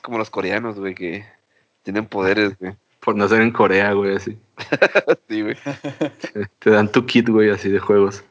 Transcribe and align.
Es 0.00 0.02
como 0.02 0.16
los 0.16 0.30
coreanos, 0.30 0.80
güey, 0.80 0.94
que 0.94 1.26
tienen 1.82 2.06
poderes, 2.06 2.58
güey. 2.58 2.74
Por 3.00 3.16
nacer 3.16 3.42
en 3.42 3.50
Corea, 3.50 3.92
güey, 3.92 4.16
así. 4.16 4.38
Sí, 5.28 5.42
güey. 5.42 5.56
Te 6.58 6.70
dan 6.70 6.90
tu 6.90 7.04
kit, 7.04 7.28
güey, 7.28 7.50
así 7.50 7.68
de 7.68 7.78
juegos. 7.78 8.24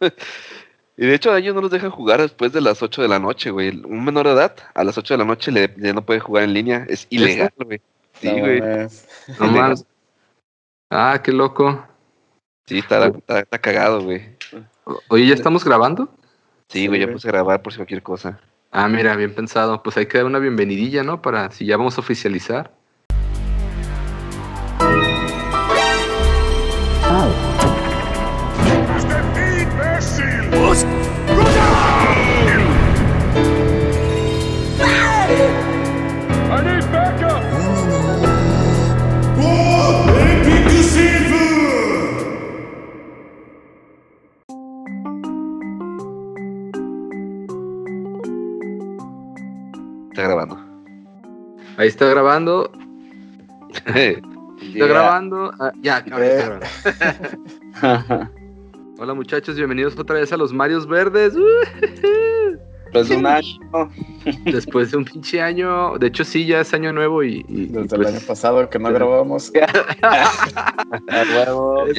Y 0.00 1.06
de 1.06 1.14
hecho 1.14 1.30
a 1.30 1.38
ellos 1.38 1.54
no 1.54 1.60
los 1.60 1.70
dejan 1.70 1.90
jugar 1.90 2.20
después 2.20 2.52
de 2.52 2.60
las 2.60 2.82
8 2.82 3.02
de 3.02 3.08
la 3.08 3.20
noche, 3.20 3.50
güey. 3.50 3.68
Un 3.84 4.04
menor 4.04 4.26
de 4.26 4.32
edad 4.32 4.56
a 4.74 4.82
las 4.82 4.98
8 4.98 5.14
de 5.14 5.18
la 5.18 5.24
noche 5.24 5.52
le, 5.52 5.72
ya 5.76 5.92
no 5.92 6.04
puede 6.04 6.18
jugar 6.18 6.42
en 6.42 6.54
línea. 6.54 6.86
Es 6.88 7.06
ilegal, 7.10 7.52
güey. 7.56 7.80
Sí, 8.14 8.32
No 8.32 8.40
güey. 8.40 8.60
No 8.60 9.46
más. 9.46 9.86
Ah, 10.90 11.20
qué 11.22 11.30
loco. 11.30 11.86
Sí, 12.66 12.78
está, 12.78 13.06
está, 13.06 13.40
está 13.40 13.58
cagado, 13.60 14.02
güey. 14.02 14.36
Oye, 15.08 15.28
¿ya 15.28 15.34
estamos 15.34 15.64
grabando? 15.64 16.12
Sí, 16.68 16.88
güey, 16.88 17.00
ya 17.00 17.12
puse 17.12 17.28
a 17.28 17.32
grabar 17.32 17.62
por 17.62 17.72
si 17.72 17.78
cualquier 17.78 18.02
cosa. 18.02 18.40
Ah, 18.72 18.88
mira, 18.88 19.16
bien 19.16 19.34
pensado. 19.34 19.82
Pues 19.82 19.96
hay 19.96 20.06
que 20.06 20.18
dar 20.18 20.26
una 20.26 20.38
bienvenidilla, 20.38 21.02
¿no? 21.04 21.20
Para 21.22 21.50
si 21.50 21.66
ya 21.66 21.76
vamos 21.76 21.98
a 21.98 22.00
oficializar. 22.00 22.79
Ahí 51.80 51.88
está 51.88 52.06
grabando. 52.10 52.70
Está 53.72 53.94
Yeah. 54.60 54.86
grabando. 54.88 55.50
Ah, 55.58 55.72
ya, 55.80 56.04
ahora 56.12 56.26
está 56.26 56.60
Yeah. 56.92 57.30
grabando. 57.80 58.30
Hola 58.98 59.14
muchachos, 59.14 59.56
bienvenidos 59.56 59.98
otra 59.98 60.16
vez 60.16 60.30
a 60.34 60.36
los 60.36 60.52
Marios 60.52 60.86
Verdes. 60.86 61.32
Después 62.92 63.08
de 63.08 63.16
un 63.16 63.24
año, 63.26 63.90
Después 64.44 64.90
de 64.90 64.98
un 64.98 65.06
pinche 65.06 65.40
año, 65.40 65.96
de 65.96 66.08
hecho 66.08 66.22
sí, 66.24 66.44
ya 66.44 66.60
es 66.60 66.74
año 66.74 66.92
nuevo 66.92 67.22
y, 67.22 67.46
y- 67.48 67.62
y 67.62 67.66
desde 67.68 67.96
pues, 67.96 68.08
el 68.10 68.14
año 68.16 68.26
pasado 68.26 68.68
que 68.68 68.78
no 68.78 68.92
grabamos. 68.92 69.50
Tenía 69.50 69.74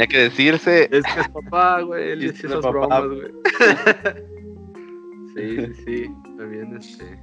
que 0.07 0.17
decirse. 0.19 0.83
es 0.91 1.03
que 1.03 1.21
es 1.21 1.29
papá, 1.29 1.81
güey, 1.81 2.11
él 2.11 2.19
Sí, 2.21 2.27
dice 2.27 2.38
es 2.38 2.43
esas 2.51 2.57
papá. 2.63 2.69
bromas, 2.69 3.03
güey. 3.07 3.31
sí, 5.33 5.57
sí, 5.57 5.73
sí, 5.85 6.05
también 6.38 6.77
este, 6.77 7.19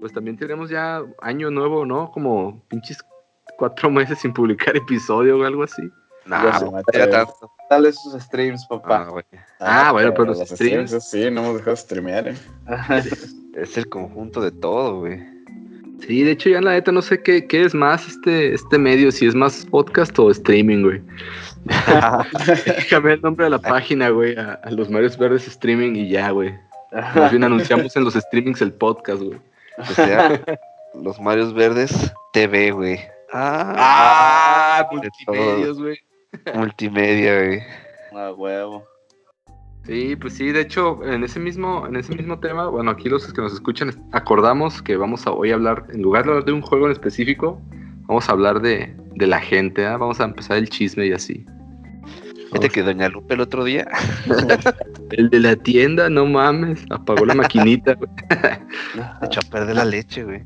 pues 0.00 0.12
también 0.12 0.36
tenemos 0.36 0.70
ya 0.70 1.02
año 1.22 1.50
nuevo, 1.50 1.84
¿no? 1.86 2.10
Como 2.10 2.62
pinches 2.68 2.98
cuatro 3.56 3.90
meses 3.90 4.18
sin 4.20 4.32
publicar 4.32 4.76
episodio 4.76 5.38
o 5.38 5.44
algo 5.44 5.62
así. 5.64 5.82
No, 6.26 6.42
Ya 6.44 6.58
se 6.58 6.64
no 6.66 6.80
era 6.92 7.10
tanto. 7.10 7.50
Dale 7.70 7.92
sus 7.92 8.14
streams, 8.22 8.62
Ah, 8.64 8.68
papá. 8.68 9.04
güey. 9.08 9.24
Ah, 9.60 9.92
bueno, 9.92 10.12
pero 10.12 10.26
los 10.26 10.38
los 10.38 10.48
streams. 10.50 10.90
streams, 10.90 11.08
sí, 11.10 11.30
no 11.30 11.40
hemos 11.42 11.54
dejado 11.54 11.70
de 11.72 11.76
streamear. 11.76 12.28
eh. 12.28 12.36
Es 13.54 13.76
el 13.76 13.88
conjunto 13.88 14.40
de 14.40 14.50
todo, 14.52 15.00
güey. 15.00 15.20
Sí, 16.06 16.22
de 16.22 16.30
hecho 16.30 16.48
ya 16.48 16.60
la 16.60 16.72
neta 16.72 16.92
no 16.92 17.02
sé 17.02 17.22
qué, 17.22 17.46
qué 17.48 17.64
es 17.64 17.74
más 17.74 18.06
este, 18.06 18.54
este 18.54 18.78
medio, 18.78 19.10
si 19.10 19.26
es 19.26 19.34
más 19.34 19.66
podcast 19.66 20.16
o 20.20 20.30
streaming, 20.30 20.82
güey. 20.84 21.02
Déjame 22.66 23.14
el 23.14 23.20
nombre 23.22 23.44
de 23.44 23.50
la 23.50 23.58
página, 23.58 24.10
güey, 24.10 24.36
a, 24.36 24.54
a 24.62 24.70
los 24.70 24.88
Marios 24.90 25.18
Verdes 25.18 25.46
Streaming 25.48 25.94
y 25.96 26.08
ya, 26.10 26.30
güey. 26.30 26.54
Más 26.92 27.30
bien 27.32 27.44
anunciamos 27.44 27.94
en 27.96 28.04
los 28.04 28.14
streamings 28.14 28.62
el 28.62 28.72
podcast, 28.72 29.22
güey. 29.22 29.38
O 29.78 29.84
sea, 29.84 30.40
los 30.94 31.20
Marios 31.20 31.54
Verdes 31.54 32.12
TV, 32.32 32.72
güey. 32.72 33.00
Ah, 33.32 34.88
multimedios, 34.90 35.80
güey. 35.80 35.98
Multimedia, 36.54 37.44
güey. 37.44 37.62
A 38.14 38.32
huevo. 38.32 38.84
Sí, 39.84 40.16
pues 40.16 40.34
sí, 40.34 40.52
de 40.52 40.60
hecho, 40.60 41.02
en 41.04 41.24
ese 41.24 41.40
mismo, 41.40 41.86
en 41.86 41.96
ese 41.96 42.14
mismo 42.14 42.38
tema, 42.38 42.68
bueno, 42.68 42.90
aquí 42.90 43.08
los 43.08 43.32
que 43.32 43.40
nos 43.40 43.54
escuchan 43.54 43.90
acordamos 44.12 44.82
que 44.82 44.96
vamos 44.96 45.26
a 45.26 45.30
hoy 45.32 45.50
hablar, 45.50 45.86
en 45.90 46.02
lugar 46.02 46.24
de 46.24 46.30
hablar 46.30 46.44
de 46.44 46.52
un 46.52 46.60
juego 46.60 46.86
en 46.86 46.92
específico, 46.92 47.58
vamos 48.02 48.28
a 48.28 48.32
hablar 48.32 48.60
de, 48.60 48.94
de 49.14 49.26
la 49.26 49.40
gente, 49.40 49.86
¿ah? 49.86 49.96
vamos 49.96 50.20
a 50.20 50.24
empezar 50.24 50.58
el 50.58 50.68
chisme 50.68 51.06
y 51.06 51.12
así. 51.12 51.46
Fíjate 52.48 52.70
que 52.70 52.82
Doña 52.82 53.08
Lupe 53.08 53.34
el 53.34 53.40
otro 53.40 53.64
día. 53.64 53.86
El 55.10 55.28
de 55.30 55.40
la 55.40 55.56
tienda, 55.56 56.08
no 56.08 56.26
mames, 56.26 56.84
apagó 56.90 57.26
la 57.26 57.34
maquinita, 57.34 57.94
güey. 57.94 58.10
echó 59.22 59.40
a 59.40 59.50
perder 59.50 59.76
la 59.76 59.84
leche, 59.84 60.24
güey. 60.24 60.42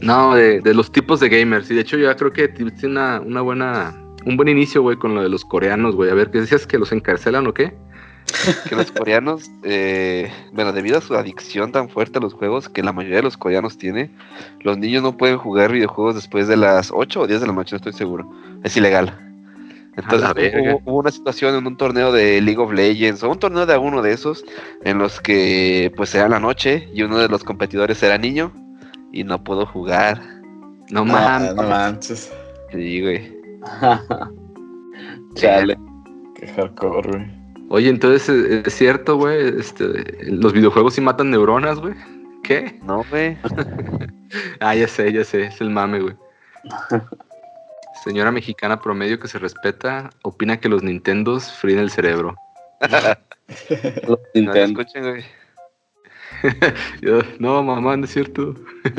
No, 0.00 0.34
de, 0.34 0.60
de 0.60 0.74
los 0.74 0.90
tipos 0.90 1.20
de 1.20 1.28
gamers, 1.28 1.70
y 1.70 1.74
de 1.74 1.82
hecho 1.82 1.96
yo 1.96 2.14
creo 2.16 2.32
que 2.32 2.48
tiene 2.48 2.72
una, 2.84 3.20
una 3.20 3.40
buena, 3.40 3.94
un 4.26 4.36
buen 4.36 4.48
inicio, 4.48 4.82
güey, 4.82 4.96
con 4.96 5.14
lo 5.14 5.22
de 5.22 5.28
los 5.28 5.44
coreanos, 5.44 5.94
güey. 5.94 6.10
A 6.10 6.14
ver, 6.14 6.30
¿qué 6.30 6.40
decías 6.40 6.66
que 6.66 6.78
los 6.78 6.92
encarcelan 6.92 7.46
o 7.46 7.54
qué? 7.54 7.72
Que 8.68 8.76
los 8.76 8.90
coreanos, 8.92 9.50
eh, 9.62 10.30
bueno, 10.52 10.72
debido 10.72 10.98
a 10.98 11.00
su 11.00 11.14
adicción 11.14 11.72
tan 11.72 11.88
fuerte 11.88 12.18
a 12.18 12.22
los 12.22 12.34
juegos 12.34 12.68
que 12.68 12.82
la 12.82 12.92
mayoría 12.92 13.16
de 13.16 13.22
los 13.22 13.36
coreanos 13.36 13.78
tiene, 13.78 14.10
los 14.60 14.78
niños 14.78 15.02
no 15.02 15.16
pueden 15.16 15.38
jugar 15.38 15.72
videojuegos 15.72 16.14
después 16.14 16.48
de 16.48 16.56
las 16.56 16.90
8 16.92 17.20
o 17.20 17.26
10 17.26 17.40
de 17.40 17.46
la 17.46 17.52
noche, 17.52 17.72
no 17.72 17.76
estoy 17.76 17.92
seguro. 17.92 18.30
Es 18.64 18.76
ilegal. 18.76 19.31
Entonces 19.96 20.30
hubo, 20.56 20.80
hubo 20.86 20.98
una 21.00 21.10
situación 21.10 21.54
en 21.54 21.66
un 21.66 21.76
torneo 21.76 22.12
de 22.12 22.40
League 22.40 22.58
of 22.60 22.72
Legends 22.72 23.22
o 23.22 23.30
un 23.30 23.38
torneo 23.38 23.66
de 23.66 23.74
alguno 23.74 24.00
de 24.00 24.12
esos 24.12 24.44
en 24.84 24.98
los 24.98 25.20
que 25.20 25.92
pues 25.96 26.14
era 26.14 26.28
la 26.28 26.40
noche 26.40 26.88
y 26.94 27.02
uno 27.02 27.18
de 27.18 27.28
los 27.28 27.44
competidores 27.44 28.02
era 28.02 28.16
niño 28.16 28.52
y 29.12 29.24
no 29.24 29.42
pudo 29.44 29.66
jugar. 29.66 30.20
No 30.90 31.00
Ah, 31.02 31.04
mames. 31.04 31.54
no 31.54 31.62
manches. 31.64 32.32
Sí, 32.72 33.00
güey. 33.02 33.36
Chale. 35.34 35.76
Qué 36.34 36.46
hardcore, 36.48 37.10
güey. 37.10 37.42
Oye, 37.68 37.88
entonces 37.88 38.28
¿es 38.28 38.66
es 38.66 38.74
cierto, 38.74 39.16
güey, 39.16 39.58
este, 39.58 39.84
los 40.30 40.52
videojuegos 40.52 40.94
sí 40.94 41.00
matan 41.00 41.30
neuronas, 41.30 41.78
güey. 41.80 41.94
¿Qué? 42.42 42.78
No, 42.84 43.04
güey. 43.10 43.36
Ah, 44.60 44.74
ya 44.74 44.88
sé, 44.88 45.12
ya 45.12 45.24
sé, 45.24 45.42
es 45.44 45.60
el 45.60 45.68
mame, 45.68 46.00
güey. 46.00 46.14
Señora 48.02 48.32
mexicana 48.32 48.80
promedio 48.80 49.20
que 49.20 49.28
se 49.28 49.38
respeta, 49.38 50.10
opina 50.22 50.58
que 50.58 50.68
los 50.68 50.82
Nintendos 50.82 51.52
fríen 51.52 51.78
el 51.78 51.90
cerebro. 51.90 52.34
Los 54.08 54.08
No, 54.08 54.18
Nintendo. 54.34 54.80
escuchen, 54.80 55.10
güey. 55.10 55.24
Yo, 57.00 57.20
no, 57.38 57.62
mamá, 57.62 57.96
no 57.96 58.04
es 58.04 58.12
cierto. 58.12 58.54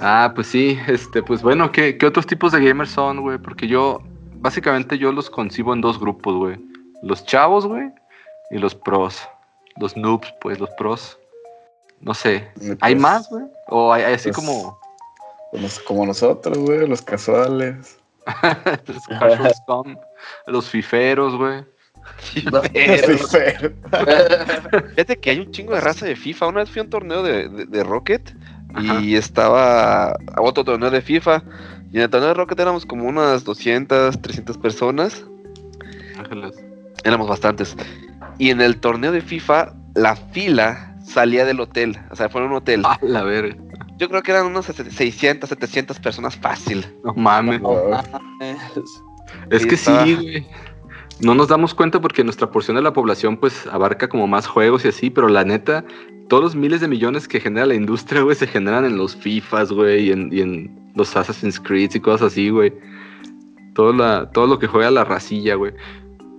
ah, 0.00 0.32
pues 0.34 0.48
sí, 0.48 0.76
este, 0.88 1.22
pues 1.22 1.42
bueno, 1.42 1.70
¿qué, 1.70 1.96
qué 1.98 2.06
otros 2.06 2.26
tipos 2.26 2.50
de 2.50 2.64
gamers 2.64 2.90
son, 2.90 3.20
güey? 3.20 3.38
Porque 3.38 3.68
yo, 3.68 4.02
básicamente 4.36 4.98
yo 4.98 5.12
los 5.12 5.30
concibo 5.30 5.72
en 5.72 5.80
dos 5.80 6.00
grupos, 6.00 6.34
güey. 6.34 6.56
Los 7.02 7.24
chavos, 7.24 7.66
güey, 7.66 7.92
y 8.50 8.58
los 8.58 8.74
pros. 8.74 9.20
Los 9.76 9.96
noobs, 9.96 10.34
pues, 10.40 10.58
los 10.58 10.70
pros. 10.70 11.18
No 12.00 12.14
sé. 12.14 12.50
¿Hay 12.80 12.96
más, 12.96 13.28
güey? 13.28 13.44
O 13.68 13.92
hay, 13.92 14.02
hay 14.02 14.14
así 14.14 14.30
pues, 14.30 14.36
como... 14.36 14.80
como 15.86 16.06
nosotros, 16.06 16.58
güey, 16.58 16.86
los 16.88 17.02
casuales. 17.02 17.98
los 18.86 19.06
casual 19.06 19.54
scum, 19.54 19.96
los 20.46 20.68
fiferos, 20.68 21.36
güey. 21.36 21.64
Feo. 23.30 23.72
Fíjate 24.90 25.16
que 25.18 25.30
hay 25.30 25.40
un 25.40 25.50
chingo 25.50 25.74
de 25.74 25.80
raza 25.80 26.06
de 26.06 26.16
FIFA. 26.16 26.46
Una 26.48 26.60
vez 26.60 26.70
fui 26.70 26.80
a 26.80 26.84
un 26.84 26.90
torneo 26.90 27.22
de, 27.22 27.48
de- 27.48 27.66
de 27.66 27.84
Rocket 27.84 28.34
Ajá. 28.74 29.00
y 29.00 29.16
estaba 29.16 30.10
a 30.10 30.40
otro 30.40 30.64
torneo 30.64 30.90
de 30.90 31.00
FIFA. 31.00 31.42
Y 31.92 31.96
en 31.96 32.02
el 32.02 32.10
torneo 32.10 32.28
de 32.28 32.34
Rocket 32.34 32.58
éramos 32.60 32.86
como 32.86 33.04
unas 33.06 33.44
200, 33.44 34.20
300 34.20 34.58
personas. 34.58 35.24
Ángeles. 36.18 36.54
Éramos 37.04 37.28
bastantes. 37.28 37.76
Y 38.38 38.50
en 38.50 38.60
el 38.60 38.78
torneo 38.78 39.12
de 39.12 39.20
FIFA, 39.20 39.72
la 39.94 40.16
fila 40.16 40.94
salía 41.04 41.44
del 41.44 41.60
hotel. 41.60 41.98
O 42.10 42.16
sea, 42.16 42.28
fue 42.28 42.40
en 42.42 42.48
un 42.48 42.54
hotel. 42.54 42.82
Ah, 42.84 42.98
la 43.02 43.22
verga. 43.22 43.56
Yo 43.98 44.08
creo 44.08 44.22
que 44.22 44.30
eran 44.32 44.46
unas 44.46 44.66
600, 44.66 45.48
700 45.48 45.98
personas 46.00 46.36
fácil. 46.36 46.86
No 47.04 47.14
mames. 47.14 47.60
Wow. 47.60 47.94
Es 49.50 49.62
Sí, 49.62 49.68
que 49.68 49.74
está- 49.74 50.04
sí, 50.04 50.14
güey. 50.14 50.46
No 51.20 51.34
nos 51.34 51.48
damos 51.48 51.72
cuenta 51.74 51.98
porque 52.00 52.22
nuestra 52.22 52.50
porción 52.50 52.76
de 52.76 52.82
la 52.82 52.92
población 52.92 53.38
pues 53.38 53.66
abarca 53.68 54.06
como 54.08 54.26
más 54.26 54.46
juegos 54.46 54.84
y 54.84 54.88
así, 54.88 55.08
pero 55.08 55.28
la 55.28 55.44
neta, 55.44 55.82
todos 56.28 56.42
los 56.42 56.54
miles 56.54 56.82
de 56.82 56.88
millones 56.88 57.26
que 57.26 57.40
genera 57.40 57.64
la 57.64 57.74
industria, 57.74 58.20
güey, 58.20 58.36
se 58.36 58.46
generan 58.46 58.84
en 58.84 58.98
los 58.98 59.16
FIFAs, 59.16 59.72
güey, 59.72 60.08
y 60.08 60.12
en, 60.12 60.28
y 60.30 60.40
en 60.42 60.92
los 60.94 61.16
Assassin's 61.16 61.58
Creed 61.58 61.92
y 61.94 62.00
cosas 62.00 62.32
así, 62.32 62.50
güey. 62.50 62.74
Todo, 63.74 63.94
la, 63.94 64.30
todo 64.30 64.46
lo 64.46 64.58
que 64.58 64.66
juega 64.66 64.90
la 64.90 65.04
racilla, 65.04 65.54
güey. 65.54 65.72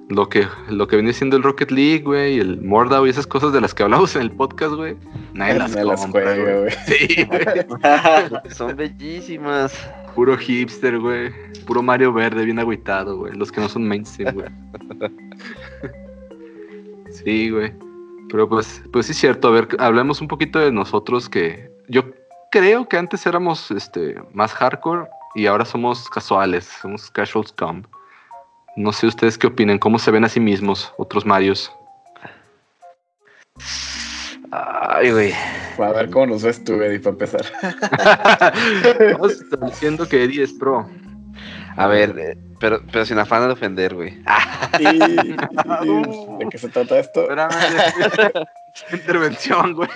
Lo 0.09 0.30
que, 0.30 0.48
lo 0.69 0.88
que 0.88 0.95
viene 0.95 1.12
siendo 1.12 1.36
el 1.36 1.44
Rocket 1.44 1.69
League, 1.69 2.04
güey, 2.04 2.36
y 2.36 2.39
el 2.39 2.62
Mordau 2.62 3.06
y 3.06 3.09
esas 3.09 3.27
cosas 3.27 3.51
de 3.51 3.59
las 3.59 3.74
que 3.74 3.83
hablamos 3.83 4.15
en 4.15 4.21
el 4.21 4.31
podcast, 4.31 4.74
güey. 4.74 4.95
Nadie 5.33 5.56
las 5.56 5.75
las 5.75 6.01
compra, 6.01 6.33
juega, 6.33 6.44
güey. 6.44 6.59
güey. 6.59 6.74
Sí, 6.86 7.25
güey. 7.25 8.50
Son 8.54 8.75
bellísimas. 8.75 9.74
Puro 10.15 10.38
hipster, 10.38 10.98
güey. 11.00 11.31
Puro 11.65 11.83
Mario 11.83 12.13
Verde, 12.13 12.45
bien 12.45 12.57
agüitado, 12.57 13.18
güey. 13.18 13.33
Los 13.33 13.51
que 13.51 13.59
no 13.59 13.68
son 13.68 13.86
mainstream, 13.86 14.33
güey. 14.33 14.48
sí, 17.12 17.50
güey. 17.50 17.74
Pero 18.30 18.48
pues, 18.48 18.81
pues 18.94 19.07
sí 19.07 19.12
es 19.12 19.18
cierto. 19.18 19.50
A 19.50 19.51
ver, 19.51 19.68
hablemos 19.77 20.21
un 20.21 20.30
poquito 20.30 20.59
de 20.59 20.71
nosotros 20.71 21.27
que 21.27 21.69
yo 21.89 22.06
creo 22.51 22.88
que 22.88 22.98
antes 22.98 23.25
éramos 23.25 23.71
este, 23.71 24.15
más 24.33 24.54
hardcore 24.54 25.07
y 25.36 25.45
ahora 25.45 25.65
somos 25.65 26.09
casuales, 26.09 26.65
somos 26.81 27.09
casual 27.12 27.45
scum. 27.45 27.83
No 28.77 28.94
sé 28.94 29.07
ustedes 29.07 29.39
qué 29.39 29.47
opinen, 29.47 29.79
cómo 29.79 29.97
se 29.97 30.12
ven 30.12 30.24
a 30.24 30.29
sí 30.29 30.39
mismos, 30.39 30.94
otros 30.97 31.25
Marios. 31.25 31.71
Ay, 34.51 35.12
güey. 35.12 35.33
A 35.79 35.91
ver 35.94 36.12
cómo 36.12 36.27
nos 36.27 36.44
ves 36.44 36.63
tú, 36.63 36.74
Eddie, 36.81 37.00
para 37.00 37.13
empezar. 37.13 37.41
Estamos 39.00 39.31
estableciendo 39.31 40.07
que 40.07 40.24
Eddie 40.24 40.44
es 40.44 40.53
pro. 40.53 40.88
A 41.75 41.88
ver, 41.88 42.18
eh, 42.19 42.38
pero, 42.59 42.81
pero 42.91 43.03
sin 43.03 43.18
afán 43.18 43.47
de 43.47 43.53
ofender, 43.53 43.95
güey. 43.95 44.21
¿De 44.80 46.47
qué 46.51 46.57
se 46.59 46.69
trata 46.69 47.00
esto? 47.00 47.21
Espérame, 47.23 47.51
intervención, 48.94 49.73
güey. 49.73 49.89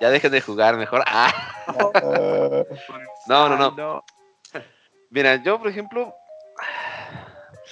ya 0.00 0.10
dejen 0.10 0.32
de 0.32 0.40
jugar 0.40 0.76
mejor. 0.76 1.04
Ah, 1.06 1.32
Ah, 1.68 2.64
no, 3.28 3.48
no, 3.48 3.70
no. 3.70 4.04
Mira, 5.10 5.42
yo, 5.42 5.58
por 5.58 5.68
ejemplo, 5.68 6.14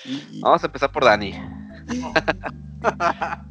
y- 0.04 0.40
vamos 0.40 0.62
a 0.62 0.66
empezar 0.66 0.90
por 0.92 1.04
Dani. 1.04 1.34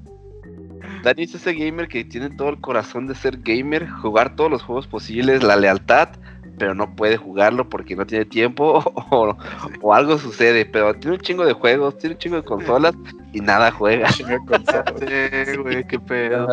Dani 1.04 1.24
es 1.24 1.36
ese 1.36 1.54
gamer 1.54 1.88
que 1.88 2.04
tiene 2.04 2.30
todo 2.32 2.50
el 2.50 2.60
corazón 2.60 3.08
de 3.08 3.16
ser 3.16 3.38
gamer, 3.42 3.88
jugar 3.90 4.36
todos 4.36 4.50
los 4.52 4.64
juegos 4.64 4.88
posibles, 4.88 5.44
la 5.44 5.56
lealtad, 5.56 6.10
pero 6.58 6.74
no 6.74 6.96
puede 6.96 7.18
jugarlo 7.18 7.70
porque 7.70 7.96
no 7.96 8.06
tiene 8.06 8.26
tiempo 8.26 8.84
o, 9.12 9.38
o 9.82 9.94
algo 9.94 10.18
sucede. 10.18 10.66
Pero 10.66 10.94
tiene 10.96 11.18
un 11.18 11.22
chingo 11.22 11.46
de 11.46 11.54
juegos, 11.54 11.98
tiene 11.98 12.16
un 12.16 12.20
chingo 12.20 12.36
de 12.38 12.44
consolas 12.44 12.96
y 13.34 13.42
nada 13.42 13.72
juega. 13.72 14.08
chinga 14.10 14.38
consola. 14.48 14.84
Sí, 15.00 15.58
güey, 15.58 15.86
qué 15.88 16.00
pedo. 16.00 16.48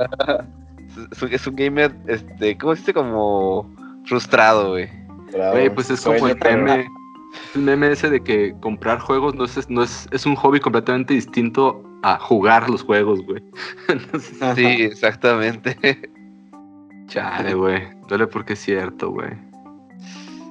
Es 1.11 1.23
un, 1.23 1.33
es 1.33 1.47
un 1.47 1.57
gamer, 1.57 1.95
este, 2.07 2.57
¿cómo 2.59 2.75
se 2.75 2.81
dice? 2.81 2.95
Como 2.95 3.73
frustrado, 4.07 4.71
güey. 4.73 4.89
Pues 5.75 5.91
es 5.91 6.01
como 6.03 6.29
el 6.29 6.37
meme. 6.67 6.87
El 7.55 7.63
meme 7.63 7.93
ese 7.93 8.11
de 8.11 8.21
que 8.23 8.55
comprar 8.61 8.99
juegos 8.99 9.35
no 9.35 9.45
es, 9.45 9.71
no 9.71 9.83
es, 9.83 10.09
es 10.11 10.27
un 10.27 10.35
hobby 10.37 10.61
completamente 10.61 11.15
distinto 11.15 11.83
a 12.03 12.19
jugar 12.19 12.69
los 12.69 12.83
juegos, 12.83 13.25
güey. 13.25 13.43
Entonces. 13.89 14.37
Sí, 14.55 14.67
exactamente. 14.83 15.77
chale, 17.07 17.55
güey. 17.55 17.83
Duele 18.09 18.27
porque 18.27 18.53
es 18.53 18.61
cierto, 18.61 19.11
güey. 19.11 19.31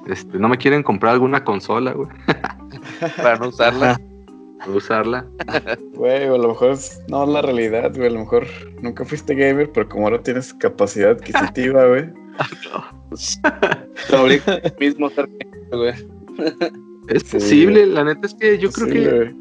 Este, 0.06 0.38
no 0.38 0.48
me 0.48 0.58
quieren 0.58 0.82
comprar 0.82 1.14
alguna 1.14 1.44
consola, 1.44 1.92
güey. 1.92 2.08
Para 3.16 3.38
no 3.38 3.48
usarla. 3.48 4.00
Para 4.58 4.72
usarla. 4.72 5.26
Güey, 5.94 6.28
o 6.28 6.34
a 6.34 6.38
lo 6.38 6.48
mejor 6.48 6.72
es 6.72 7.00
no 7.08 7.24
la 7.24 7.42
realidad, 7.42 7.92
güey. 7.94 8.08
A 8.08 8.12
lo 8.12 8.20
mejor 8.20 8.46
nunca 8.82 9.04
fuiste 9.04 9.34
gamer, 9.34 9.70
pero 9.72 9.88
como 9.88 10.06
ahora 10.06 10.22
tienes 10.22 10.52
capacidad 10.54 11.12
adquisitiva, 11.12 11.86
güey. 11.86 12.10
Ahorita 14.12 14.60
mismo 14.80 15.08
ser 15.10 15.28
güey. 15.70 15.94
Es 17.08 17.22
Sí, 17.24 17.34
posible, 17.36 17.86
la 17.86 18.04
neta 18.04 18.26
es 18.26 18.34
que 18.34 18.58
yo 18.58 18.70
creo 18.72 18.86
Sí, 18.86 18.92
que, 18.92 19.10
güey. 19.10 19.34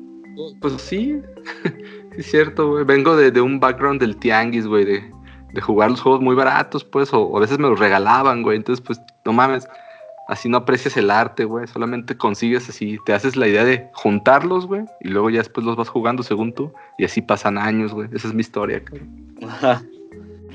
pues 0.59 0.73
sí, 0.81 1.15
sí 1.63 1.71
es 2.17 2.25
cierto, 2.29 2.69
güey. 2.71 2.83
Vengo 2.85 3.15
de, 3.15 3.31
de 3.31 3.41
un 3.41 3.59
background 3.59 4.01
del 4.01 4.17
tianguis, 4.17 4.67
güey, 4.67 4.85
de, 4.85 5.11
de 5.53 5.61
jugar 5.61 5.91
los 5.91 6.01
juegos 6.01 6.21
muy 6.21 6.35
baratos, 6.35 6.83
pues, 6.83 7.13
o, 7.13 7.21
o 7.21 7.37
a 7.37 7.41
veces 7.41 7.59
me 7.59 7.69
los 7.69 7.79
regalaban, 7.79 8.43
güey. 8.43 8.57
Entonces, 8.57 8.83
pues, 8.85 8.99
no 9.25 9.31
mames, 9.33 9.65
así 10.27 10.49
no 10.49 10.57
aprecias 10.57 10.97
el 10.97 11.09
arte, 11.09 11.45
güey. 11.45 11.65
Solamente 11.67 12.17
consigues 12.17 12.67
así, 12.67 12.97
te 13.05 13.13
haces 13.13 13.35
la 13.37 13.47
idea 13.47 13.63
de 13.63 13.87
juntarlos, 13.93 14.67
güey, 14.67 14.83
y 14.99 15.07
luego 15.09 15.29
ya 15.29 15.39
después 15.39 15.65
los 15.65 15.77
vas 15.77 15.87
jugando 15.89 16.21
según 16.23 16.53
tú, 16.53 16.73
y 16.97 17.05
así 17.05 17.21
pasan 17.21 17.57
años, 17.57 17.93
güey. 17.93 18.09
Esa 18.13 18.27
es 18.27 18.33
mi 18.33 18.41
historia, 18.41 18.83
cabrón. 18.83 19.09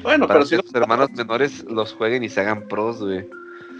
Bueno, 0.03 0.27
Para 0.29 0.41
pero 0.41 0.47
si 0.47 0.57
tus 0.59 0.75
hermanos 0.75 1.11
menores 1.13 1.65
los 1.65 1.93
jueguen 1.95 2.23
y 2.23 2.29
se 2.29 2.41
hagan 2.41 2.69
pros, 2.69 3.03
güey. 3.03 3.27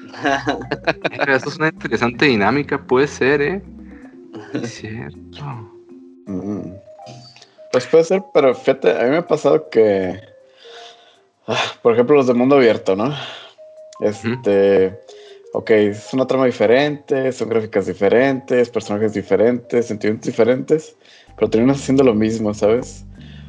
Esto 1.29 1.49
es 1.49 1.57
una 1.57 1.69
interesante 1.69 2.27
dinámica, 2.27 2.79
puede 2.79 3.07
ser, 3.07 3.43
¿eh? 3.43 3.63
Es 4.55 4.75
cierto. 4.81 5.45
Mm. 6.27 6.73
Pues 7.73 7.87
puede 7.87 8.05
ser, 8.05 8.23
pero 8.33 8.55
fíjate, 8.55 8.99
a 8.99 9.05
mí 9.05 9.11
me 9.11 9.17
ha 9.19 9.27
pasado 9.27 9.69
que, 9.69 10.21
ah, 11.47 11.63
por 11.83 11.93
ejemplo, 11.93 12.17
los 12.17 12.27
de 12.27 12.35
mundo 12.35 12.57
abierto, 12.57 12.97
¿no? 12.97 13.15
Este, 14.01 14.99
ok, 15.53 15.71
es 15.71 16.13
una 16.15 16.27
trama 16.27 16.47
diferente, 16.47 17.31
son 17.33 17.51
gráficas 17.51 17.87
diferentes, 17.87 18.71
personajes 18.71 19.13
diferentes, 19.13 19.87
sentimientos 19.87 20.27
diferentes, 20.27 20.97
pero 21.37 21.51
terminas 21.51 21.79
haciendo 21.79 22.05
lo 22.05 22.15
mismo, 22.15 22.55
¿sabes? 22.55 23.05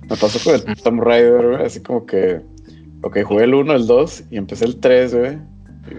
Me 0.09 0.17
pasó 0.17 0.39
con 0.43 0.55
el 0.55 0.81
Tomb 0.81 1.01
Raider, 1.01 1.47
güey, 1.47 1.65
así 1.65 1.81
como 1.81 2.05
que, 2.05 2.41
ok, 3.03 3.19
jugué 3.23 3.43
el 3.45 3.53
1, 3.53 3.73
el 3.73 3.87
2 3.87 4.23
y 4.31 4.37
empecé 4.37 4.65
el 4.65 4.79
3, 4.79 5.15
güey, 5.15 5.37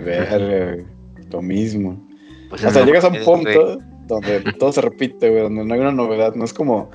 ver 0.04 0.84
lo 1.30 1.42
mismo. 1.42 2.00
Pues 2.48 2.64
O 2.64 2.70
sea, 2.70 2.80
no, 2.80 2.86
llegas 2.86 3.04
a 3.04 3.08
un 3.08 3.24
punto 3.24 3.78
donde 4.06 4.40
todo 4.58 4.72
se 4.72 4.80
repite, 4.80 5.30
güey, 5.30 5.42
donde 5.42 5.64
no 5.64 5.74
hay 5.74 5.80
una 5.80 5.92
novedad. 5.92 6.34
No 6.34 6.44
es 6.44 6.52
como, 6.52 6.90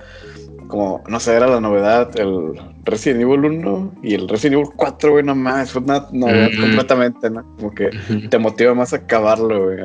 como, 0.67 1.03
no 1.07 1.19
sé, 1.19 1.33
era 1.35 1.47
la 1.47 1.61
novedad 1.61 2.17
el 2.19 2.59
Resident 2.83 3.21
Evil 3.21 3.45
1 3.45 3.95
y 4.03 4.15
el 4.15 4.27
Resident 4.27 4.59
Evil 4.59 4.73
4, 4.75 5.11
güey, 5.11 5.23
no 5.23 5.35
más. 5.35 5.71
Fue 5.71 5.81
una 5.81 6.07
novedad 6.11 6.49
completamente, 6.59 7.29
¿no? 7.29 7.43
Como 7.55 7.71
que 7.71 7.89
te 8.29 8.37
motiva 8.37 8.73
más 8.73 8.93
a 8.93 8.97
acabarlo, 8.97 9.65
güey. 9.65 9.77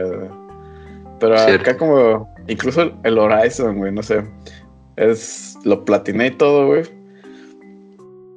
Pero 1.20 1.38
Cierto. 1.38 1.70
acá 1.70 1.76
como, 1.76 2.35
incluso 2.49 2.82
el, 2.82 2.94
el 3.05 3.19
Horizon, 3.19 3.76
güey, 3.76 3.93
no 3.93 4.02
sé. 4.02 4.25
Es, 4.97 5.56
lo 5.64 5.85
platiné 5.85 6.29
y 6.29 6.31
todo, 6.32 6.67
güey. 6.67 6.82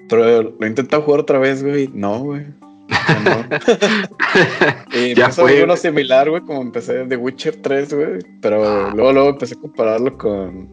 Pero 0.09 0.43
lo 0.43 0.65
he 0.65 0.67
intentado 0.67 1.01
jugar 1.01 1.21
otra 1.21 1.39
vez, 1.39 1.63
güey. 1.63 1.89
No, 1.93 2.19
güey. 2.19 2.45
Y 4.93 5.09
Ya 5.15 5.27
ya 5.27 5.29
fue, 5.29 5.65
güey. 5.65 5.77
similar, 5.77 6.29
güey, 6.29 6.41
como 6.43 6.61
empecé 6.61 7.05
The 7.05 7.17
Witcher 7.17 7.55
3, 7.61 7.93
güey. 7.93 8.19
Pero 8.41 8.63
Ah. 8.63 8.91
luego, 8.95 9.13
luego 9.13 9.29
empecé 9.29 9.55
a 9.55 9.59
compararlo 9.61 10.17
con 10.17 10.69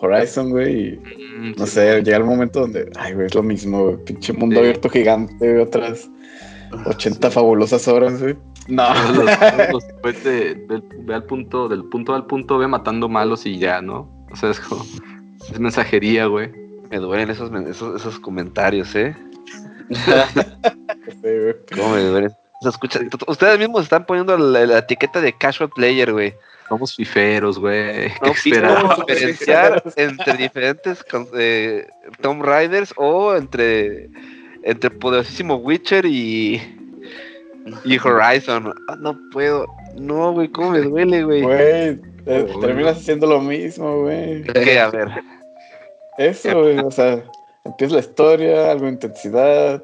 Horizon, 0.00 0.50
güey. 0.50 0.94
Y 0.94 1.00
Mm, 1.38 1.52
no 1.58 1.66
sí. 1.66 1.72
sé, 1.72 2.02
llega 2.02 2.16
el 2.18 2.24
momento 2.24 2.60
donde, 2.60 2.90
ay, 2.98 3.14
güey, 3.14 3.26
es 3.26 3.34
lo 3.34 3.42
mismo, 3.42 3.84
güey. 3.84 3.96
Pinche 4.04 4.32
mundo 4.32 4.56
Sí. 4.56 4.60
abierto 4.60 4.88
gigante, 4.88 5.34
güey, 5.52 5.62
otras 5.62 6.10
80 6.86 7.30
fabulosas 7.30 7.86
horas, 7.88 8.20
güey. 8.20 8.36
No. 8.68 8.84
Los- 9.72 9.84
pues, 10.02 10.22
de- 10.24 10.54
del- 10.54 10.82
ve 11.00 11.14
al 11.14 11.24
punto, 11.24 11.68
del 11.68 11.84
punto 11.84 12.14
al 12.14 12.26
punto 12.26 12.58
B 12.58 12.66
matando 12.68 13.08
malos 13.08 13.46
y 13.46 13.58
ya, 13.58 13.80
¿no? 13.82 14.08
O 14.32 14.36
sea, 14.36 14.50
es 14.50 14.60
como, 14.60 14.84
es 15.52 15.58
mensajería, 15.60 16.26
güey. 16.26 16.50
Me 16.90 16.98
duelen 16.98 17.30
esos, 17.30 17.50
esos, 17.68 18.00
esos 18.00 18.18
comentarios, 18.20 18.94
¿eh? 18.94 19.16
Se 22.60 22.68
escucha- 22.68 23.00
t- 23.00 23.08
Ustedes 23.26 23.58
mismos 23.58 23.82
están 23.84 24.06
poniendo 24.06 24.36
la, 24.38 24.64
la 24.66 24.78
etiqueta 24.78 25.20
de 25.20 25.32
casual 25.36 25.70
player, 25.70 26.12
güey. 26.12 26.34
Somos 26.68 26.94
fiferos, 26.94 27.58
güey. 27.58 28.08
¿Qué 28.22 28.50
No 28.60 28.68
podemos 28.68 29.06
diferenciar 29.06 29.82
entre 29.96 30.34
diferentes 30.34 31.04
eh, 31.36 31.86
Tomb 32.20 32.42
Raiders 32.42 32.94
o 32.96 33.34
entre, 33.34 34.08
entre 34.62 34.90
poderosísimo 34.90 35.56
Witcher 35.56 36.06
y, 36.06 36.62
y 37.84 37.98
Horizon. 37.98 38.72
Ah, 38.88 38.96
no 38.98 39.18
puedo. 39.32 39.66
No, 39.96 40.32
güey, 40.32 40.48
cómo 40.48 40.70
me 40.70 40.80
duele, 40.80 41.24
güey. 41.24 41.42
Güey, 41.42 42.00
eh, 42.26 42.46
terminas 42.60 42.96
haciendo 42.98 43.26
lo 43.26 43.40
mismo, 43.40 44.02
güey. 44.02 44.44
¿Qué? 44.44 44.78
A 44.78 44.88
ver. 44.88 45.08
Eso, 46.16 46.62
güey, 46.62 46.78
o 46.78 46.90
sea, 46.90 47.22
empieza 47.64 47.94
la 47.94 48.00
historia, 48.00 48.70
algo 48.70 48.86
de 48.86 48.92
intensidad, 48.92 49.82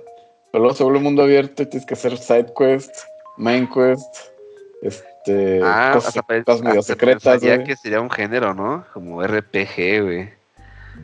pero 0.53 0.63
luego 0.65 0.75
se 0.75 0.83
vuelve 0.85 0.99
un 0.99 1.05
mundo 1.05 1.23
abierto 1.23 1.63
y 1.63 1.67
tienes 1.67 1.87
que 1.87 1.95
hacer 1.95 2.17
side 2.19 2.53
quest, 2.59 2.91
main 3.37 3.69
quest, 3.69 4.15
este, 4.83 5.61
Ah, 5.63 5.91
cosas, 5.95 6.09
hasta 6.09 6.23
pare- 6.23 6.45
cosas 6.45 6.63
medio 6.63 6.81
hasta 6.81 6.93
secretas, 6.95 7.23
pensaría 7.23 7.57
güey. 7.57 7.67
que 7.67 7.77
sería 7.77 8.01
un 8.01 8.11
género, 8.11 8.55
¿no? 8.55 8.85
Como 8.93 9.23
RPG, 9.23 10.03
güey. 10.03 10.31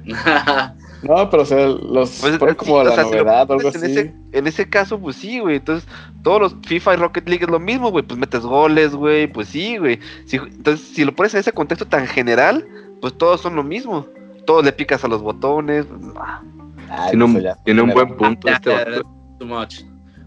No, 1.02 1.28
pero 1.28 1.42
o 1.42 1.46
sea, 1.46 1.66
los 1.66 2.18
Pues, 2.18 2.38
ponen 2.38 2.54
sí, 2.54 2.56
como 2.56 2.76
o 2.76 2.82
la 2.84 2.94
sea, 2.94 3.04
si 3.04 3.10
lo 3.10 3.16
novedad 3.24 3.50
o 3.50 3.52
algo 3.54 3.68
en 3.68 3.76
así. 3.76 3.92
ese, 3.92 4.14
en 4.32 4.46
ese 4.46 4.70
caso, 4.70 4.98
pues 4.98 5.16
sí, 5.16 5.38
güey. 5.38 5.56
Entonces, 5.56 5.86
todos 6.22 6.40
los 6.40 6.56
FIFA 6.66 6.94
y 6.94 6.96
Rocket 6.96 7.28
League 7.28 7.44
es 7.44 7.50
lo 7.50 7.60
mismo, 7.60 7.90
güey. 7.90 8.02
Pues 8.02 8.18
metes 8.18 8.40
goles, 8.40 8.94
güey. 8.94 9.26
Pues 9.26 9.48
sí, 9.48 9.76
güey. 9.76 10.00
Si- 10.24 10.38
entonces, 10.38 10.86
si 10.94 11.04
lo 11.04 11.14
pones 11.14 11.34
en 11.34 11.40
ese 11.40 11.52
contexto 11.52 11.84
tan 11.86 12.06
general, 12.06 12.66
pues 13.02 13.12
todos 13.18 13.42
son 13.42 13.54
lo 13.54 13.62
mismo. 13.62 14.06
Todos 14.46 14.64
le 14.64 14.72
picas 14.72 15.04
a 15.04 15.08
los 15.08 15.20
botones. 15.20 15.84
Ah, 16.96 17.06
Tiene 17.10 17.24
un, 17.24 17.40
ya, 17.40 17.56
tiene 17.64 17.82
un 17.82 17.88
mira. 17.88 18.04
buen 18.04 18.16
punto 18.16 18.48
este. 18.48 18.70
Too 19.38 19.46
much. 19.46 19.80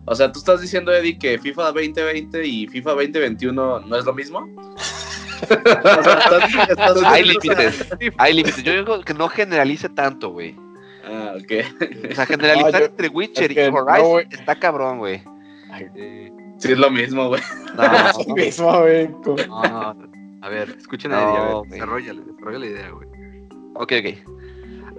O 0.06 0.16
sea, 0.16 0.32
tú 0.32 0.40
estás 0.40 0.62
diciendo, 0.62 0.94
Eddie, 0.94 1.18
que 1.18 1.38
FIFA 1.38 1.72
2020 1.72 2.46
y 2.46 2.68
FIFA 2.68 2.92
2021 2.92 3.80
no 3.82 3.96
es 3.98 4.06
lo 4.06 4.14
mismo. 4.14 4.40
O 4.40 5.46
sea, 5.48 5.56
estás- 5.58 6.70
estás- 6.70 7.04
Hay 7.06 7.24
límites. 7.24 7.88
Hay 8.18 8.34
límites. 8.34 8.64
Yo 8.64 8.74
digo 8.74 9.02
que 9.02 9.14
no 9.14 9.28
generalice 9.28 9.90
tanto, 9.90 10.30
güey. 10.30 10.56
Ah, 11.06 11.34
ok. 11.36 11.52
O 12.12 12.16
sea, 12.16 12.26
generalizar 12.26 12.74
No, 12.74 12.80
yo- 12.80 12.86
entre 12.86 13.08
Witcher 13.10 13.52
es 13.52 13.58
que 13.58 13.66
y 13.66 13.70
Horizon 13.70 14.32
está 14.32 14.56
cabrón, 14.56 14.98
güey. 15.00 15.22
Ay, 15.72 15.88
Sí, 16.58 16.72
es 16.72 16.78
lo 16.80 16.90
mismo, 16.90 17.28
güey. 17.28 17.42
No, 17.76 17.84
es 17.84 18.28
lo 18.28 18.36
mismo, 18.36 18.80
güey. 18.82 19.08
como- 19.24 19.38
No, 19.48 19.94
no. 19.94 20.08
A 20.42 20.50
ver, 20.50 20.76
escuchen 20.78 21.12
a 21.14 21.22
Eddie, 21.22 21.38
a 21.38 21.44
ver, 21.62 21.70
desarrolla 21.70 22.14
la 22.60 22.66
idea, 22.66 22.90
güey. 22.92 23.08
Ok, 23.76 23.92
ok. 24.00 24.38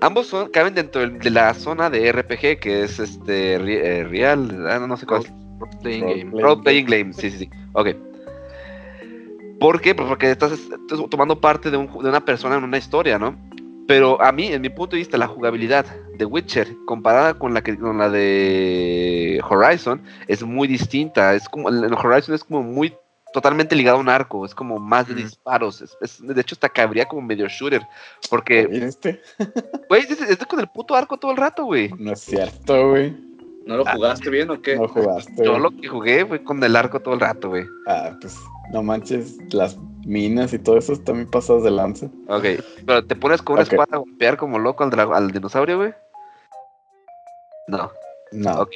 Ambos 0.01 0.27
son, 0.29 0.49
caben 0.51 0.75
dentro 0.75 1.01
del- 1.01 1.19
de 1.19 1.31
la 1.31 1.53
zona 1.55 1.91
de 1.91 2.09
RPG, 2.13 2.59
que 2.61 2.83
es 2.85 2.99
este 2.99 3.59
Ri- 3.61 3.81
eh, 3.83 4.05
Real, 4.05 4.67
ah, 4.71 4.79
no, 4.79 4.87
no 4.87 4.97
sé 4.97 5.07
cuál. 5.07 5.23
es. 5.23 5.33
Playing 5.83 6.03
Role 6.05 6.15
game. 6.19 6.31
play. 6.31 6.43
Role 6.45 6.63
playing 6.63 6.87
game, 6.87 7.13
sí, 7.13 7.31
sí, 7.31 7.39
sí. 7.39 7.51
Ok. 7.73 7.89
¿Por 9.59 9.81
qué? 9.81 9.95
Pues 9.95 10.07
porque 10.09 10.31
estás, 10.31 10.53
estás 10.53 11.01
tomando 11.11 11.41
parte 11.41 11.71
de, 11.71 11.77
un 11.77 11.87
de 12.03 12.09
una 12.09 12.25
persona 12.25 12.57
en 12.57 12.65
una 12.65 12.79
historia, 12.79 13.19
¿no? 13.19 13.35
Pero 13.89 14.21
a 14.23 14.31
mí, 14.33 14.47
en 14.49 14.61
mi 14.63 14.69
punto 14.69 14.95
de 14.95 14.99
vista, 14.99 15.17
la 15.19 15.27
jugabilidad 15.27 15.87
de 16.17 16.25
Witcher 16.25 16.69
comparada 16.87 17.35
con 17.35 17.55
la 17.55 17.63
que 17.63 17.77
con 17.77 17.99
la 17.99 18.09
de 18.11 19.41
Horizon 19.49 20.01
es 20.29 20.43
muy 20.43 20.69
distinta. 20.69 21.35
Es 21.35 21.49
como 21.49 21.71
en 21.71 21.93
Horizon 21.95 22.35
es 22.35 22.45
como 22.45 22.63
muy 22.63 22.93
totalmente 23.33 23.77
ligado 23.77 23.99
a 23.99 24.01
un 24.01 24.09
arco, 24.09 24.45
es 24.47 24.55
como 24.55 24.79
más 24.79 25.07
de 25.09 25.15
disparos. 25.15 25.81
es- 25.83 25.97
es- 26.01 26.27
de 26.27 26.41
hecho, 26.41 26.55
hasta 26.55 26.69
cabría 26.69 27.07
como 27.07 27.23
medio 27.23 27.47
shooter, 27.49 27.83
porque 28.31 28.67
¿Viste? 28.67 29.21
güey, 29.89 30.03
es, 30.03 30.21
es 30.21 30.39
con 30.47 30.61
el 30.61 30.69
puto 30.69 30.95
arco 30.95 31.17
todo 31.19 31.31
el 31.31 31.37
rato, 31.37 31.65
güey. 31.65 31.91
No 31.99 32.13
es 32.13 32.21
cierto, 32.21 32.91
güey. 32.91 33.17
¿No 33.67 33.77
lo 33.77 33.85
jugaste 33.85 34.31
bien 34.31 34.51
o 34.51 34.63
qué? 34.63 34.77
No 34.77 34.89
jugaste. 34.89 35.45
Yo 35.45 35.59
lo 35.59 35.71
que 35.71 35.89
jugué 35.89 36.25
fue 36.25 36.43
con 36.43 36.63
el 36.65 36.75
arco 36.75 37.01
todo 37.01 37.13
el 37.15 37.21
rato, 37.21 37.51
güey. 37.51 37.65
Ah, 37.87 38.17
pues 38.19 38.35
no 38.73 38.83
manches, 38.83 39.37
las 39.53 39.77
minas 40.07 40.55
y 40.55 40.59
todo 40.59 40.79
eso 40.79 40.97
también 40.99 41.31
pasadas 41.31 41.65
de 41.65 41.71
lanza. 41.71 42.07
Ok, 42.29 42.45
pero 42.87 43.05
te 43.05 43.15
pones 43.15 43.43
con 43.43 43.55
una 43.55 43.65
Ok. 43.65 43.73
espada 43.73 43.97
a 43.97 43.99
golpear 43.99 44.39
como 44.39 44.59
loco 44.59 44.85
al, 44.85 44.99
al 45.13 45.31
dinosaurio, 45.33 45.77
güey. 45.77 45.93
No, 47.67 47.91
No. 48.33 48.61
Ok. 48.63 48.71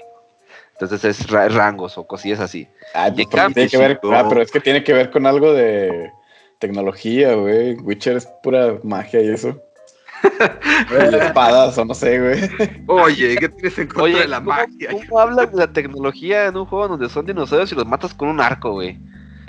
Entonces 0.82 1.20
es 1.20 1.30
ra- 1.30 1.48
rangos 1.48 1.96
o 1.98 2.06
cosillas 2.06 2.40
así. 2.40 2.68
Ay, 2.94 3.12
Y 3.16 3.24
pues 3.26 3.52
tiene 3.54 3.68
que 3.70 3.76
ver, 3.78 4.00
sí, 4.02 4.08
ah, 4.12 4.26
pero 4.28 4.42
es 4.42 4.50
que 4.50 4.60
tiene 4.60 4.82
que 4.84 4.92
ver 4.92 5.10
con 5.10 5.26
algo 5.26 5.52
de 5.52 6.10
tecnología, 6.58 7.34
güey. 7.34 7.74
Witcher 7.74 8.16
es 8.16 8.26
pura 8.42 8.78
magia 8.82 9.20
y 9.20 9.28
eso. 9.28 9.60
Espadas 11.12 11.76
o 11.78 11.84
no 11.84 11.94
sé, 11.94 12.18
güey. 12.20 12.40
Oye, 12.86 13.36
¿qué 13.38 13.48
tienes 13.48 13.78
en 13.78 13.86
contra 13.88 14.04
Oye, 14.04 14.20
de 14.20 14.28
la 14.28 14.38
¿cómo, 14.38 14.50
magia? 14.50 14.90
¿cómo 14.90 15.18
hablas 15.18 15.50
de 15.50 15.58
la 15.58 15.72
tecnología 15.72 16.46
en 16.46 16.56
un 16.56 16.66
juego 16.66 16.88
donde 16.88 17.08
son 17.08 17.26
dinosaurios 17.26 17.72
y 17.72 17.74
los 17.74 17.86
matas 17.86 18.14
con 18.14 18.28
un 18.28 18.40
arco, 18.40 18.72
güey? 18.72 18.98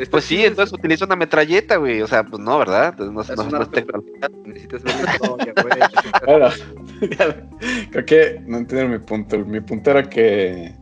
Pues 0.09 0.23
sí, 0.25 0.43
entonces 0.43 0.73
utiliza 0.73 1.05
una 1.05 1.15
metralleta, 1.15 1.75
güey. 1.75 2.01
O 2.01 2.07
sea, 2.07 2.23
pues 2.23 2.41
no, 2.41 2.57
¿verdad? 2.57 2.95
Entonces 2.97 3.13
no, 3.13 3.21
Es 3.21 3.51
no- 3.51 3.59
no 3.59 3.69
tecnología. 3.69 4.27
Necesitas 4.43 4.83
ver 4.83 4.93
historia, 5.13 5.53
güey. 5.61 5.75
Bueno, 6.25 6.49
creo 7.91 8.05
que 8.05 8.41
no 8.47 8.57
entiendo 8.57 8.87
mi 8.89 8.97
punto. 8.97 9.37
Mi 9.39 9.61
punto 9.61 9.91
era 9.91 10.03
que. 10.09 10.73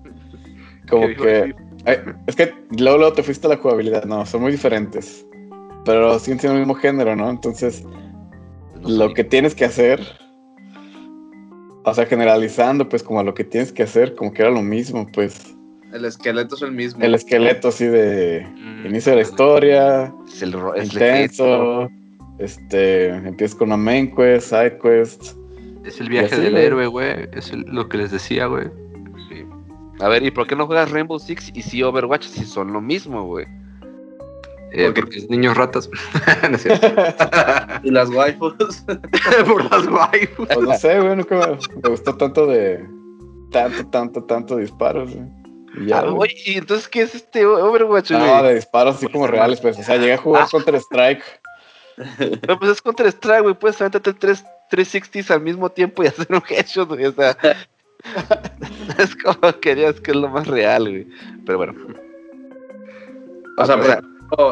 Como 0.92 1.04
¿Qué 1.08 1.10
dijo 1.10 1.24
que. 1.24 1.56
Ay, 1.86 1.98
es 2.28 2.36
que 2.36 2.54
luego, 2.78 3.00
luego 3.00 3.14
te 3.14 3.24
fuiste 3.24 3.48
a 3.48 3.50
la 3.50 3.58
jugabilidad. 3.58 4.04
No, 4.06 4.24
son 4.28 4.42
muy 4.42 4.52
diferentes. 4.52 5.26
Pero 5.86 6.20
siguen 6.20 6.40
siendo 6.40 6.54
el 6.58 6.60
mismo 6.68 6.76
género, 6.76 7.16
¿no? 7.16 7.28
Entonces, 7.32 7.84
No 8.82 8.90
lo 8.90 9.08
sé. 9.10 9.14
que 9.16 9.24
tienes 9.24 9.56
que 9.56 9.66
hacer. 9.66 10.00
O 11.84 11.94
sea, 11.96 12.06
generalizando, 12.06 12.88
pues, 12.88 13.02
como 13.02 13.24
lo 13.24 13.34
que 13.34 13.44
tienes 13.44 13.72
que 13.72 13.82
hacer, 13.84 14.14
como 14.14 14.32
que 14.32 14.44
era 14.44 14.52
lo 14.52 14.62
mismo, 14.62 15.08
pues. 15.12 15.56
El 15.92 16.06
esqueleto 16.06 16.56
es 16.56 16.62
el 16.62 16.72
mismo. 16.72 17.04
El 17.04 17.16
esqueleto 17.16 17.70
así 17.70 17.86
de. 17.86 18.46
Mm, 18.56 18.86
Inicio 18.86 19.12
de 19.12 19.16
la 19.18 19.22
historia, 19.24 20.14
Es 20.28 20.42
el, 20.44 20.54
ro- 20.54 20.76
es 20.76 20.90
el 20.90 20.94
intenso. 20.94 21.90
Este. 22.38 23.08
Empiezas 23.08 23.56
con 23.58 23.70
una 23.70 23.78
main 23.78 24.16
quest, 24.16 24.50
side 24.50 24.78
quest. 24.82 25.36
Es 25.84 26.00
el 26.00 26.10
viaje 26.10 26.40
del 26.40 26.56
héroe, 26.58 26.86
güey. 26.88 27.28
Es 27.34 27.52
el- 27.52 27.62
lo 27.62 27.90
que 27.90 27.98
les 27.98 28.12
decía, 28.12 28.46
güey. 28.46 28.68
A 30.01 30.08
ver, 30.10 30.24
¿y 30.24 30.31
por 30.31 30.48
qué 30.48 30.55
no 30.55 30.65
juegas 30.67 30.91
Rainbow 30.91 31.20
Six 31.20 31.51
y 31.53 31.62
sí 31.62 31.84
Overwatch 31.84 32.25
si 32.25 32.46
son 32.46 32.74
lo 32.74 32.81
mismo, 32.81 33.24
güey? 33.25 33.46
Eh, 34.74 34.86
Porque- 34.86 35.01
porque 35.01 35.17
es 35.20 35.29
niños 35.29 35.55
ratas. 35.58 35.89
No 36.50 36.55
es 36.55 36.63
cierto. 36.63 36.88
Y 37.84 37.91
las 37.91 38.10
waifus. 38.10 38.84
Por 39.48 39.72
las 39.72 39.88
waifus. 39.88 40.48
Pues 40.48 40.60
no 40.60 40.74
sé, 40.77 41.00
güey, 41.00 41.15
nunca 41.15 41.36
me, 41.36 41.58
me 41.84 41.89
gustó 41.89 42.15
tanto 42.15 42.46
de. 42.48 42.86
Tanto, 43.51 43.86
tanto, 43.88 44.24
tanto 44.24 44.55
disparos, 44.58 45.13
güey. 45.13 45.25
Y 45.75 45.88
ya, 45.88 46.00
Ah, 46.00 46.01
güey. 46.03 46.15
oye, 46.29 46.36
¿y 46.46 46.58
entonces 46.58 46.88
qué 46.88 47.01
es 47.01 47.15
este 47.15 47.46
Overwatch, 47.46 48.12
güey? 48.12 48.24
No, 48.24 48.43
de 48.43 48.55
disparos 48.55 48.96
así 48.98 49.08
como 49.08 49.27
reales, 49.27 49.60
pues. 49.62 49.77
O 49.79 49.84
sea, 49.84 49.98
llegué 49.98 50.13
a 50.13 50.17
jugar 50.17 50.48
Counter 50.50 50.75
Strike. 50.75 51.24
Pero 52.17 52.58
pues 52.60 52.72
es 52.72 52.81
Counter 52.81 53.08
Strike, 53.08 53.41
güey. 53.43 53.55
Puedes 53.55 53.79
aventarte 53.81 54.13
tres 54.13 54.43
360s 54.72 55.31
al 55.31 55.41
mismo 55.41 55.70
tiempo 55.70 56.01
y 56.03 56.08
hacer 56.08 56.27
un 56.29 56.41
headshot, 56.48 56.88
güey. 56.88 57.05
O 57.05 57.12
sea, 57.12 57.36
es 58.98 59.15
como 59.15 59.60
querías 59.60 60.00
que 60.00 60.12
es 60.12 60.17
lo 60.17 60.29
más 60.29 60.48
real, 60.48 60.89
güey. 60.89 61.08
Pero 61.46 61.58
bueno, 61.58 61.74
O 63.58 63.65
sea, 63.65 63.75
O 63.75 63.84
sea, 63.84 64.01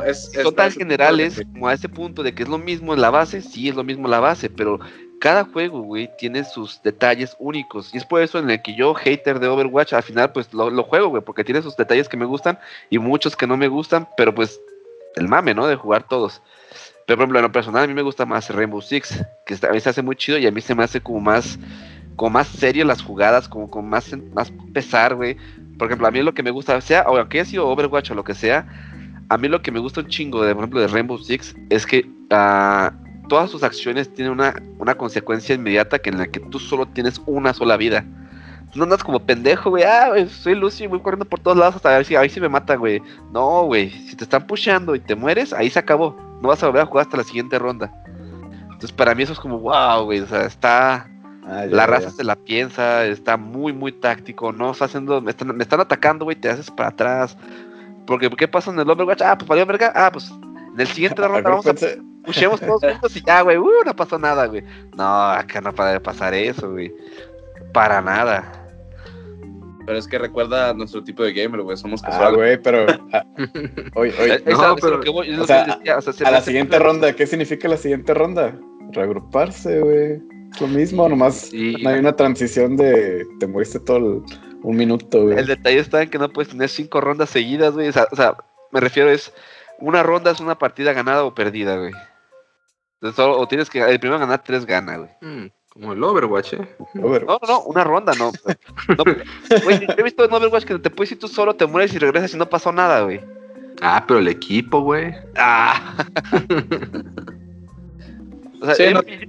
es, 0.09 0.31
son 0.33 0.55
tan 0.55 0.71
generales 0.71 1.41
como 1.53 1.67
a 1.67 1.73
ese 1.73 1.87
punto 1.87 2.23
de 2.23 2.33
que 2.33 2.43
es 2.43 2.49
lo 2.49 2.57
mismo 2.57 2.93
en 2.93 3.01
la 3.01 3.09
base, 3.09 3.41
sí 3.41 3.69
es 3.69 3.75
lo 3.75 3.83
mismo 3.83 4.05
en 4.05 4.11
la 4.11 4.19
base, 4.19 4.49
pero 4.49 4.79
cada 5.19 5.43
juego, 5.45 5.81
güey, 5.81 6.09
tiene 6.17 6.43
sus 6.43 6.81
detalles 6.81 7.35
únicos. 7.39 7.93
Y 7.93 7.97
es 7.97 8.05
por 8.05 8.21
eso 8.21 8.39
en 8.39 8.49
el 8.49 8.61
que 8.61 8.75
yo, 8.75 8.93
hater 8.93 9.39
de 9.39 9.47
Overwatch, 9.47 9.93
al 9.93 10.03
final 10.03 10.31
pues 10.31 10.53
lo, 10.53 10.69
lo 10.69 10.83
juego, 10.83 11.09
güey, 11.09 11.23
porque 11.23 11.43
tiene 11.43 11.61
sus 11.61 11.75
detalles 11.75 12.09
que 12.09 12.17
me 12.17 12.25
gustan 12.25 12.59
y 12.89 12.99
muchos 12.99 13.35
que 13.35 13.47
no 13.47 13.57
me 13.57 13.67
gustan, 13.67 14.07
pero 14.17 14.33
pues 14.33 14.59
el 15.15 15.27
mame, 15.27 15.53
¿no? 15.53 15.67
De 15.67 15.75
jugar 15.75 16.07
todos. 16.07 16.41
Pero 17.05 17.17
por 17.17 17.23
ejemplo, 17.23 17.39
en 17.39 17.43
lo 17.43 17.51
personal 17.51 17.83
a 17.83 17.87
mí 17.87 17.93
me 17.93 18.01
gusta 18.01 18.25
más 18.25 18.49
Rainbow 18.49 18.81
Six, 18.81 19.25
que 19.45 19.57
a 19.67 19.71
mí 19.71 19.79
se 19.79 19.89
hace 19.89 20.01
muy 20.01 20.15
chido 20.15 20.37
y 20.37 20.47
a 20.47 20.51
mí 20.51 20.61
se 20.61 20.75
me 20.75 20.83
hace 20.83 21.01
como 21.01 21.19
más, 21.19 21.57
como 22.19 22.31
más 22.31 22.49
serio 22.49 22.83
las 22.83 23.01
jugadas, 23.01 23.47
como 23.47 23.69
con 23.69 23.87
más, 23.87 24.13
más 24.33 24.51
pesar, 24.73 25.15
güey. 25.15 25.37
Por 25.77 25.87
ejemplo, 25.87 26.05
a 26.05 26.11
mí 26.11 26.21
lo 26.21 26.33
que 26.33 26.43
me 26.43 26.51
gusta, 26.51 26.81
sea, 26.81 27.03
o 27.03 27.17
aunque 27.17 27.39
haya 27.39 27.49
sido 27.49 27.65
Overwatch 27.69 28.11
o 28.11 28.13
lo 28.13 28.25
que 28.25 28.35
sea, 28.35 28.67
a 29.29 29.37
mí 29.37 29.47
lo 29.47 29.61
que 29.61 29.71
me 29.71 29.79
gusta 29.79 30.01
un 30.01 30.07
chingo, 30.07 30.43
de, 30.43 30.53
por 30.53 30.65
ejemplo, 30.65 30.81
de 30.81 30.87
Rainbow 30.87 31.17
Six, 31.17 31.55
es 31.69 31.85
que 31.85 32.09
ah, 32.29 32.91
todas 33.29 33.49
sus 33.49 33.63
acciones 33.63 34.13
tienen 34.13 34.33
una, 34.33 34.53
una 34.79 34.95
consecuencia 34.95 35.55
inmediata 35.55 35.97
que 35.97 36.09
en 36.09 36.17
la 36.17 36.27
que 36.27 36.41
tú 36.41 36.59
solo 36.59 36.87
tienes 36.87 37.21
una 37.25 37.53
sola 37.53 37.77
vida. 37.77 38.05
No 38.75 38.83
andas 38.83 39.01
como 39.01 39.21
pendejo, 39.21 39.69
güey. 39.69 39.85
Ah, 39.85 40.09
güey, 40.09 40.27
soy 40.27 40.55
Lucy, 40.55 40.87
voy 40.87 40.99
corriendo 40.99 41.23
por 41.23 41.39
todos 41.39 41.55
lados 41.55 41.77
hasta 41.77 41.95
ver 41.95 42.03
si, 42.03 42.17
a 42.17 42.21
ver 42.21 42.29
si 42.29 42.41
me 42.41 42.49
matan, 42.49 42.79
güey. 42.79 43.01
No, 43.31 43.63
güey. 43.63 43.91
Si 43.91 44.17
te 44.17 44.25
están 44.25 44.45
pusheando 44.45 44.93
y 44.93 44.99
te 44.99 45.15
mueres, 45.15 45.53
ahí 45.53 45.69
se 45.69 45.79
acabó. 45.79 46.17
No 46.41 46.49
vas 46.49 46.61
a 46.63 46.65
volver 46.67 46.81
a 46.81 46.85
jugar 46.85 47.05
hasta 47.05 47.15
la 47.15 47.23
siguiente 47.23 47.57
ronda. 47.57 47.89
Entonces, 48.63 48.91
para 48.91 49.15
mí 49.15 49.23
eso 49.23 49.31
es 49.31 49.39
como, 49.39 49.57
wow, 49.59 50.03
güey. 50.03 50.19
O 50.19 50.27
sea, 50.27 50.45
está. 50.45 51.09
Ah, 51.49 51.65
ya, 51.65 51.71
La 51.75 51.83
ya. 51.83 51.87
raza 51.87 52.09
se 52.11 52.23
la 52.23 52.35
piensa, 52.35 53.05
está 53.05 53.35
muy, 53.37 53.73
muy 53.73 53.91
táctico. 53.91 54.51
No 54.51 54.71
está 54.71 54.85
haciendo. 54.85 55.19
Me 55.21 55.31
están, 55.31 55.55
me 55.55 55.63
están 55.63 55.79
atacando, 55.79 56.25
güey. 56.25 56.35
Te 56.39 56.49
haces 56.49 56.69
para 56.69 56.89
atrás. 56.89 57.35
Porque, 58.05 58.29
¿qué 58.29 58.47
pasa 58.47 58.71
en 58.71 58.79
el 58.79 58.89
Overwatch? 58.89 59.21
Ah, 59.21 59.37
pues 59.37 59.47
valió 59.47 59.65
verga. 59.65 59.91
Ah, 59.95 60.11
pues 60.11 60.29
en 60.31 60.79
el 60.79 60.87
siguiente 60.87 61.21
ronda 61.27 61.49
vamos 61.49 61.65
a 61.67 61.73
pushemos 62.25 62.59
todos 62.59 62.81
juntos 62.83 63.15
y 63.17 63.23
ya, 63.25 63.41
güey, 63.41 63.57
uh, 63.57 63.67
no 63.85 63.95
pasó 63.95 64.19
nada, 64.19 64.45
güey. 64.45 64.63
No, 64.95 65.29
acá 65.29 65.61
no 65.61 65.73
para 65.73 65.93
de 65.93 65.99
pasar 65.99 66.33
eso, 66.33 66.69
güey. 66.71 66.93
Para 67.73 68.01
nada. 68.01 68.51
Pero 69.85 69.97
es 69.97 70.07
que 70.07 70.19
recuerda 70.19 70.69
a 70.69 70.73
nuestro 70.75 71.03
tipo 71.03 71.23
de 71.23 71.33
gamer, 71.33 71.61
güey. 71.61 71.75
Somos 71.77 72.03
Ah, 72.03 72.09
casuales. 72.09 72.35
güey, 72.37 72.61
pero. 72.61 72.85
ah, 73.13 73.23
no, 73.95 74.03
es 74.05 74.13
pero- 74.81 74.97
lo 74.97 74.99
que 74.99 75.09
voy- 75.09 75.29
es 75.29 75.35
o 75.37 75.41
lo 75.41 75.47
sea, 75.47 75.65
que 75.65 75.71
decía, 75.77 75.97
o 75.97 76.01
sea, 76.01 76.13
se 76.13 76.25
a 76.25 76.31
la 76.31 76.41
siguiente 76.41 76.77
ronda, 76.77 77.13
¿qué 77.13 77.25
significa 77.25 77.67
la 77.67 77.77
siguiente 77.77 78.13
ronda? 78.13 78.53
Reagruparse, 78.91 79.79
güey. 79.79 80.21
Es 80.53 80.61
lo 80.61 80.67
mismo, 80.67 81.07
nomás 81.09 81.35
Sí. 81.49 81.75
no 81.81 81.89
hay 81.89 81.99
una 81.99 82.15
transición 82.15 82.75
de 82.77 83.25
te 83.39 83.47
moriste 83.47 83.79
todo 83.79 83.97
el- 83.97 84.21
un 84.61 84.75
minuto, 84.75 85.23
güey. 85.23 85.37
El 85.37 85.45
detalle 85.47 85.79
está 85.79 86.01
en 86.01 86.09
que 86.09 86.17
no 86.19 86.29
puedes 86.29 86.49
tener 86.51 86.67
cinco 86.69 86.99
rondas 87.01 87.29
seguidas, 87.29 87.73
güey. 87.73 87.87
O 87.89 87.91
sea, 87.93 88.07
o 88.11 88.15
sea, 88.15 88.35
me 88.71 88.79
refiero 88.81 89.09
es 89.09 89.33
una 89.79 90.03
ronda 90.03 90.31
es 90.31 90.39
una 90.41 90.57
partida 90.57 90.91
ganada 90.93 91.23
o 91.23 91.33
perdida, 91.33 91.77
güey. 91.77 91.91
Entonces, 92.95 93.15
solo- 93.15 93.37
o 93.39 93.47
tienes 93.47 93.69
que 93.69 93.79
el 93.79 93.99
primero 93.99 94.19
ganar 94.19 94.43
tres 94.43 94.65
gana, 94.65 94.97
güey. 94.97 95.09
Mm, 95.21 95.49
Como 95.71 95.93
el 95.93 96.03
Overwatch, 96.03 96.53
¿eh? 96.53 96.75
Over- 96.95 97.25
No, 97.25 97.39
no, 97.41 97.47
no, 97.47 97.61
una 97.61 97.83
ronda, 97.85 98.11
no. 98.19 98.31
no 98.97 99.03
güey, 99.63 99.87
he 99.97 100.03
visto 100.03 100.25
en 100.25 100.33
Overwatch 100.33 100.65
que 100.65 100.77
te 100.79 100.89
puedes 100.89 101.11
ir 101.13 101.19
tú 101.19 101.27
solo, 101.29 101.55
te 101.55 101.65
mueres 101.67 101.93
y 101.93 101.99
regresas 101.99 102.33
y 102.33 102.37
no 102.37 102.49
pasó 102.49 102.73
nada, 102.73 103.01
güey. 103.03 103.21
Ah, 103.81 104.03
pero 104.05 104.19
el 104.19 104.27
equipo, 104.27 104.81
güey. 104.81 105.13
Ah. 105.37 105.95
O 108.61 108.65
sea, 108.65 108.75
Sí, 108.75 108.93
no, 108.93 109.01
en, 109.05 109.21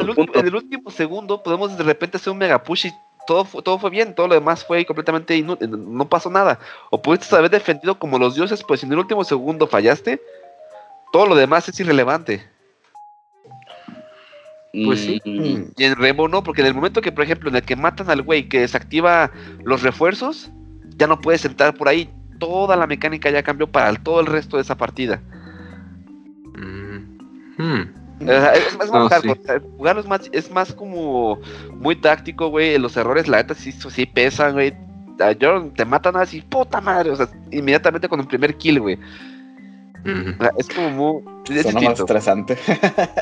el 0.00 0.08
último, 0.08 0.32
en 0.34 0.46
el 0.46 0.54
último 0.54 0.90
segundo 0.90 1.42
podemos 1.42 1.76
de 1.76 1.84
repente 1.84 2.16
hacer 2.16 2.32
un 2.32 2.38
mega 2.38 2.62
push 2.62 2.86
y 2.86 2.92
todo, 3.26 3.44
todo 3.62 3.78
fue 3.78 3.90
bien, 3.90 4.14
todo 4.14 4.28
lo 4.28 4.34
demás 4.34 4.64
fue 4.64 4.84
completamente 4.84 5.36
inútil, 5.36 5.68
no 5.70 6.08
pasó 6.08 6.30
nada. 6.30 6.58
O 6.90 7.02
pudiste 7.02 7.34
haber 7.34 7.50
defendido 7.50 7.98
como 7.98 8.18
los 8.18 8.34
dioses, 8.36 8.62
pues 8.62 8.80
si 8.80 8.86
en 8.86 8.92
el 8.92 8.98
último 9.00 9.24
segundo 9.24 9.66
fallaste, 9.66 10.20
todo 11.12 11.26
lo 11.26 11.34
demás 11.34 11.68
es 11.68 11.80
irrelevante. 11.80 12.48
Pues 14.84 15.00
sí. 15.00 15.20
Mm. 15.24 15.72
Y 15.76 15.84
en 15.84 15.96
Rainbow 15.96 16.28
no, 16.28 16.42
porque 16.42 16.60
en 16.60 16.66
el 16.68 16.74
momento 16.74 17.00
que, 17.00 17.10
por 17.10 17.24
ejemplo, 17.24 17.48
en 17.48 17.56
el 17.56 17.62
que 17.62 17.76
matan 17.76 18.10
al 18.10 18.22
güey 18.22 18.48
que 18.48 18.60
desactiva 18.60 19.30
los 19.64 19.82
refuerzos, 19.82 20.50
ya 20.96 21.06
no 21.06 21.20
puedes 21.20 21.44
entrar 21.46 21.74
por 21.74 21.88
ahí. 21.88 22.10
Toda 22.38 22.76
la 22.76 22.86
mecánica 22.86 23.30
ya 23.30 23.42
cambió 23.42 23.66
para 23.66 23.88
el- 23.88 24.00
todo 24.02 24.20
el 24.20 24.26
resto 24.26 24.56
de 24.56 24.62
esa 24.62 24.76
partida. 24.76 25.22
Mm. 26.54 27.18
Hmm. 27.58 28.05
Es, 28.20 28.78
más 28.78 28.90
No, 28.90 29.08
jugarlo 29.76 30.00
es 30.00 30.06
más, 30.06 30.30
es 30.32 30.50
más 30.50 30.72
como 30.72 31.38
muy 31.74 31.96
táctico, 31.96 32.48
güey. 32.48 32.78
Los 32.78 32.96
errores, 32.96 33.28
la 33.28 33.38
neta, 33.38 33.54
sí, 33.54 33.72
sí 33.72 34.06
pesan, 34.06 34.54
güey. 34.54 34.74
Yo 35.38 35.70
te 35.76 35.84
matan 35.84 36.16
así, 36.16 36.40
puta 36.42 36.80
madre. 36.80 37.10
O 37.10 37.16
sea, 37.16 37.28
inmediatamente 37.50 38.08
con 38.08 38.20
el 38.20 38.26
primer 38.26 38.56
kill, 38.56 38.80
güey. 38.80 38.98
Ujú. 40.04 40.30
O 40.38 40.42
sea, 40.42 40.52
es 40.56 40.68
como 40.68 40.90
muy. 40.90 41.36
Es 41.54 41.62
Suena 41.62 41.80
más 41.80 41.98
estresante. 42.00 42.56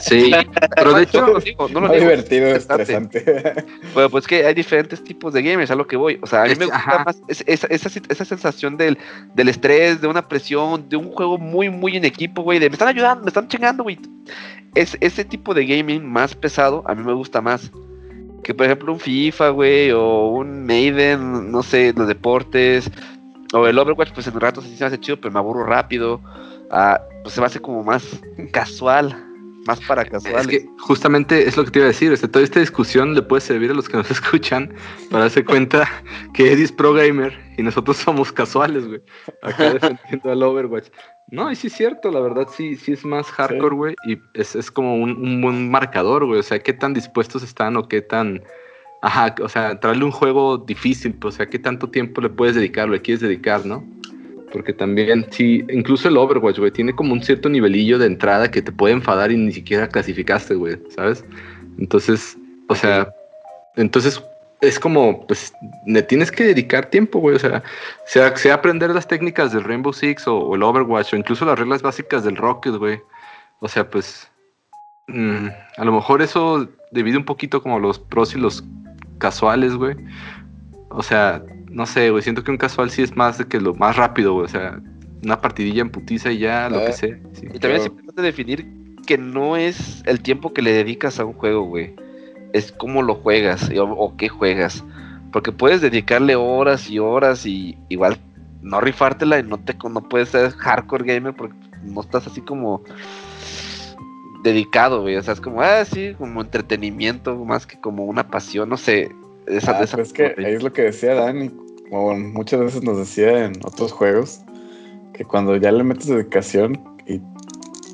Sí, 0.01 0.31
pero 0.77 0.93
de 0.95 1.03
hecho, 1.03 1.21
no 1.23 1.33
lo 1.35 1.41
digo, 1.41 1.69
no 1.69 1.75
lo 1.81 1.89
Más 1.89 1.93
digo, 1.93 2.05
divertido, 2.11 2.47
es 2.49 2.57
estresante. 2.59 3.55
Bueno, 3.95 4.11
pues 4.11 4.27
que 4.27 4.45
hay 4.47 4.55
diferentes 4.55 5.03
tipos 5.03 5.33
de 5.35 5.43
gamers, 5.43 5.71
a 5.71 5.75
lo 5.75 5.87
que 5.87 5.97
voy. 5.97 6.19
O 6.23 6.27
sea, 6.27 6.43
a 6.43 6.45
mí 6.47 6.53
Es- 6.53 6.59
me 6.59 6.67
gusta 6.67 6.79
ajá. 6.79 7.05
más 7.05 7.23
es- 7.29 7.45
esa, 7.47 7.67
esa, 7.69 7.89
esa 8.09 8.25
sensación 8.25 8.77
del, 8.77 8.99
del 9.35 9.49
estrés, 9.49 10.01
de 10.01 10.09
una 10.09 10.27
presión, 10.29 10.89
de 10.89 10.97
un 10.97 11.11
juego 11.11 11.39
muy, 11.39 11.69
muy 11.71 11.97
en 11.97 12.05
equipo, 12.05 12.43
güey. 12.43 12.59
De 12.59 12.69
me 12.69 12.75
están 12.75 12.89
ayudando, 12.89 13.25
me 13.25 13.29
están 13.29 13.49
chingando, 13.49 13.83
güey. 13.83 13.99
Es, 14.75 14.97
ese 15.00 15.25
tipo 15.25 15.54
de 15.54 15.66
gaming 15.66 16.04
más 16.04 16.35
pesado, 16.35 16.83
a 16.87 16.95
mí 16.95 17.02
me 17.04 17.12
gusta 17.12 17.40
más. 17.40 17.71
Que 18.43 18.52
por 18.52 18.66
ejemplo 18.66 18.93
un 18.93 19.00
FIFA, 19.00 19.50
güey, 19.50 19.90
o 19.93 20.26
un 20.28 20.66
Maiden, 20.66 21.50
no 21.50 21.62
sé, 21.62 21.95
los 21.97 22.07
deportes. 22.07 22.90
O 23.52 23.66
el 23.66 23.78
Overwatch, 23.78 24.12
pues 24.12 24.26
en 24.26 24.38
ratos 24.38 24.64
sí 24.64 24.76
se 24.76 24.85
me 24.85 24.88
hace 24.88 25.00
chido, 25.00 25.21
pero 25.21 25.33
me 25.33 25.38
aburro 25.38 25.64
rápido. 25.64 26.21
Ah, 26.71 27.00
pues 27.23 27.35
se 27.35 27.40
me 27.40 27.47
hace 27.47 27.61
como 27.61 27.83
más 27.85 28.21
casual, 28.52 29.16
más 29.66 29.81
para 29.81 30.04
casuales. 30.04 30.40
Es 30.40 30.49
que 30.49 30.69
justamente 30.78 31.47
es 31.47 31.57
lo 31.57 31.64
que 31.64 31.71
te 31.71 31.78
iba 31.78 31.87
a 31.87 31.88
decir. 31.88 32.12
Este, 32.12 32.28
toda 32.28 32.45
esta 32.45 32.61
discusión 32.61 33.14
le 33.14 33.23
puede 33.23 33.40
servir 33.40 33.71
a 33.71 33.75
los 33.75 33.88
que 33.88 33.97
nos 33.97 34.11
escuchan 34.11 34.75
para 35.11 35.25
darse 35.25 35.45
cuenta 35.45 35.88
que 36.35 36.52
Eddie 36.52 36.64
es 36.64 36.73
pro 36.73 36.93
gamer 36.93 37.38
y 37.57 37.62
nosotros 37.62 37.97
somos 37.97 38.33
casuales, 38.33 38.87
güey. 38.87 39.00
Acá 39.43 39.73
defendiendo 39.75 40.31
al 40.31 40.43
Overwatch. 40.43 40.88
No, 41.31 41.50
y 41.50 41.57
sí 41.57 41.69
es 41.69 41.73
cierto, 41.73 42.11
la 42.11 42.21
verdad 42.21 42.49
sí, 42.54 42.76
sí 42.76 42.93
es 42.93 43.04
más 43.04 43.26
hardcore, 43.31 43.75
güey. 43.75 43.95
Y 44.07 44.19
es, 44.35 44.54
es 44.54 44.71
como 44.71 44.97
un, 44.97 45.11
un 45.12 45.40
buen 45.40 45.71
marcador, 45.71 46.26
güey. 46.26 46.40
O 46.40 46.43
sea, 46.43 46.59
qué 46.59 46.73
tan 46.73 46.95
dispuestos 46.95 47.43
están 47.43 47.76
o 47.76 47.88
qué 47.88 48.02
tan. 48.02 48.43
Ajá, 49.02 49.35
o 49.43 49.49
sea, 49.49 49.78
traerle 49.81 50.04
un 50.04 50.11
juego 50.11 50.59
difícil, 50.59 51.14
pues, 51.14 51.35
o 51.35 51.37
sea, 51.37 51.47
qué 51.47 51.59
tanto 51.59 51.90
tiempo 51.90 52.21
le 52.21 52.31
puedes 52.31 52.54
dedicar, 52.54 52.88
le 52.88 53.02
quieres 53.02 53.21
dedicar, 53.21 53.66
¿no? 53.66 53.85
Porque 54.50 54.73
también, 54.73 55.26
sí, 55.31 55.64
incluso 55.69 56.09
el 56.09 56.16
Overwatch, 56.16 56.59
güey, 56.59 56.71
tiene 56.71 56.95
como 56.95 57.12
un 57.12 57.23
cierto 57.23 57.49
nivelillo 57.49 57.99
de 57.99 58.07
entrada 58.07 58.50
que 58.50 58.62
te 58.62 58.73
puede 58.73 58.95
enfadar 58.95 59.31
y 59.31 59.37
ni 59.37 59.52
siquiera 59.52 59.88
clasificaste, 59.88 60.54
güey, 60.54 60.78
¿sabes? 60.88 61.25
Entonces, 61.78 62.38
o 62.69 62.75
sea, 62.75 63.12
entonces 63.76 64.23
es 64.64 64.78
como, 64.80 65.26
pues, 65.26 65.52
le 65.87 66.02
tienes 66.02 66.30
que 66.33 66.44
dedicar 66.44 66.87
tiempo, 66.87 67.18
güey, 67.21 67.37
o 67.37 67.38
sea, 67.38 67.62
sea, 68.06 68.37
sea 68.37 68.54
aprender 68.54 68.90
las 68.90 69.06
técnicas 69.06 69.52
del 69.52 69.64
Rainbow 69.64 69.92
Six 69.92 70.26
o, 70.26 70.38
o 70.38 70.54
el 70.56 70.62
Overwatch 70.62 71.12
o 71.14 71.16
incluso 71.16 71.44
las 71.44 71.59
reglas 71.59 71.83
básicas 71.83 72.25
del 72.25 72.37
Rocket, 72.37 72.75
güey. 72.76 73.00
O 73.61 73.68
sea, 73.68 73.88
pues, 73.88 74.30
mm, 75.09 75.47
a 75.78 75.85
lo 75.85 75.92
mejor 75.92 76.23
eso 76.23 76.68
divide 76.92 77.16
un 77.16 77.25
poquito 77.25 77.62
como 77.62 77.78
los 77.78 77.99
pros 77.99 78.35
y 78.35 78.38
los 78.38 78.64
casuales, 79.18 79.75
güey. 79.75 79.97
O 80.90 81.02
sea, 81.02 81.42
no 81.71 81.87
sé, 81.87 82.11
güey, 82.11 82.23
siento 82.23 82.42
que 82.44 82.50
un 82.50 82.56
casual 82.59 82.90
sí 82.90 83.02
es 83.02 83.16
más 83.16 83.38
de 83.38 83.47
que 83.47 83.61
lo 83.61 83.75
más 83.75 83.97
rápido, 83.97 84.35
güey, 84.35 84.47
o 84.47 84.49
sea, 84.49 84.80
una 85.25 85.40
partidilla 85.40 85.83
en 85.83 85.90
putiza 85.90 86.30
y 86.30 86.38
ya, 86.38 86.68
lo 86.68 86.78
Ah. 86.78 86.87
que 86.87 86.92
sea. 86.92 87.18
sí. 87.33 87.47
Y 87.52 87.59
también 87.59 87.76
es 87.76 87.83
Claro. 87.83 87.85
importante 87.87 88.23
definir 88.23 88.66
que 89.06 89.18
no 89.18 89.56
es 89.56 90.02
el 90.06 90.21
tiempo 90.21 90.52
que 90.52 90.62
le 90.62 90.73
dedicas 90.73 91.18
a 91.21 91.25
un 91.25 91.33
juego, 91.35 91.62
güey. 91.62 91.94
Es 92.54 92.73
cómo 92.73 93.02
lo 93.02 93.16
juegas 93.16 93.70
y- 93.70 93.76
o, 93.78 93.84
o 93.90 94.16
qué 94.16 94.28
juegas. 94.30 94.82
Porque 95.32 95.52
puedes 95.52 95.82
dedicarle 95.82 96.37
horas 96.37 96.88
y 96.88 96.99
horas 96.99 97.44
y 97.44 97.76
igual 97.90 98.16
no 98.62 98.80
rifártela 98.80 99.38
y 99.38 99.42
no 99.42 99.58
te 99.58 99.76
no 99.90 100.00
puedes 100.08 100.30
ser 100.30 100.50
hardcore 100.52 101.04
gamer 101.04 101.34
porque 101.34 101.54
no 101.82 102.00
estás 102.00 102.26
así 102.26 102.40
como 102.40 102.82
dedicado, 104.42 105.02
güey. 105.02 105.16
O 105.16 105.23
sea, 105.23 105.34
es 105.34 105.40
como, 105.40 105.61
ah, 105.62 105.84
sí, 105.84 106.14
como 106.16 106.40
entretenimiento 106.40 107.34
más 107.44 107.66
que 107.66 107.78
como 107.80 108.04
una 108.04 108.28
pasión, 108.28 108.68
no 108.68 108.76
sé. 108.76 109.11
Esa, 109.46 109.78
Ah, 109.78 109.82
esa- 109.82 109.96
pero 109.96 110.02
es 110.04 110.12
que 110.12 110.34
ahí 110.38 110.54
es 110.54 110.62
lo 110.62 110.73
que 110.73 110.82
decía 110.82 111.14
Dani, 111.14 111.50
como 111.90 112.14
muchas 112.16 112.61
veces 112.61 112.82
nos 112.82 112.96
decía 112.99 113.46
en 113.46 113.52
otros 113.64 113.92
juegos, 113.92 114.40
que 115.12 115.25
cuando 115.25 115.56
ya 115.56 115.70
le 115.73 115.84
metes 115.84 116.06
dedicación 116.06 116.80
y 117.06 117.20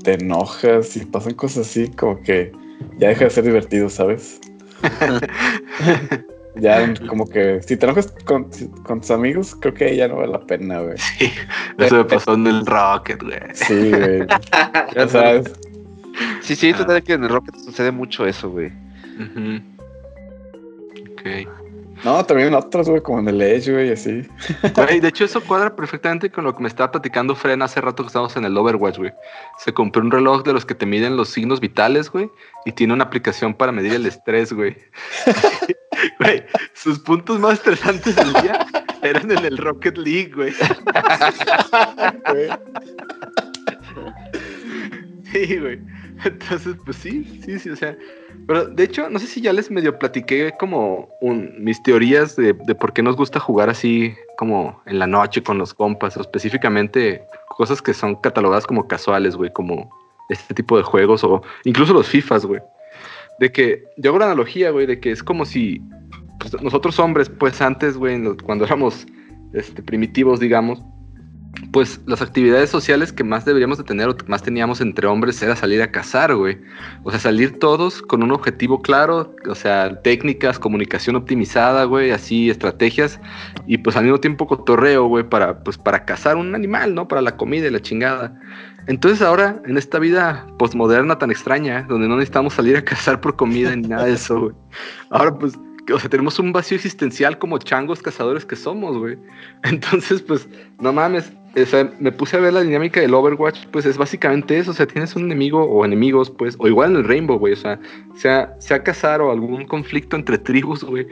te 0.03 0.15
enojas 0.15 0.97
y 0.97 1.05
pasan 1.05 1.35
cosas 1.35 1.67
así, 1.69 1.89
como 1.89 2.21
que 2.23 2.53
ya 2.99 3.09
deja 3.09 3.25
de 3.25 3.31
ser 3.31 3.45
divertido, 3.45 3.89
¿sabes? 3.89 4.41
ya 6.57 6.93
como 7.09 7.29
que 7.29 7.63
si 7.63 7.77
te 7.77 7.87
enojas 7.87 8.13
con, 8.25 8.51
con 8.85 9.01
tus 9.01 9.11
amigos, 9.11 9.57
creo 9.61 9.75
que 9.75 9.95
ya 9.97 10.09
no 10.09 10.17
vale 10.17 10.33
la 10.33 10.41
pena, 10.47 10.81
güey. 10.81 10.97
Sí, 10.99 11.31
eso 11.79 11.97
me 11.97 12.05
pasó 12.05 12.35
en 12.35 12.47
el 12.47 12.67
Rocket, 12.67 13.23
güey. 13.23 13.39
Sí, 13.55 13.91
güey. 13.91 14.23
o 15.05 15.09
sea, 15.09 15.33
es- 15.35 15.53
Sí, 16.43 16.55
sí, 16.57 16.73
tú 16.73 16.83
Ah. 16.83 16.87
sabes 16.89 17.05
que 17.05 17.13
en 17.15 17.23
el 17.25 17.31
Rocket 17.31 17.55
sucede 17.57 17.91
mucho 17.93 18.27
eso, 18.27 18.51
güey. 18.51 18.73
Ujú. 19.19 19.61
Ok. 21.13 21.49
No, 22.05 22.25
también 22.25 22.55
otros, 22.55 22.89
güey, 22.89 23.03
como 23.03 23.21
en 23.21 23.29
el 23.29 23.43
Edge, 23.43 23.73
güey, 23.73 23.93
así. 23.93 24.27
Güey, 24.75 25.01
de 25.01 25.09
hecho, 25.09 25.25
eso 25.25 25.41
cuadra 25.41 25.75
perfectamente 25.75 26.31
con 26.31 26.45
lo 26.45 26.55
que 26.55 26.63
me 26.63 26.69
estaba 26.69 26.93
platicando 26.93 27.35
Fren 27.35 27.63
hace 27.63 27.81
rato 27.81 28.03
que 28.03 28.09
estábamos 28.09 28.37
en 28.37 28.45
el 28.45 28.57
Overwatch, 28.57 28.99
güey. 28.99 29.13
Se 29.59 29.73
compró 29.73 30.03
un 30.03 30.11
reloj 30.11 30.43
de 30.45 30.53
los 30.53 30.65
que 30.65 30.75
te 30.75 30.87
miden 30.87 31.17
los 31.17 31.29
signos 31.29 31.61
vitales, 31.61 32.11
güey, 32.11 32.31
y 32.65 32.73
tiene 32.73 32.95
una 32.95 33.05
aplicación 33.05 33.55
para 33.55 33.73
medir 33.73 33.93
el 33.93 34.07
estrés, 34.07 34.53
güey. 34.53 34.77
Güey, 36.19 36.43
sus 36.73 36.99
puntos 36.99 37.39
más 37.41 37.55
estresantes 37.55 38.17
del 38.17 38.33
día 38.35 38.67
eran 39.03 39.31
en 39.31 39.45
el 39.45 39.59
Rocket 39.59 39.99
League, 39.99 40.33
güey. 40.35 40.53
Sí, 45.33 45.59
güey. 45.59 45.79
Entonces, 46.25 46.75
pues 46.85 46.97
sí, 46.97 47.41
sí, 47.45 47.59
sí, 47.59 47.71
o 47.71 47.77
sea. 47.77 47.97
Pero 48.47 48.67
de 48.67 48.85
hecho, 48.85 49.09
no 49.11 49.19
sé 49.19 49.27
si 49.27 49.41
ya 49.41 49.53
les 49.53 49.71
medio 49.71 49.99
platiqué 49.99 50.53
como 50.59 51.09
mis 51.59 51.83
teorías 51.83 52.37
de, 52.37 52.53
de 52.53 52.75
por 52.75 52.93
qué 52.93 53.03
nos 53.03 53.17
gusta 53.17 53.41
jugar 53.41 53.71
así 53.71 54.15
como 54.37 54.81
en 54.87 54.99
la 54.99 55.07
noche 55.07 55.43
con 55.43 55.59
los 55.59 55.75
compas, 55.75 56.17
o 56.17 56.21
específicamente 56.21 57.23
cosas 57.49 57.83
que 57.83 57.93
son 57.93 58.17
catalogadas 58.17 58.67
como 58.67 58.89
casuales, 58.89 59.37
güey, 59.37 59.53
como 59.53 59.91
este 60.31 60.55
tipo 60.55 60.77
de 60.77 60.83
juegos 60.83 61.23
o 61.25 61.43
incluso 61.65 61.93
los 61.93 62.09
FIFAs, 62.09 62.47
güey. 62.47 62.61
De 63.39 63.53
que 63.53 63.85
yo 63.97 64.11
hago 64.11 64.19
la 64.19 64.27
analogía, 64.27 64.71
güey, 64.71 64.87
de 64.87 65.01
que 65.01 65.11
es 65.11 65.23
como 65.23 65.45
si 65.45 65.81
pues, 66.39 66.61
nosotros 66.63 66.99
hombres, 66.99 67.29
pues 67.29 67.61
antes, 67.61 67.97
güey, 67.97 68.19
cuando 68.45 68.65
éramos 68.65 69.07
este, 69.53 69.83
primitivos, 69.83 70.41
digamos, 70.41 70.83
pues 71.73 72.01
las 72.07 72.23
actividades 72.23 72.71
sociales 72.71 73.13
que 73.13 73.25
más 73.25 73.45
deberíamos 73.45 73.79
de 73.79 73.85
tener 73.85 74.09
o 74.09 74.17
más 74.27 74.43
teníamos 74.43 74.81
entre 74.81 75.07
hombres 75.07 75.41
era 75.43 75.55
salir 75.57 75.83
a 75.83 75.91
cazar, 75.91 76.35
güey. 76.35 76.59
O 77.05 77.11
sea, 77.11 77.21
salir 77.21 77.59
todos 77.59 78.03
con 78.03 78.23
un 78.23 78.33
objetivo 78.33 78.83
claro, 78.83 79.35
o 79.49 79.55
sea, 79.55 80.01
técnicas, 80.03 80.59
comunicación 80.59 81.17
optimizada, 81.17 81.85
güey, 81.85 82.11
así, 82.11 82.51
estrategias, 82.51 83.21
y 83.67 83.79
pues 83.79 83.97
al 83.97 84.05
mismo 84.05 84.21
tiempo 84.21 84.47
cotorreo, 84.47 85.07
güey, 85.07 85.29
para, 85.29 85.63
pues, 85.63 85.77
para 85.77 86.05
cazar 86.05 86.37
un 86.37 86.55
animal, 86.55 86.95
¿no? 86.95 87.09
Para 87.09 87.21
la 87.21 87.37
comida 87.37 87.67
y 87.67 87.71
la 87.71 87.81
chingada. 87.81 88.41
Entonces 88.87 89.23
ahora, 89.23 89.61
en 89.67 89.77
esta 89.77 89.99
vida 89.99 90.47
postmoderna 90.59 91.19
tan 91.19 91.31
extraña, 91.31 91.83
donde 91.89 92.09
no 92.09 92.17
necesitamos 92.17 92.55
salir 92.55 92.77
a 92.77 92.85
cazar 92.85 93.21
por 93.21 93.37
comida 93.37 93.75
ni 93.77 93.89
nada 93.89 94.07
de 94.07 94.15
eso, 94.15 94.41
güey. 94.41 94.55
Ahora, 95.11 95.37
pues, 95.37 95.59
o 95.93 95.99
sea, 95.99 96.09
tenemos 96.09 96.39
un 96.39 96.53
vacío 96.53 96.77
existencial 96.77 97.39
como 97.39 97.59
changos 97.59 98.03
cazadores 98.03 98.45
que 98.45 98.57
somos, 98.57 98.97
güey. 98.97 99.19
Entonces, 99.65 100.23
pues, 100.23 100.49
no 100.79 100.93
mames, 100.93 101.33
me 101.99 102.13
puse 102.13 102.37
a 102.37 102.41
ver 102.41 102.53
la 102.53 102.63
dinámica 102.63 103.01
del 103.01 103.15
Overwatch, 103.15 103.67
pues 103.71 103.85
es 103.85 103.99
básicamente 103.99 104.59
eso, 104.59 104.71
o 104.71 104.75
sea, 104.75 104.87
tienes 104.87 105.17
un 105.17 105.25
enemigo 105.25 105.65
o 105.65 105.85
enemigos, 105.85 106.31
pues, 106.31 106.57
o 106.59 106.69
igual 106.69 106.93
en 106.93 106.97
el 106.99 107.05
Rainbow, 107.05 107.39
güey, 107.39 107.55
o 107.55 107.57
sea, 107.57 107.79
sea, 108.15 108.55
sea 108.59 108.83
cazar 108.83 109.21
o 109.21 109.31
algún 109.31 109.67
conflicto 109.67 110.17
entre 110.17 110.39
tribus, 110.39 110.85
güey. 110.85 111.07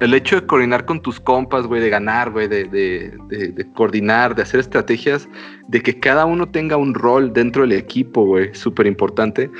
El 0.00 0.12
hecho 0.12 0.40
de 0.40 0.46
coordinar 0.46 0.86
con 0.86 1.00
tus 1.00 1.20
compas, 1.20 1.66
güey, 1.66 1.80
de 1.80 1.88
ganar, 1.88 2.30
güey, 2.30 2.48
de, 2.48 2.64
de 2.64 3.66
coordinar, 3.74 4.34
de 4.34 4.42
hacer 4.42 4.60
estrategias, 4.60 5.28
de 5.68 5.80
que 5.80 5.98
cada 5.98 6.24
uno 6.24 6.48
tenga 6.48 6.76
un 6.76 6.94
rol 6.94 7.32
dentro 7.32 7.62
del 7.62 7.72
equipo, 7.72 8.24
güey, 8.24 8.54
súper 8.54 8.86
importante. 8.86 9.50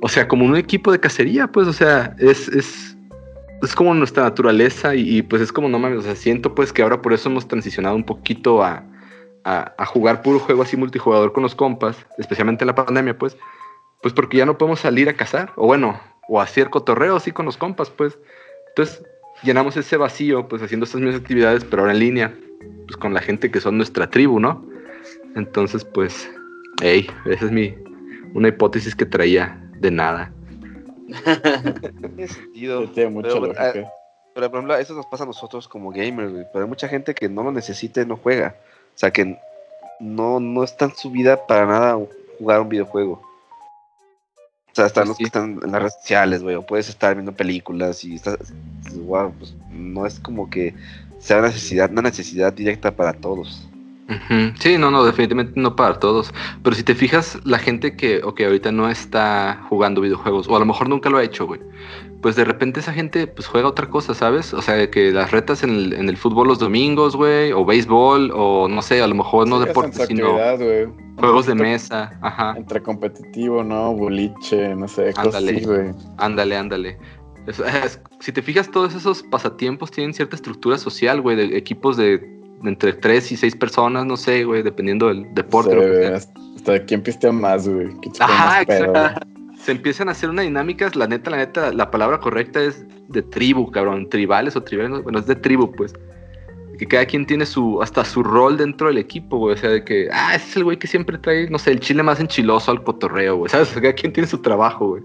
O 0.00 0.08
sea, 0.08 0.26
como 0.26 0.46
un 0.46 0.56
equipo 0.56 0.90
de 0.90 0.98
cacería, 0.98 1.46
pues, 1.46 1.68
o 1.68 1.72
sea, 1.72 2.16
es, 2.18 2.48
es, 2.48 2.96
es 3.62 3.74
como 3.74 3.94
nuestra 3.94 4.22
naturaleza 4.24 4.94
y, 4.94 5.18
y, 5.18 5.22
pues 5.22 5.42
es 5.42 5.52
como, 5.52 5.68
no 5.68 5.78
mames, 5.78 5.98
o 5.98 6.02
sea, 6.02 6.16
siento 6.16 6.54
pues 6.54 6.72
que 6.72 6.82
ahora 6.82 7.02
por 7.02 7.12
eso 7.12 7.28
hemos 7.28 7.46
transicionado 7.46 7.94
un 7.94 8.04
poquito 8.04 8.64
a, 8.64 8.82
a, 9.44 9.74
a, 9.76 9.86
jugar 9.86 10.22
puro 10.22 10.38
juego 10.38 10.62
así 10.62 10.76
multijugador 10.76 11.32
con 11.32 11.42
los 11.42 11.54
compas, 11.54 11.96
especialmente 12.18 12.64
en 12.64 12.68
la 12.68 12.74
pandemia, 12.74 13.16
pues, 13.18 13.36
pues 14.00 14.14
porque 14.14 14.38
ya 14.38 14.46
no 14.46 14.58
podemos 14.58 14.80
salir 14.80 15.08
a 15.08 15.14
cazar, 15.14 15.52
o 15.56 15.66
bueno, 15.66 16.00
o 16.28 16.40
hacer 16.40 16.70
cotorreo 16.70 17.16
así 17.16 17.32
con 17.32 17.46
los 17.46 17.56
compas, 17.56 17.90
pues. 17.90 18.18
Entonces 18.68 19.02
llenamos 19.42 19.76
ese 19.76 19.96
vacío, 19.96 20.48
pues 20.48 20.62
haciendo 20.62 20.84
estas 20.84 21.00
mismas 21.00 21.20
actividades, 21.20 21.64
pero 21.64 21.82
ahora 21.82 21.92
en 21.92 21.98
línea, 21.98 22.34
pues 22.86 22.96
con 22.96 23.14
la 23.14 23.20
gente 23.20 23.50
que 23.50 23.60
son 23.60 23.76
nuestra 23.76 24.08
tribu, 24.10 24.40
¿no? 24.40 24.64
Entonces, 25.34 25.84
pues, 25.84 26.30
hey, 26.82 27.06
esa 27.26 27.46
es 27.46 27.50
mi, 27.50 27.74
una 28.34 28.48
hipótesis 28.48 28.94
que 28.94 29.06
traía 29.06 29.58
de 29.78 29.90
nada. 29.90 30.32
Tiene 32.00 32.28
sentido. 32.28 32.88
Tiene 32.90 33.10
mucha 33.10 33.28
Pero, 33.28 33.46
lógica. 33.46 33.92
Pero 34.34 34.50
por 34.50 34.58
ejemplo, 34.58 34.76
eso 34.76 34.94
nos 34.94 35.06
pasa 35.06 35.24
a 35.24 35.26
nosotros 35.26 35.68
como 35.68 35.90
gamers, 35.90 36.32
güey. 36.32 36.46
Pero 36.52 36.64
hay 36.64 36.68
mucha 36.68 36.88
gente 36.88 37.14
que 37.14 37.28
no 37.28 37.42
lo 37.42 37.52
necesita 37.52 38.00
y 38.00 38.06
no 38.06 38.16
juega. 38.16 38.56
O 38.94 38.98
sea, 38.98 39.10
que 39.10 39.38
no, 40.00 40.40
no 40.40 40.64
está 40.64 40.86
en 40.86 40.96
su 40.96 41.10
vida 41.10 41.46
para 41.46 41.66
nada 41.66 41.98
jugar 42.38 42.60
un 42.60 42.68
videojuego. 42.68 43.20
O 44.72 44.74
sea, 44.74 44.86
están 44.86 45.02
Pues 45.02 45.08
los 45.08 45.16
sí. 45.18 45.24
que 45.24 45.26
están 45.28 45.60
en 45.62 45.72
las 45.72 45.82
redes 45.82 45.94
sociales, 46.00 46.42
güey. 46.42 46.56
O 46.56 46.62
puedes 46.62 46.88
estar 46.88 47.14
viendo 47.14 47.32
películas 47.32 48.04
y 48.04 48.14
estás. 48.14 48.38
Wow, 48.94 49.32
pues 49.38 49.54
no 49.70 50.06
es 50.06 50.18
como 50.18 50.48
que 50.48 50.74
sea 51.18 51.38
una 51.38 51.48
necesidad, 51.48 51.90
una 51.90 52.02
necesidad 52.02 52.52
directa 52.52 52.90
para 52.90 53.12
todos. 53.12 53.68
Sí, 54.58 54.76
no, 54.78 54.90
no, 54.90 55.04
definitivamente 55.04 55.52
no 55.58 55.74
para 55.76 55.98
todos. 55.98 56.34
Pero 56.62 56.76
si 56.76 56.82
te 56.82 56.94
fijas, 56.94 57.38
la 57.44 57.58
gente 57.58 57.96
que, 57.96 58.22
ok, 58.22 58.40
ahorita 58.42 58.70
no 58.72 58.90
está 58.90 59.64
jugando 59.68 60.00
videojuegos, 60.00 60.48
o 60.48 60.56
a 60.56 60.58
lo 60.58 60.66
mejor 60.66 60.88
nunca 60.88 61.08
lo 61.08 61.18
ha 61.18 61.22
hecho, 61.22 61.46
güey. 61.46 61.60
Pues 62.20 62.36
de 62.36 62.44
repente 62.44 62.80
esa 62.80 62.92
gente 62.92 63.26
pues 63.26 63.48
juega 63.48 63.66
otra 63.68 63.88
cosa, 63.90 64.14
¿sabes? 64.14 64.52
O 64.54 64.62
sea, 64.62 64.90
que 64.90 65.10
las 65.12 65.30
retas 65.30 65.62
en 65.64 65.70
el, 65.70 65.92
en 65.94 66.08
el 66.08 66.16
fútbol 66.16 66.46
los 66.48 66.58
domingos, 66.58 67.16
güey, 67.16 67.52
o 67.52 67.64
béisbol, 67.64 68.30
o 68.34 68.68
no 68.68 68.82
sé, 68.82 69.02
a 69.02 69.06
lo 69.06 69.14
mejor 69.14 69.48
no 69.48 69.60
Sí, 69.60 69.66
deportes, 69.68 70.06
sino 70.06 70.32
güey. 70.32 70.86
juegos 71.16 71.46
de 71.46 71.52
Entre- 71.52 71.68
mesa. 71.70 72.18
Ajá, 72.20 72.54
Entre 72.56 72.80
competitivo, 72.82 73.64
¿no? 73.64 73.94
Boliche, 73.94 74.74
no 74.76 74.86
sé, 74.88 75.12
cosas 75.14 75.34
Ándale. 75.36 75.56
así, 75.56 75.64
güey. 75.64 75.90
ándale, 76.18 76.56
ándale. 76.56 76.98
Es- 77.46 77.58
es- 77.58 78.00
si 78.20 78.30
te 78.30 78.40
fijas, 78.42 78.70
todos 78.70 78.94
esos 78.94 79.22
pasatiempos 79.24 79.90
tienen 79.90 80.14
cierta 80.14 80.36
estructura 80.36 80.78
social, 80.78 81.20
güey, 81.22 81.34
de 81.36 81.56
equipos 81.56 81.96
de, 81.96 82.18
de 82.18 82.41
entre 82.64 82.92
tres 82.92 83.30
y 83.32 83.36
seis 83.36 83.54
personas, 83.56 84.06
no 84.06 84.16
sé, 84.16 84.44
güey, 84.44 84.62
dependiendo 84.62 85.08
del 85.08 85.26
deporte. 85.34 85.70
Sí, 85.70 85.76
lo 85.76 85.82
que 85.82 85.88
güey, 85.88 86.02
sea. 86.08 86.16
hasta- 86.56 86.84
quién 86.86 87.02
pistea 87.02 87.32
más, 87.32 87.68
güey. 87.68 87.88
¿Quién 88.00 88.14
se 88.14 88.20
pone 88.22 88.32
Ajá, 88.32 88.46
más 88.46 88.66
pedo, 88.66 88.92
güey? 88.92 89.04
se 89.58 89.72
empiezan 89.72 90.08
a 90.08 90.12
hacer 90.12 90.28
una 90.30 90.42
dinámica, 90.42 90.90
la 90.94 91.06
neta, 91.06 91.30
la 91.30 91.36
neta, 91.36 91.72
la 91.72 91.90
palabra 91.90 92.18
correcta 92.18 92.60
es 92.62 92.84
de 93.08 93.22
tribu, 93.22 93.70
cabrón, 93.70 94.08
tribales 94.08 94.56
o 94.56 94.62
tribales, 94.62 94.90
no, 94.90 95.02
bueno, 95.02 95.18
es 95.20 95.26
de 95.26 95.36
tribu, 95.36 95.70
pues. 95.72 95.94
Que 96.78 96.88
cada 96.88 97.04
quien 97.06 97.26
tiene 97.26 97.46
su, 97.46 97.80
hasta 97.80 98.04
su 98.04 98.24
rol 98.24 98.56
dentro 98.56 98.88
del 98.88 98.98
equipo, 98.98 99.38
güey. 99.38 99.54
O 99.54 99.56
sea, 99.56 99.70
de 99.70 99.84
que, 99.84 100.08
ah, 100.12 100.34
ese 100.34 100.48
es 100.48 100.56
el 100.56 100.64
güey 100.64 100.78
que 100.78 100.88
siempre 100.88 101.16
trae, 101.18 101.48
no 101.48 101.58
sé, 101.58 101.70
el 101.70 101.78
chile 101.80 102.02
más 102.02 102.18
enchiloso 102.18 102.72
al 102.72 102.82
cotorreo, 102.82 103.36
güey. 103.36 103.50
¿Sabes? 103.50 103.68
O 103.68 103.72
sea, 103.74 103.82
cada 103.82 103.94
quien 103.94 104.12
tiene 104.12 104.26
su 104.28 104.38
trabajo, 104.38 104.88
güey. 104.88 105.02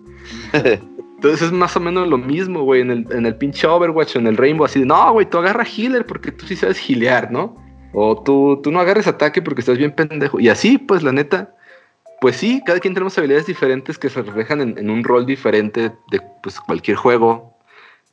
Entonces 1.18 1.42
es 1.42 1.52
más 1.52 1.76
o 1.76 1.80
menos 1.80 2.08
lo 2.08 2.20
mismo, 2.20 2.62
güey, 2.62 2.82
en 2.82 2.92
el, 2.92 3.08
en 3.12 3.26
el 3.26 3.36
pinche 3.36 3.66
Overwatch 3.66 4.16
o 4.16 4.20
en 4.20 4.28
el 4.28 4.38
Rainbow, 4.38 4.66
así 4.66 4.80
de, 4.80 4.86
no, 4.86 5.14
güey, 5.14 5.28
tú 5.28 5.40
agarra 5.40 5.66
healer 5.66 6.06
porque 6.06 6.32
tú 6.32 6.46
sí 6.46 6.56
sabes 6.56 6.78
gilear, 6.78 7.32
¿no? 7.32 7.58
O 7.94 8.22
tú, 8.22 8.60
tú 8.62 8.72
no 8.72 8.80
agarres 8.80 9.08
ataque 9.08 9.42
porque 9.42 9.62
estás 9.62 9.80
bien 9.80 9.92
pendejo. 9.92 10.40
Y 10.40 10.50
así, 10.50 10.78
pues, 10.78 11.02
la 11.02 11.12
neta, 11.12 11.56
pues 12.22 12.36
sí, 12.36 12.62
cada 12.64 12.80
quien 12.80 12.94
tenemos 12.94 13.18
habilidades 13.18 13.48
diferentes 13.48 13.98
que 13.98 14.10
se 14.10 14.22
reflejan 14.22 14.78
en, 14.78 14.90
un 14.92 15.04
rol 15.04 15.26
diferente 15.26 15.92
de 16.12 16.22
pues, 16.44 16.60
cualquier 16.60 16.98
juego 16.98 17.58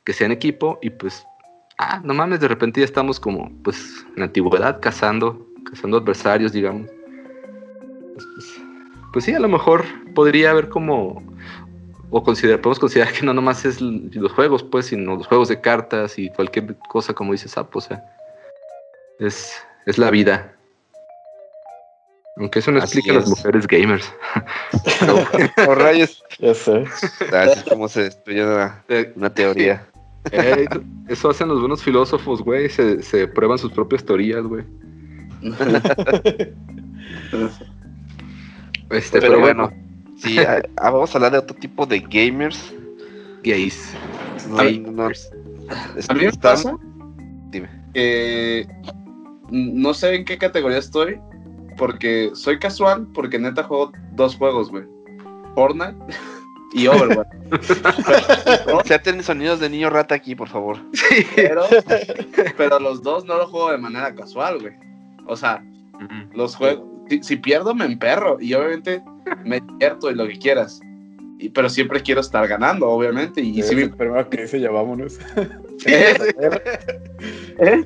que 0.03 0.11
sea 0.11 0.25
en 0.25 0.31
equipo. 0.31 0.79
Y 0.81 0.89
pues, 0.89 1.23
ah, 1.77 2.01
no 2.03 2.15
mames, 2.15 2.39
de 2.39 2.47
repente 2.47 2.81
ya 2.81 2.85
estamos 2.85 3.19
como, 3.19 3.51
pues, 3.63 4.03
en 4.15 4.21
la 4.21 4.25
antigüedad 4.25 4.79
cazando, 4.81 5.45
cazando 5.69 5.97
adversarios, 5.97 6.53
digamos. 6.53 6.89
Pues, 8.15 8.25
pues, 8.33 8.61
pues 9.13 9.25
sí, 9.25 9.33
a 9.33 9.39
lo 9.39 9.47
mejor 9.47 9.85
podría 10.15 10.49
haber 10.49 10.69
como 10.69 11.21
o 12.17 12.23
considerar, 12.23 12.61
podemos 12.61 12.79
considerar 12.79 13.11
que 13.13 13.25
no 13.25 13.33
nomás 13.33 13.65
es 13.65 13.81
los 13.81 14.31
juegos, 14.31 14.63
pues, 14.63 14.85
sino 14.85 15.17
los 15.17 15.27
juegos 15.27 15.49
de 15.49 15.59
cartas 15.59 16.17
y 16.17 16.29
cualquier 16.29 16.77
cosa, 16.87 17.13
como 17.13 17.33
dice 17.33 17.49
Sapo, 17.49 17.79
o 17.79 17.81
sea, 17.81 18.01
es, 19.19 19.61
es 19.85 19.97
la 19.97 20.09
vida. 20.11 20.55
Aunque 22.37 22.59
eso 22.59 22.71
no 22.71 22.77
Así 22.81 22.99
explica 22.99 23.11
a 23.11 23.15
las 23.19 23.25
es. 23.25 23.29
mujeres 23.31 23.67
gamers. 23.67 24.13
O 25.67 25.75
rayos. 25.75 26.23
Ya 26.39 26.53
sé. 26.53 26.85
Así 27.33 27.59
es 27.59 27.63
como 27.63 27.89
se 27.89 28.03
destruye 28.03 28.45
una, 28.45 28.81
Eh, 28.87 29.11
una 29.17 29.33
teoría. 29.33 29.85
eh, 30.31 30.65
eso 31.09 31.29
hacen 31.29 31.49
los 31.49 31.59
buenos 31.59 31.83
filósofos, 31.83 32.41
güey, 32.41 32.69
se, 32.69 33.01
se 33.03 33.27
prueban 33.27 33.57
sus 33.57 33.73
propias 33.73 34.05
teorías, 34.05 34.43
güey. 34.45 34.63
Este, 38.89 39.19
Pero, 39.19 39.33
pero, 39.33 39.39
bueno, 39.41 39.67
bueno, 39.69 39.84
sí, 40.25 40.37
vamos 40.75 41.13
a 41.13 41.17
hablar 41.17 41.31
de 41.31 41.37
otro 41.39 41.55
tipo 41.55 41.85
de 41.85 41.99
gamers. 41.99 42.73
gays. 43.43 43.93
No, 44.49 44.55
no, 44.55 45.05
A 45.05 46.13
mí 46.13 46.21
me 46.21 46.25
están- 46.27 46.39
pasa 46.39 46.77
Dime. 47.51 47.69
que 47.93 48.67
no 49.49 49.93
sé 49.93 50.15
en 50.15 50.25
qué 50.25 50.37
categoría 50.37 50.77
estoy, 50.79 51.19
porque 51.77 52.31
soy 52.33 52.57
casual, 52.59 53.07
porque 53.13 53.37
neta 53.39 53.63
juego 53.63 53.91
dos 54.13 54.35
juegos, 54.35 54.69
güey. 54.69 54.83
Fortnite 55.55 55.95
y 56.73 56.87
Overwatch. 56.87 57.27
Pero- 58.65 58.79
Inserten 58.81 59.23
sonidos 59.23 59.59
de 59.59 59.69
niño 59.69 59.89
rata 59.89 60.15
aquí, 60.15 60.35
por 60.35 60.49
favor. 60.49 60.77
pero, 61.35 61.63
pero 62.57 62.79
los 62.79 63.01
dos 63.03 63.25
no 63.25 63.37
los 63.37 63.49
juego 63.49 63.71
de 63.71 63.77
manera 63.77 64.13
casual, 64.15 64.59
güey. 64.59 64.73
O 65.27 65.35
sea, 65.35 65.63
los 66.33 66.55
juegos. 66.55 66.87
Si, 67.09 67.23
si 67.23 67.35
pierdo, 67.37 67.73
me 67.75 67.85
emperro. 67.85 68.37
Y 68.39 68.53
obviamente 68.53 69.03
me 69.43 69.59
divierto 69.61 70.11
y 70.11 70.15
lo 70.15 70.27
que 70.27 70.37
quieras. 70.39 70.79
Y- 71.39 71.49
pero 71.49 71.69
siempre 71.69 72.01
quiero 72.01 72.21
estar 72.21 72.47
ganando, 72.47 72.87
obviamente. 72.89 73.41
Y 73.41 73.59
es 73.59 73.67
si 73.67 73.75
me- 73.75 73.83
el 73.83 73.91
primero 73.91 74.29
que 74.29 74.41
dice 74.43 74.59
ya 74.59 74.71
vámonos. 74.71 75.19
¿Eh? 75.85 76.15
¿Eh? 77.59 77.85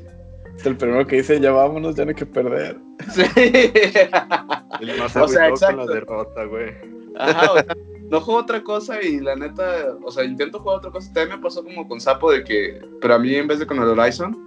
Es 0.58 0.66
el 0.66 0.76
primero 0.76 1.06
que 1.08 1.18
dice 1.18 1.40
ya 1.40 1.52
vámonos, 1.52 1.96
ya 1.96 2.04
no 2.06 2.10
hay 2.10 2.16
que 2.16 2.26
perder. 2.26 2.78
Sí. 3.14 3.22
El 4.82 4.98
más 5.00 5.16
O 5.16 5.28
sea, 5.28 5.50
con 5.50 5.78
la 5.78 5.86
derrota, 5.86 6.44
güey. 6.46 6.74
Ajá, 7.18 7.52
o 7.52 7.56
sea, 7.56 7.66
no 8.10 8.22
juego 8.22 8.40
otra 8.42 8.62
cosa 8.64 9.02
y 9.02 9.20
la 9.20 9.36
neta, 9.36 9.96
o 10.04 10.12
sea, 10.12 10.24
intento 10.24 10.60
jugar 10.60 10.78
otra 10.78 10.92
cosa. 10.92 11.12
También 11.14 11.38
me 11.38 11.44
pasó 11.44 11.64
como 11.64 11.88
con 11.88 12.00
Sapo 12.02 12.32
de 12.32 12.44
que, 12.44 12.82
pero 13.02 13.16
a 13.16 13.20
mí 13.20 13.34
en 13.36 13.48
vez 13.48 13.60
de 13.60 13.68
con 13.68 13.78
el 13.78 13.88
Horizon, 13.88 14.38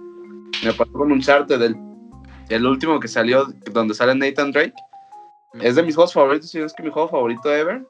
me 0.63 0.71
pasó 0.73 0.91
con 0.91 1.03
un 1.03 1.13
Uncharted, 1.13 1.59
del 1.59 1.75
el 2.49 2.65
último 2.65 2.99
que 2.99 3.07
salió, 3.07 3.47
donde 3.71 3.93
sale 3.93 4.15
Nathan 4.15 4.51
Drake. 4.51 4.73
Es 5.61 5.75
de 5.75 5.83
mis 5.83 5.95
juegos 5.95 6.13
favoritos, 6.13 6.49
si 6.49 6.59
no 6.59 6.65
es 6.65 6.73
que 6.73 6.83
mi 6.83 6.89
juego 6.89 7.09
favorito 7.09 7.53
ever. 7.53 7.85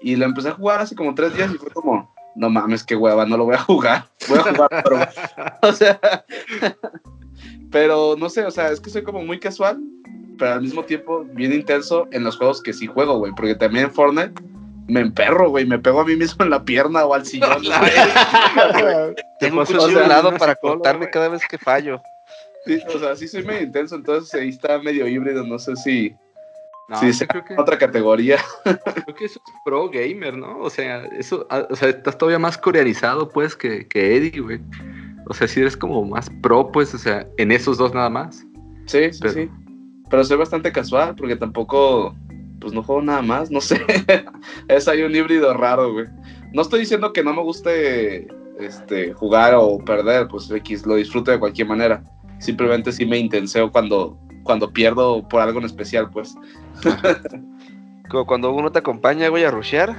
Y 0.00 0.16
lo 0.16 0.24
empecé 0.24 0.48
a 0.48 0.54
jugar 0.54 0.80
hace 0.80 0.94
como 0.94 1.14
tres 1.14 1.34
días 1.34 1.52
y 1.54 1.58
fue 1.58 1.70
como, 1.70 2.14
no 2.36 2.50
mames, 2.50 2.84
qué 2.84 2.94
hueva, 2.94 3.26
no 3.26 3.36
lo 3.36 3.44
voy 3.44 3.54
a 3.54 3.60
jugar. 3.60 4.06
Voy 4.28 4.38
a 4.38 4.42
jugar, 4.42 4.84
pero, 4.84 4.98
o 5.62 5.72
sea, 5.72 6.00
pero 7.70 8.16
no 8.18 8.28
sé, 8.28 8.44
o 8.44 8.50
sea, 8.50 8.70
es 8.70 8.80
que 8.80 8.90
soy 8.90 9.02
como 9.02 9.22
muy 9.22 9.38
casual, 9.38 9.80
pero 10.38 10.54
al 10.54 10.62
mismo 10.62 10.84
tiempo 10.84 11.24
bien 11.32 11.52
intenso 11.52 12.06
en 12.12 12.24
los 12.24 12.36
juegos 12.36 12.62
que 12.62 12.72
sí 12.72 12.86
juego, 12.86 13.18
güey, 13.18 13.32
porque 13.34 13.54
también 13.54 13.86
en 13.86 13.92
Fortnite 13.92 14.34
me 14.88 15.00
emperro, 15.00 15.50
güey, 15.50 15.66
me 15.66 15.78
pego 15.78 16.00
a 16.00 16.04
mí 16.04 16.14
mismo 16.16 16.44
en 16.44 16.50
la 16.50 16.64
pierna 16.64 17.04
o 17.04 17.14
al 17.14 17.26
sillón. 17.26 17.62
güey. 17.62 19.14
Tengo 19.40 19.60
un 19.60 19.66
cuchillo 19.66 19.88
eso? 19.88 20.00
al 20.00 20.08
lado 20.08 20.36
para 20.36 20.54
cortarme 20.56 21.10
cada 21.10 21.28
vez 21.28 21.42
que 21.48 21.58
fallo. 21.58 22.00
Sí, 22.66 22.80
o 22.94 22.98
sea, 22.98 23.16
sí 23.16 23.28
soy 23.28 23.44
medio 23.44 23.62
intenso, 23.62 23.94
entonces 23.96 24.34
ahí 24.34 24.48
está 24.48 24.78
medio 24.80 25.06
híbrido, 25.06 25.44
no 25.44 25.58
sé 25.58 25.76
si 25.76 26.14
No, 26.88 26.96
sí. 27.12 27.26
creo 27.26 27.44
que, 27.44 27.54
otra 27.56 27.78
categoría. 27.78 28.38
creo 28.64 29.14
que 29.16 29.24
eso 29.26 29.40
es 29.46 29.52
pro 29.64 29.88
gamer, 29.88 30.36
¿no? 30.36 30.58
O 30.60 30.70
sea, 30.70 31.04
eso, 31.18 31.46
ah, 31.50 31.66
o 31.70 31.76
sea, 31.76 31.88
estás 31.90 32.18
todavía 32.18 32.38
más 32.38 32.58
coreanizado, 32.58 33.28
pues, 33.28 33.56
que, 33.56 33.86
que 33.86 34.16
Eddie, 34.16 34.40
güey. 34.40 34.60
O 35.28 35.34
sea, 35.34 35.48
si 35.48 35.60
eres 35.60 35.76
como 35.76 36.04
más 36.04 36.28
pro, 36.42 36.70
pues, 36.70 36.94
o 36.94 36.98
sea, 36.98 37.26
en 37.38 37.50
esos 37.52 37.78
dos 37.78 37.92
nada 37.94 38.10
más. 38.10 38.44
Sí, 38.86 39.12
sí, 39.12 39.18
Pero- 39.20 39.32
sí. 39.34 39.50
Pero 40.08 40.22
soy 40.22 40.36
bastante 40.36 40.70
casual 40.70 41.16
porque 41.16 41.34
tampoco, 41.34 42.14
pues 42.60 42.72
no 42.72 42.80
juego 42.84 43.02
nada 43.02 43.22
más, 43.22 43.50
no 43.50 43.60
sé. 43.60 43.84
es 44.68 44.86
ahí 44.86 45.02
un 45.02 45.14
híbrido 45.14 45.52
raro, 45.54 45.92
güey. 45.92 46.06
No 46.52 46.62
estoy 46.62 46.80
diciendo 46.80 47.12
que 47.12 47.24
no 47.24 47.34
me 47.34 47.42
guste 47.42 48.28
este, 48.60 49.12
jugar 49.14 49.54
o 49.56 49.78
perder, 49.84 50.28
pues 50.28 50.48
X, 50.48 50.86
lo 50.86 50.94
disfruto 50.94 51.32
de 51.32 51.40
cualquier 51.40 51.66
manera. 51.66 52.04
Simplemente 52.38 52.92
sí 52.92 53.06
me 53.06 53.18
intenseo 53.18 53.70
cuando, 53.72 54.18
cuando 54.42 54.70
pierdo 54.72 55.26
por 55.28 55.40
algo 55.42 55.58
en 55.58 55.64
especial, 55.66 56.10
pues. 56.10 56.34
Como 58.08 58.26
cuando 58.26 58.52
uno 58.52 58.70
te 58.70 58.78
acompaña, 58.78 59.28
güey, 59.28 59.44
a 59.44 59.50
rushear. 59.50 59.94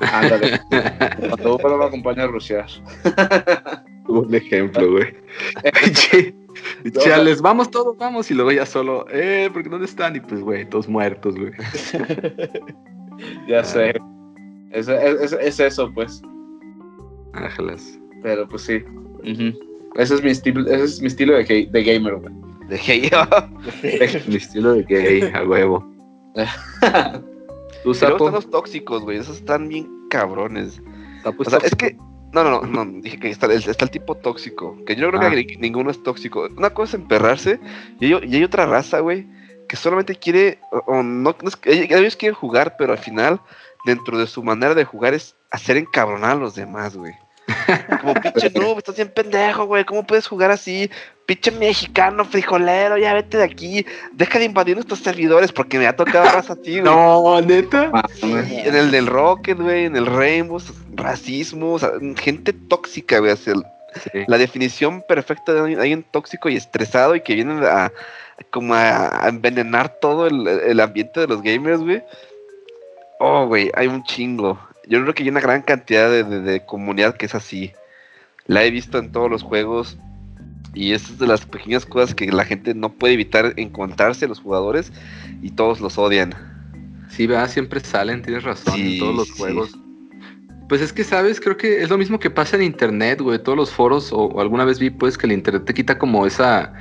Ándale. 0.00 0.60
cuando 1.28 1.56
uno 1.64 1.76
me 1.78 1.84
acompaña 1.84 2.24
a 2.24 2.26
rushear. 2.28 2.66
Un 4.08 4.34
ejemplo, 4.34 4.90
güey. 4.92 5.14
Che, 5.92 6.34
Chales, 6.98 7.40
vamos 7.40 7.70
todos, 7.70 7.96
vamos. 7.96 8.30
Y 8.30 8.34
luego 8.34 8.50
ya 8.52 8.66
solo, 8.66 9.06
eh, 9.10 9.48
porque 9.52 9.68
¿dónde 9.68 9.86
están? 9.86 10.16
Y 10.16 10.20
pues, 10.20 10.40
güey, 10.40 10.68
todos 10.68 10.88
muertos, 10.88 11.36
güey. 11.36 11.52
Ya 13.46 13.62
sé. 13.64 13.94
Es, 14.72 14.88
es- 14.88 15.32
es 15.32 15.60
eso, 15.60 15.90
pues. 15.92 16.22
Ángeles. 17.34 17.98
Pero 18.22 18.48
pues 18.48 18.62
sí. 18.62 18.82
Ese 19.96 20.14
es 20.14 20.22
mi 20.22 20.30
estilo, 20.30 20.60
ese 20.70 20.84
es 20.84 21.00
mi 21.00 21.06
estilo 21.08 21.34
de, 21.34 21.68
de 21.70 21.82
gamer, 21.84 22.14
güey. 22.16 22.32
De 22.68 22.76
Heyo. 22.76 23.18
Mi 24.28 24.36
estilo 24.36 24.74
de 24.74 24.82
gay, 24.84 25.22
a 25.34 25.42
huevo. 25.42 25.84
Tú, 27.82 27.92
Y 27.92 27.98
luego 28.00 28.14
están 28.16 28.32
los 28.34 28.50
tóxicos, 28.50 29.02
güey. 29.02 29.18
Esos 29.18 29.38
están 29.38 29.68
bien 29.68 29.88
cabrones. 30.10 30.80
Sapo 31.22 31.42
O 31.42 31.50
sea, 31.50 31.58
es 31.64 31.74
que. 31.74 31.96
No, 32.32 32.44
no, 32.44 32.60
no, 32.62 32.84
no, 32.84 33.00
dije 33.02 33.18
que 33.18 33.28
está, 33.28 33.46
el- 33.46 33.52
está 33.68 33.84
el 33.84 33.90
tipo 33.90 34.14
tóxico. 34.14 34.76
Que 34.86 34.94
yo 34.94 35.10
no 35.10 35.18
creo 35.18 35.30
Ah. 35.32 35.34
que 35.44 35.56
ninguno 35.58 35.90
es 35.90 36.00
tóxico. 36.02 36.46
Una 36.56 36.70
cosa 36.70 36.96
es 36.96 37.02
emperrarse 37.02 37.58
y 37.98 38.12
hay, 38.12 38.20
y 38.28 38.36
hay 38.36 38.44
otra 38.44 38.66
raza, 38.66 39.00
güey, 39.00 39.26
que 39.68 39.74
solamente 39.74 40.14
quiere. 40.14 40.60
O, 40.70 40.78
o 40.86 41.02
no, 41.02 41.34
no 41.42 41.48
es 41.48 41.56
que- 41.56 41.72
ellos 41.72 41.86
ellos 41.90 42.16
quieren 42.16 42.36
jugar, 42.36 42.76
pero 42.78 42.92
al 42.92 42.98
final, 42.98 43.40
dentro 43.84 44.16
de 44.16 44.28
su 44.28 44.44
manera 44.44 44.76
de 44.76 44.84
jugar, 44.84 45.12
es 45.14 45.34
hacer 45.50 45.76
encabronar 45.76 46.32
a 46.36 46.40
los 46.40 46.54
demás, 46.54 46.96
güey. 46.96 47.14
Como 48.00 48.14
pinche 48.14 48.50
noob, 48.54 48.78
estás 48.78 48.96
bien 48.96 49.08
pendejo, 49.08 49.66
güey. 49.66 49.84
¿Cómo 49.84 50.06
puedes 50.06 50.26
jugar 50.26 50.50
así? 50.50 50.90
Pinche 51.26 51.50
mexicano, 51.50 52.24
frijolero, 52.24 52.96
ya 52.96 53.14
vete 53.14 53.38
de 53.38 53.44
aquí. 53.44 53.86
Deja 54.12 54.38
de 54.38 54.46
invadir 54.46 54.76
nuestros 54.76 55.00
servidores 55.00 55.52
porque 55.52 55.78
me 55.78 55.86
ha 55.86 55.96
tocado 55.96 56.24
raza 56.32 56.54
así, 56.54 56.80
güey. 56.80 56.82
No, 56.82 57.40
neta. 57.40 57.90
Sí, 58.14 58.32
en 58.32 58.74
el 58.74 58.90
del 58.90 59.06
Rocket, 59.06 59.58
güey, 59.58 59.84
en 59.84 59.96
el 59.96 60.06
Rainbow, 60.06 60.60
racismo, 60.94 61.74
o 61.74 61.78
sea, 61.78 61.90
gente 62.16 62.52
tóxica, 62.52 63.18
güey, 63.18 63.34
Sí. 63.36 64.22
la 64.28 64.38
definición 64.38 65.02
perfecta 65.02 65.52
de 65.52 65.74
alguien 65.74 66.04
tóxico 66.12 66.48
y 66.48 66.54
estresado 66.54 67.16
y 67.16 67.22
que 67.22 67.34
viene 67.34 67.66
a 67.66 67.90
como 68.50 68.74
a, 68.74 69.24
a 69.24 69.28
envenenar 69.28 69.96
todo 70.00 70.26
el, 70.26 70.46
el 70.46 70.78
ambiente 70.80 71.20
de 71.20 71.26
los 71.26 71.42
gamers, 71.42 71.80
güey. 71.80 72.02
Oh, 73.18 73.46
güey, 73.46 73.70
hay 73.74 73.86
un 73.86 74.02
chingo. 74.04 74.58
Yo 74.88 75.00
creo 75.02 75.14
que 75.14 75.22
hay 75.22 75.28
una 75.28 75.40
gran 75.40 75.62
cantidad 75.62 76.10
de, 76.10 76.24
de- 76.24 76.40
de 76.40 76.64
comunidad 76.66 77.16
que 77.16 77.26
es 77.26 77.34
así. 77.34 77.72
La 78.46 78.64
he 78.64 78.70
visto 78.70 78.98
en 78.98 79.12
todos 79.12 79.30
los 79.30 79.42
juegos. 79.42 79.98
Y 80.72 80.92
es 80.92 81.18
de 81.18 81.26
las 81.26 81.44
pequeñas 81.46 81.84
cosas 81.84 82.14
que 82.14 82.30
la 82.30 82.44
gente 82.44 82.74
no 82.74 82.92
puede 82.92 83.14
evitar 83.14 83.54
encontrarse 83.56 84.28
los 84.28 84.38
jugadores 84.40 84.92
y 85.42 85.50
todos 85.50 85.80
los 85.80 85.98
odian. 85.98 86.32
Sí, 87.08 87.26
va, 87.26 87.48
siempre 87.48 87.80
salen, 87.80 88.22
tienes 88.22 88.44
razón, 88.44 88.74
Sí, 88.76 88.94
en 88.94 88.98
todos 89.00 89.16
los 89.16 89.28
sí. 89.28 89.34
juegos. 89.36 89.76
Pues 90.68 90.80
es 90.80 90.92
que, 90.92 91.02
¿sabes? 91.02 91.40
Creo 91.40 91.56
que 91.56 91.82
es 91.82 91.90
lo 91.90 91.98
mismo 91.98 92.20
que 92.20 92.30
pasa 92.30 92.54
en 92.54 92.62
internet, 92.62 93.20
güey. 93.20 93.42
Todos 93.42 93.58
los 93.58 93.72
foros, 93.72 94.12
o, 94.12 94.26
o 94.26 94.40
alguna 94.40 94.64
vez 94.64 94.78
vi, 94.78 94.90
pues, 94.90 95.18
que 95.18 95.26
el 95.26 95.32
internet 95.32 95.64
te 95.64 95.74
quita 95.74 95.98
como 95.98 96.24
esa, 96.24 96.72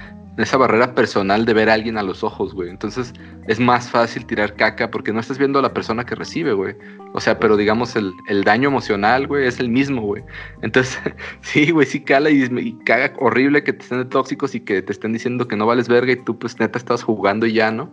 esa 0.44 0.58
barrera 0.58 0.94
personal 0.96 1.46
de 1.46 1.54
ver 1.54 1.70
a 1.70 1.74
alguien 1.74 1.98
a 1.98 2.04
los 2.04 2.24
ojos, 2.24 2.54
güey. 2.54 2.70
Entonces, 2.70 3.14
es 3.48 3.60
más 3.60 3.90
fácil 3.90 4.26
tirar 4.26 4.56
caca 4.56 4.90
porque 4.92 5.12
no 5.12 5.20
estás 5.20 5.38
viendo 5.38 5.60
a 5.60 5.62
la 5.62 5.74
persona 5.74 6.06
que 6.06 6.16
recibe, 6.16 6.54
güey. 6.54 6.76
O 7.14 7.20
sea, 7.20 7.40
pero 7.40 7.58
digamos, 7.58 7.96
el, 7.96 8.14
el 8.28 8.44
daño 8.44 8.70
emocional, 8.70 9.28
güey, 9.28 9.48
es 9.48 9.60
el 9.60 9.70
mismo, 9.70 10.02
güey. 10.02 10.24
Entonces, 10.62 11.00
sí, 11.42 11.72
güey, 11.72 11.86
sí 11.88 12.02
cala 12.02 12.30
y, 12.30 12.44
y 12.44 12.74
caga 12.86 13.14
horrible 13.20 13.64
que 13.64 13.74
te 13.74 13.84
estén 13.84 14.00
de 14.00 14.06
tóxicos 14.06 14.56
y 14.56 14.60
que 14.62 14.82
te 14.82 14.92
estén 14.92 15.14
diciendo 15.14 15.48
que 15.48 15.56
no 15.56 15.66
vales 15.66 15.88
verga 15.88 16.12
y 16.14 16.24
tú, 16.24 16.38
pues, 16.38 16.60
neta, 16.60 16.78
estás 16.78 17.04
jugando 17.04 17.46
y 17.46 17.54
ya, 17.54 17.72
¿no? 17.72 17.90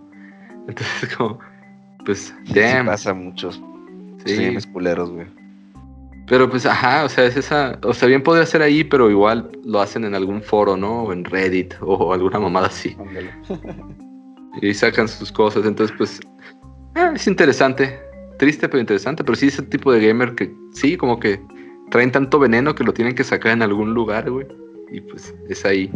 Entonces, 0.69 1.15
como, 1.17 1.39
pues, 2.05 2.35
Sí, 2.45 2.53
sí 2.55 2.61
damn. 2.61 2.87
pasa 2.87 3.11
a 3.11 3.15
muchos. 3.15 3.63
Sí. 4.25 4.37
Sí, 4.37 4.51
mis 4.51 4.67
culeros, 4.67 5.11
güey. 5.11 5.27
Pero 6.27 6.51
pues, 6.51 6.67
ajá, 6.67 7.05
o 7.05 7.09
sea, 7.09 7.25
es 7.25 7.37
esa, 7.37 7.79
o 7.83 7.95
sea, 7.95 8.09
bien 8.09 8.23
podría 8.23 8.47
ser 8.47 8.63
ahí, 8.63 8.83
pero 8.83 9.11
igual 9.11 9.51
lo 9.65 9.81
hacen 9.81 10.05
en 10.05 10.15
algún 10.15 10.43
foro, 10.43 10.77
¿no? 10.77 11.05
O 11.05 11.13
en 11.13 11.25
Reddit 11.25 11.75
o 11.81 12.13
alguna 12.13 12.41
mamada 12.41 12.67
así. 12.67 12.97
Ándale. 12.99 13.31
Y 14.63 14.73
sacan 14.73 15.07
sus 15.07 15.31
cosas, 15.31 15.67
entonces 15.67 15.95
pues, 15.99 16.19
ah, 16.95 17.13
es 17.15 17.27
interesante. 17.27 18.01
Triste, 18.39 18.69
pero 18.69 18.81
interesante, 18.81 19.23
pero 19.23 19.37
sí 19.37 19.49
ese 19.49 19.63
tipo 19.63 19.93
de 19.93 20.07
gamer 20.07 20.35
que 20.35 20.51
sí, 20.73 20.97
como 20.97 21.21
que 21.21 21.41
traen 21.91 22.11
tanto 22.11 22.39
veneno 22.39 22.75
que 22.75 22.85
lo 22.85 22.93
tienen 22.93 23.15
que 23.15 23.25
sacar 23.25 23.53
en 23.53 23.63
algún 23.63 23.95
lugar, 23.95 24.31
güey. 24.31 24.47
Y 24.91 25.01
pues 25.01 25.35
es 25.49 25.65
ahí. 25.65 25.91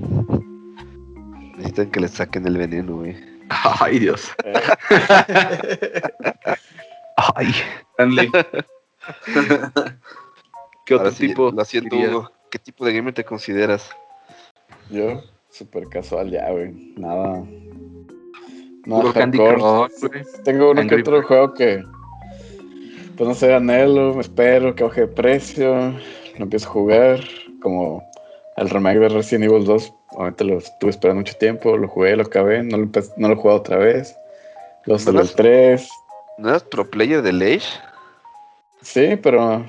Necesitan 1.57 1.90
que 1.90 2.01
le 2.01 2.09
saquen 2.09 2.47
el 2.47 2.57
veneno, 2.57 2.97
güey. 2.97 3.16
Ay, 3.81 3.99
Dios. 3.99 4.31
Ay. 7.35 7.55
Stanley. 7.93 8.31
¿Qué 10.90 10.96
otro 10.96 11.12
sí, 11.12 11.29
tipo? 11.29 11.53
Hugo. 12.09 12.33
¿Qué 12.50 12.59
tipo 12.59 12.85
de 12.85 12.92
gamer 12.92 13.14
te 13.14 13.22
consideras? 13.22 13.88
Yo, 14.88 15.22
súper 15.48 15.88
casual 15.88 16.33
ya, 16.33 16.50
güey. 16.50 16.72
Nada. 16.96 17.44
Puro 18.83 19.12
Candy. 19.12 19.38
Crush. 19.38 19.88
Tengo 20.44 20.72
uno 20.72 20.81
Angry 20.81 20.96
que 20.96 21.09
otro 21.09 21.22
juego 21.22 21.55
que, 21.55 21.85
pues 23.16 23.29
no 23.29 23.35
sé, 23.37 23.55
anhelo, 23.55 24.14
me 24.14 24.22
espero 24.22 24.74
que 24.74 24.83
baje 24.83 25.03
de 25.03 25.07
precio, 25.07 25.92
lo 26.37 26.42
empiezo 26.42 26.66
a 26.68 26.72
jugar, 26.72 27.20
como 27.62 28.03
el 28.57 28.68
remake 28.68 28.98
de 28.98 29.09
Resident 29.11 29.44
Evil 29.44 29.64
2, 29.64 29.94
obviamente 30.11 30.42
lo 30.42 30.59
estuve 30.59 30.90
esperando 30.90 31.20
mucho 31.20 31.37
tiempo, 31.37 31.76
lo 31.76 31.87
jugué, 31.87 32.16
lo 32.16 32.24
acabé, 32.24 32.64
no 32.64 32.79
lo, 32.79 32.88
no 33.16 33.29
lo 33.29 33.35
he 33.35 33.37
jugado 33.37 33.61
otra 33.61 33.76
vez, 33.76 34.16
los 34.87 35.05
de 35.05 35.12
¿No 35.12 35.18
lo 35.18 35.22
los 35.22 35.31
has- 35.31 35.37
3, 35.37 35.88
¿No 36.38 36.48
eras 36.48 36.64
pro 36.64 36.90
player 36.90 37.22
de 37.22 37.31
Age? 37.55 37.79
sí, 38.83 39.16
pero 39.22 39.64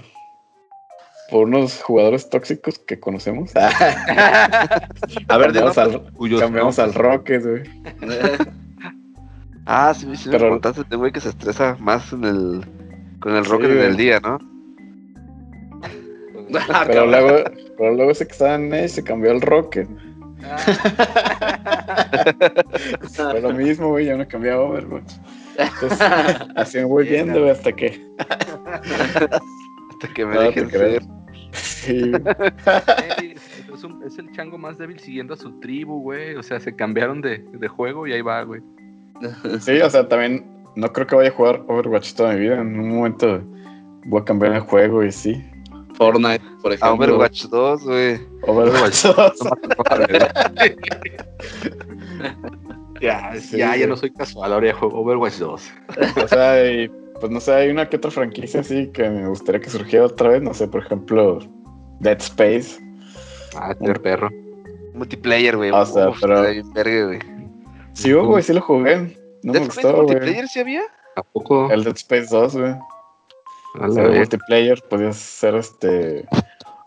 por 1.32 1.48
unos 1.48 1.82
jugadores 1.82 2.30
tóxicos 2.30 2.78
que 2.80 3.00
conocemos. 3.00 3.52
A 3.56 5.38
ver, 5.38 5.46
cambiamos 5.48 5.78
al, 5.78 6.12
Cuyos 6.14 6.42
cambiamos 6.42 6.78
al 6.78 6.94
Rocket, 6.94 7.42
güey. 7.44 7.64
Ah, 9.66 9.94
sí, 9.96 10.08
sí 10.16 10.28
me 10.30 10.38
Pero- 10.38 10.50
contaste 10.50 10.96
güey 10.96 11.12
que 11.12 11.22
se 11.22 11.30
estresa 11.30 11.78
más 11.80 12.12
en 12.14 12.26
el, 12.26 12.66
con 13.20 13.36
el 13.36 13.46
Sí, 13.46 13.52
rocket 13.52 13.70
en 13.70 13.76
güey. 13.78 13.88
el 13.90 13.98
día, 13.98 14.20
¿no? 14.20 14.38
Ah, 16.70 16.84
Pero 16.86 17.06
luego, 17.06 17.50
pero 17.78 17.94
luego 17.94 18.12
ese 18.12 18.26
que 18.26 18.34
estaba 18.34 18.56
en 18.56 18.74
Edge 18.74 18.90
se 18.90 19.04
cambió 19.06 19.32
al 19.32 19.40
Rocket. 19.40 19.88
Fue 23.14 23.40
lo 23.40 23.54
mismo, 23.54 23.88
güey, 23.90 24.08
ya 24.08 24.18
no 24.18 24.28
cambié 24.28 24.52
a 24.52 24.60
Overwatch. 24.60 25.14
Entonces, 25.58 26.00
así 26.58 26.78
me 26.80 26.84
voy 26.86 27.04
Bien, 27.08 27.26
viendo, 27.26 27.40
güey, 27.42 27.52
hasta 27.52 27.72
que. 27.72 28.06
Hasta 28.18 30.14
que 30.14 30.26
me 30.26 30.36
No, 30.36 30.42
dejen 30.42 30.70
ser. 30.70 31.02
Sí, 31.82 32.12
es, 33.74 33.84
un- 33.84 34.02
es 34.06 34.18
el 34.18 34.32
chango 34.32 34.58
más 34.58 34.78
débil 34.78 35.00
siguiendo 35.00 35.34
a 35.34 35.38
su 35.38 35.60
tribu, 35.60 36.02
güey. 36.02 36.36
O 36.36 36.44
sea, 36.44 36.60
se 36.60 36.76
cambiaron 36.76 37.22
de, 37.22 37.40
de 37.54 37.68
juego 37.68 38.08
y 38.08 38.14
ahí 38.14 38.22
va, 38.22 38.44
güey. 38.44 38.62
Sí, 39.60 39.80
o 39.82 39.90
sea, 39.90 40.08
también 40.08 40.46
no 40.76 40.92
creo 40.94 41.08
que 41.08 41.16
vaya 41.16 41.30
a 41.30 41.34
jugar 41.34 41.64
Overwatch 41.68 42.14
toda 42.14 42.34
mi 42.34 42.42
vida. 42.42 42.60
En 42.62 42.80
un 42.80 42.90
momento 42.96 43.42
voy 44.06 44.22
a 44.22 44.26
cambiar 44.26 44.54
el 44.54 44.62
juego 44.62 45.04
y 45.04 45.12
sí. 45.12 45.44
Fortnite, 45.96 46.44
por 46.62 46.72
A 46.72 46.76
ejemplo. 46.76 47.06
Overwatch 47.06 47.46
2, 47.46 47.84
güey. 47.84 48.20
Overwatch 48.48 49.06
2. 49.06 49.32
Ya, 53.02 53.34
Sí, 53.36 53.58
ya, 53.58 53.76
ya 53.76 53.88
no 53.88 53.96
soy 53.98 54.12
casual, 54.14 54.54
ahora 54.54 54.68
ya 54.68 54.74
juego 54.76 55.00
Overwatch 55.02 55.40
2. 55.40 55.72
O 56.24 56.28
sea, 56.28 56.72
y, 56.72 56.88
pues 57.22 57.32
no 57.32 57.40
sé, 57.40 57.54
hay 57.54 57.70
una 57.70 57.88
que 57.88 57.96
otra 57.96 58.12
franquicia 58.12 58.60
así 58.60 58.88
que 58.88 59.10
me 59.10 59.28
gustaría 59.28 59.62
que 59.62 59.70
surgiera 59.70 60.06
otra 60.06 60.30
vez. 60.30 60.42
No 60.42 60.54
sé, 60.54 60.68
por 60.68 60.84
ejemplo, 60.84 61.40
Dead 62.00 62.18
Space. 62.20 62.80
Ah, 63.56 63.72
este 63.80 63.94
perro. 64.00 64.30
Multiplayer, 64.94 65.56
güey. 65.56 65.72
O 65.72 65.86
sea, 65.86 66.10
Uf, 66.10 66.18
pero- 66.22 66.42
verga, 66.74 67.06
güey. 67.06 67.20
Sí, 67.94 68.14
hubo, 68.14 68.26
güey, 68.28 68.44
sí 68.44 68.54
lo 68.54 68.62
jugué. 68.62 69.18
No 69.44 69.54
me 69.54 69.60
¿Dead 69.60 69.70
Space 69.70 69.88
gustó, 69.88 70.04
güey. 70.04 70.16
multiplayer 70.16 70.48
sí 70.48 70.60
había? 70.60 70.82
¿A 71.16 71.24
poco? 71.24 71.72
El 71.72 71.84
Dead 71.84 71.96
Space 71.96 72.28
2, 72.30 72.56
güey. 72.58 72.74
O 73.80 73.92
sea, 73.94 74.08
multiplayer 74.10 74.82
podías 74.90 75.16
ser 75.16 75.56
este. 75.56 76.26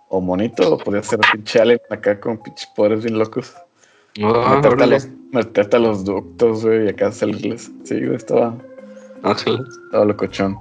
O 0.08 0.20
monito, 0.20 0.74
o 0.74 0.78
podías 0.78 1.06
ser 1.06 1.18
pinche 1.32 1.60
alien 1.60 1.80
acá 1.90 2.20
con 2.20 2.38
pinches 2.42 2.68
poderes 2.76 3.02
bien 3.02 3.18
locos. 3.18 3.54
Ah, 4.22 4.54
meterte, 4.56 4.84
a 4.84 4.86
los, 4.86 5.08
meterte 5.32 5.76
a 5.76 5.80
los 5.80 6.04
ductos, 6.04 6.64
güey, 6.64 6.86
y 6.86 6.88
acá 6.88 7.10
salirles. 7.10 7.70
Sí, 7.84 8.00
güey, 8.04 8.14
estaba, 8.16 8.54
Ángel. 9.24 9.64
estaba 9.86 10.04
locochón. 10.04 10.58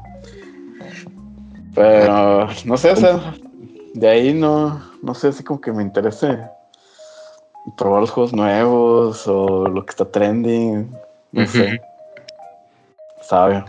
Pero, 1.76 2.47
no 2.65 2.78
sé, 2.78 2.91
o 2.91 2.95
sea, 2.95 3.36
de 3.93 4.08
ahí 4.08 4.34
no, 4.34 4.82
no 5.02 5.13
sé, 5.13 5.30
así 5.30 5.43
como 5.43 5.60
que 5.60 5.71
me 5.71 5.84
interese 5.84 6.39
probar 7.78 8.02
los 8.02 8.12
juegos 8.12 8.34
nuevos 8.34 9.28
o 9.28 9.67
lo 9.67 9.86
que 9.86 9.91
está 9.91 10.06
trending. 10.06 10.89
No 11.32 11.47
sé, 11.47 11.82
sabe. 13.21 13.63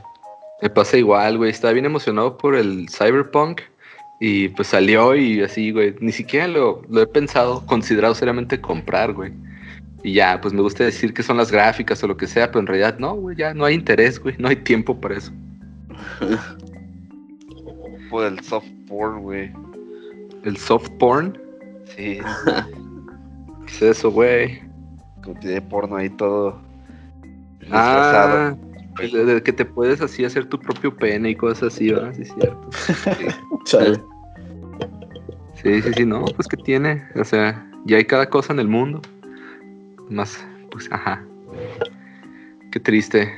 Me 0.61 0.70
pasa 0.70 0.96
igual, 0.96 1.38
güey. 1.38 1.50
Estaba 1.50 1.72
bien 1.72 1.87
emocionado 1.87 2.37
por 2.37 2.54
el 2.54 2.88
Cyberpunk. 2.90 3.62
Y 4.20 4.48
pues 4.50 4.68
salió 4.68 5.14
y 5.14 5.42
así, 5.42 5.72
güey. 5.72 5.94
Ni 6.00 6.12
siquiera 6.12 6.46
lo, 6.48 6.83
lo 6.88 7.02
he 7.02 7.07
pensado, 7.07 7.64
considerado 7.66 8.14
seriamente 8.14 8.61
comprar, 8.61 9.12
güey. 9.12 9.33
Y 10.04 10.12
ya, 10.12 10.38
pues 10.40 10.52
me 10.52 10.60
gusta 10.60 10.84
decir 10.84 11.14
que 11.14 11.22
son 11.22 11.38
las 11.38 11.50
gráficas 11.50 12.04
o 12.04 12.06
lo 12.06 12.16
que 12.16 12.26
sea, 12.26 12.48
pero 12.48 12.60
en 12.60 12.66
realidad 12.66 12.98
no, 12.98 13.14
güey. 13.14 13.36
Ya 13.36 13.54
no 13.54 13.64
hay 13.64 13.74
interés, 13.74 14.20
güey. 14.20 14.36
No 14.38 14.48
hay 14.48 14.56
tiempo 14.56 15.00
para 15.00 15.16
eso. 15.16 15.32
Por 18.10 18.26
el 18.26 18.38
soft 18.40 18.68
porn, 18.86 19.22
güey. 19.22 19.50
El 20.44 20.58
soft 20.58 20.90
porn. 20.98 21.38
Sí, 21.96 22.18
¿Qué 23.66 23.74
es 23.74 23.82
eso, 23.82 24.10
güey? 24.10 24.62
como 25.22 25.40
tiene 25.40 25.62
porno 25.62 25.96
ahí 25.96 26.10
todo. 26.10 26.60
disfrazado. 27.60 28.38
Ah, 28.38 28.56
el 29.00 29.10
de, 29.10 29.24
de 29.24 29.42
que 29.42 29.52
te 29.54 29.64
puedes 29.64 30.02
así 30.02 30.24
hacer 30.24 30.44
tu 30.46 30.60
propio 30.60 30.94
pene 30.94 31.30
y 31.30 31.34
cosas 31.34 31.74
así, 31.74 31.90
¿verdad? 31.90 32.12
Sí, 32.14 32.22
es 32.22 32.34
cierto. 32.34 32.70
Chale. 33.64 34.00
Sí, 35.62 35.80
sí, 35.80 35.90
sí, 35.96 36.04
no, 36.04 36.26
pues 36.26 36.46
que 36.46 36.58
tiene. 36.58 37.02
O 37.16 37.24
sea, 37.24 37.66
ya 37.86 37.96
hay 37.96 38.04
cada 38.04 38.28
cosa 38.28 38.52
en 38.52 38.60
el 38.60 38.68
mundo. 38.68 39.00
Más, 40.08 40.44
pues, 40.70 40.88
ajá. 40.92 41.24
Qué 42.72 42.80
triste. 42.80 43.32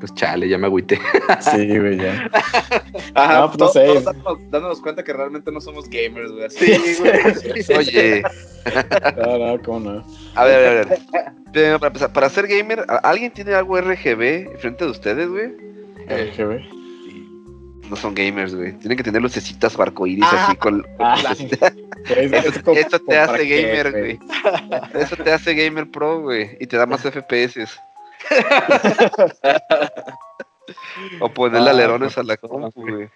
Pues 0.00 0.12
chale, 0.14 0.48
ya 0.48 0.58
me 0.58 0.66
agüité. 0.66 0.98
Sí, 1.40 1.78
güey, 1.78 1.96
ya. 1.96 2.28
Ajá, 3.14 3.40
No, 3.42 3.46
pues, 3.52 3.58
no 3.60 3.68
sé. 3.68 3.84
todos 3.86 4.04
dándonos, 4.04 4.50
dándonos 4.50 4.80
cuenta 4.80 5.04
que 5.04 5.12
realmente 5.12 5.52
no 5.52 5.60
somos 5.60 5.88
gamers, 5.88 6.32
güey. 6.32 6.44
Así, 6.46 6.96
güey. 6.98 7.78
Oye, 7.78 8.22
No, 9.16 9.38
no, 9.38 9.62
cómo 9.62 9.78
no. 9.92 10.04
a 10.34 10.44
ver, 10.44 10.56
a 10.56 10.58
ver, 10.72 10.86
a 10.86 10.88
ver. 10.88 10.98
Primero, 11.52 11.78
Para, 11.78 11.86
empezar, 11.88 12.12
para 12.12 12.28
ser 12.30 12.48
gamer, 12.48 12.80
¿a- 12.88 12.96
¿alguien 12.96 13.32
tiene 13.32 13.54
algo 13.54 13.80
RGB 13.80 14.58
frente 14.58 14.84
de 14.84 14.90
ustedes, 14.90 15.28
güey? 15.28 15.52
RGB. 16.08 16.81
No 17.92 17.96
son 17.96 18.14
gamers, 18.14 18.54
güey. 18.54 18.72
Tienen 18.78 18.96
que 18.96 19.02
tener 19.04 19.20
lucecitas 19.20 19.78
arcoíris 19.78 20.24
Ah. 20.26 20.46
así 20.46 20.56
con. 20.56 20.82
Ah, 20.98 21.14
Eso, 22.06 22.48
es 22.48 22.62
como- 22.62 22.78
eso 22.78 22.98
te 23.00 23.18
hace 23.18 23.46
qué, 23.46 23.62
gamer, 23.66 23.90
güey. 23.92 24.18
Eso 24.94 25.14
te 25.16 25.30
hace 25.30 25.54
gamer 25.54 25.90
pro, 25.90 26.22
güey. 26.22 26.56
Y 26.58 26.66
te 26.66 26.78
da 26.78 26.86
más 26.86 27.02
FPS. 27.06 27.68
o 31.20 31.28
ponerle 31.28 31.68
Ah, 31.68 31.72
alerones 31.72 32.12
a 32.12 32.22
pues, 32.22 32.26
la 32.28 32.36
compu, 32.38 32.80
güey. 32.80 33.10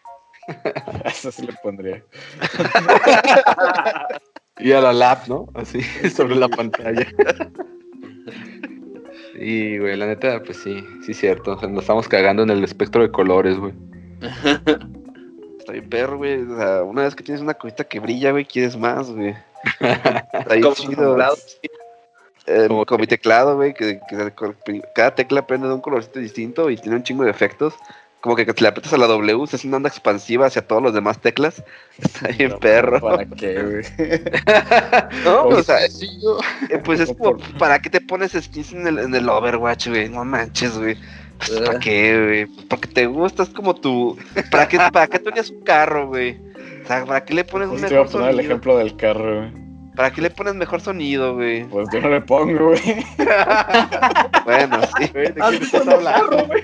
Eso 1.06 1.32
sí 1.32 1.46
le 1.46 1.54
pondría. 1.62 2.02
Y 4.58 4.72
a 4.72 4.80
la 4.82 4.92
lap, 4.92 5.26
¿no? 5.26 5.46
Así, 5.54 5.80
sobre 6.10 6.34
la 6.36 6.48
pantalla. 6.48 7.06
Sí, 9.38 9.78
güey, 9.78 9.96
la 9.96 10.04
neta, 10.06 10.42
pues 10.42 10.58
sí, 10.58 10.84
sí 11.02 11.12
es 11.12 11.18
cierto. 11.18 11.52
O 11.54 11.58
sea, 11.58 11.66
nos 11.70 11.84
estamos 11.84 12.08
cagando 12.08 12.42
en 12.42 12.50
el 12.50 12.62
espectro 12.62 13.00
de 13.00 13.10
colores, 13.10 13.56
güey. 13.58 13.72
Está 15.58 15.72
bien 15.72 15.88
perro, 15.88 16.18
güey. 16.18 16.42
O 16.42 16.56
sea, 16.56 16.82
una 16.82 17.02
vez 17.02 17.14
que 17.14 17.24
tienes 17.24 17.42
una 17.42 17.54
cosita 17.54 17.84
que 17.84 18.00
brilla, 18.00 18.30
güey, 18.30 18.44
quieres 18.44 18.76
más, 18.76 19.10
güey. 19.10 19.34
Está 19.80 20.54
bien 20.54 20.72
chido. 20.74 21.16
Eh, 22.46 22.66
Como 22.68 22.86
con 22.86 23.00
mi 23.00 23.08
teclado, 23.08 23.56
güey, 23.56 23.74
que, 23.74 23.98
que 24.08 24.32
cada 24.94 25.14
tecla 25.14 25.46
prende 25.46 25.66
de 25.66 25.74
un 25.74 25.80
colorcito 25.80 26.20
distinto 26.20 26.70
y 26.70 26.76
tiene 26.76 26.96
un 26.96 27.02
chingo 27.02 27.24
de 27.24 27.30
efectos. 27.30 27.74
Como 28.20 28.34
que 28.34 28.44
si 28.44 28.60
le 28.62 28.68
aprietas 28.68 28.92
a 28.92 28.96
la 28.96 29.06
W, 29.06 29.46
se 29.46 29.56
hace 29.56 29.68
una 29.68 29.76
onda 29.76 29.88
expansiva 29.88 30.46
hacia 30.46 30.66
todos 30.66 30.82
los 30.82 30.94
demás 30.94 31.20
teclas. 31.20 31.62
Está 31.98 32.28
bien 32.28 32.58
perro. 32.58 33.00
¿Para 33.00 33.24
qué, 33.24 33.62
güey? 33.62 33.84
No, 35.24 35.42
Oye, 35.42 35.60
o 35.60 35.62
sea, 35.62 35.84
eh, 35.84 36.78
pues 36.84 37.00
es 37.00 37.12
como, 37.16 37.36
¿para 37.58 37.80
qué 37.80 37.90
te 37.90 38.00
pones 38.00 38.32
skins 38.32 38.72
en 38.72 38.86
el, 38.86 38.98
en 38.98 39.14
el 39.14 39.28
Overwatch, 39.28 39.88
güey? 39.88 40.08
No 40.08 40.24
manches, 40.24 40.78
güey. 40.78 40.96
¿Para 41.64 41.78
qué, 41.78 42.24
güey? 42.24 42.46
Pues, 42.46 42.66
Porque 42.66 42.88
te 42.88 43.06
gusta, 43.06 43.42
es 43.42 43.50
como 43.50 43.74
tu... 43.74 44.16
¿Para 44.50 44.66
qué, 44.68 44.78
para 44.92 45.06
qué 45.06 45.18
tenías 45.18 45.50
un 45.50 45.62
carro, 45.62 46.08
güey? 46.08 46.38
O 46.84 46.86
sea, 46.86 47.04
¿para 47.04 47.24
qué 47.24 47.34
le 47.34 47.44
pones 47.44 47.68
un 47.68 47.78
Pues 47.78 47.84
a 47.84 47.94
mejor 47.94 48.10
poner 48.10 48.28
el 48.28 48.34
sonido? 48.36 48.50
ejemplo 48.52 48.78
del 48.78 48.96
carro, 48.96 49.36
güey. 49.40 49.66
¿Para 49.96 50.10
qué 50.10 50.20
le 50.20 50.30
pones 50.30 50.54
mejor 50.54 50.80
sonido, 50.82 51.34
güey? 51.34 51.64
Pues 51.64 51.88
yo 51.92 52.00
no 52.02 52.10
le 52.10 52.20
pongo, 52.20 52.66
güey. 52.68 52.80
Bueno, 54.44 54.80
sí. 54.98 55.08
¿de 55.08 55.34
¿Has 55.40 55.56
qué 55.56 55.64
estás 55.64 55.88
hablando? 55.88 56.30
carro, 56.36 56.46
güey? 56.46 56.62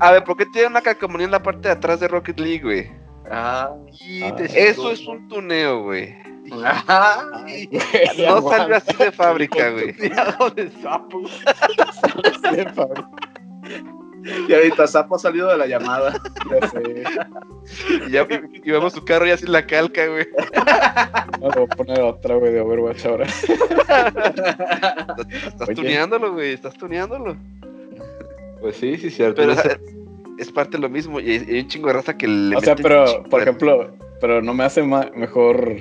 A 0.00 0.12
ver, 0.12 0.24
¿por 0.24 0.36
qué 0.36 0.46
tiene 0.46 0.68
una 0.68 0.80
calcomanía 0.80 1.26
en 1.26 1.30
la 1.32 1.42
parte 1.42 1.68
de 1.68 1.74
atrás 1.74 2.00
de 2.00 2.08
Rocket 2.08 2.38
League, 2.38 2.62
güey? 2.62 2.90
Ah. 3.30 3.70
Y 4.00 4.22
Ah. 4.22 4.34
Eso 4.54 4.90
es 4.90 5.06
un 5.06 5.28
tuneo, 5.28 5.82
güey. 5.82 6.14
Güey, 6.48 7.68
No 8.26 8.40
salió 8.48 8.76
así 8.76 8.96
de 8.96 9.12
fábrica, 9.12 9.70
güey. 9.70 9.92
De 9.92 10.70
sapo. 10.82 11.22
sí, 11.28 12.64
Pablo, 12.74 13.10
Y 14.48 14.54
ahorita 14.54 14.86
Sapo 14.86 15.16
ha 15.16 15.18
salido 15.18 15.48
de 15.48 15.58
la 15.58 15.66
llamada. 15.66 16.14
ya 16.50 16.68
sé. 16.68 17.04
Y, 18.08 18.12
ya, 18.12 18.22
y, 18.30 18.60
y 18.64 18.70
vemos 18.70 18.92
su 18.92 19.04
carro 19.04 19.26
ya 19.26 19.36
sin 19.36 19.50
la 19.52 19.66
calca, 19.66 20.06
güey. 20.06 20.26
No, 21.40 21.50
voy 21.50 21.64
a 21.64 21.76
poner 21.76 22.00
otra, 22.00 22.36
güey, 22.36 22.52
de 22.52 22.60
Overwatch 22.60 23.04
ahora. 23.04 23.26
Estás, 23.26 24.14
tuneándolo, 25.74 26.32
güey. 26.32 26.52
Estás 26.54 26.74
tuneándolo. 26.74 27.36
Pues 28.60 28.76
sí, 28.76 28.96
sí, 28.96 29.10
cierto. 29.10 29.42
Pero 29.42 29.54
es 30.38 30.50
parte 30.52 30.76
de 30.78 30.82
lo 30.82 30.88
mismo. 30.88 31.20
Y 31.20 31.30
hay, 31.32 31.60
un 31.60 31.68
chingo 31.68 31.88
de 31.88 31.94
raza 31.94 32.16
que 32.16 32.26
le 32.26 32.56
O 32.56 32.60
sea, 32.60 32.74
pero, 32.74 33.22
por 33.24 33.40
de- 33.40 33.44
ejemplo, 33.44 33.90
pero 34.20 34.40
no 34.42 34.54
me 34.54 34.64
hace 34.64 34.82
mejor 34.82 35.76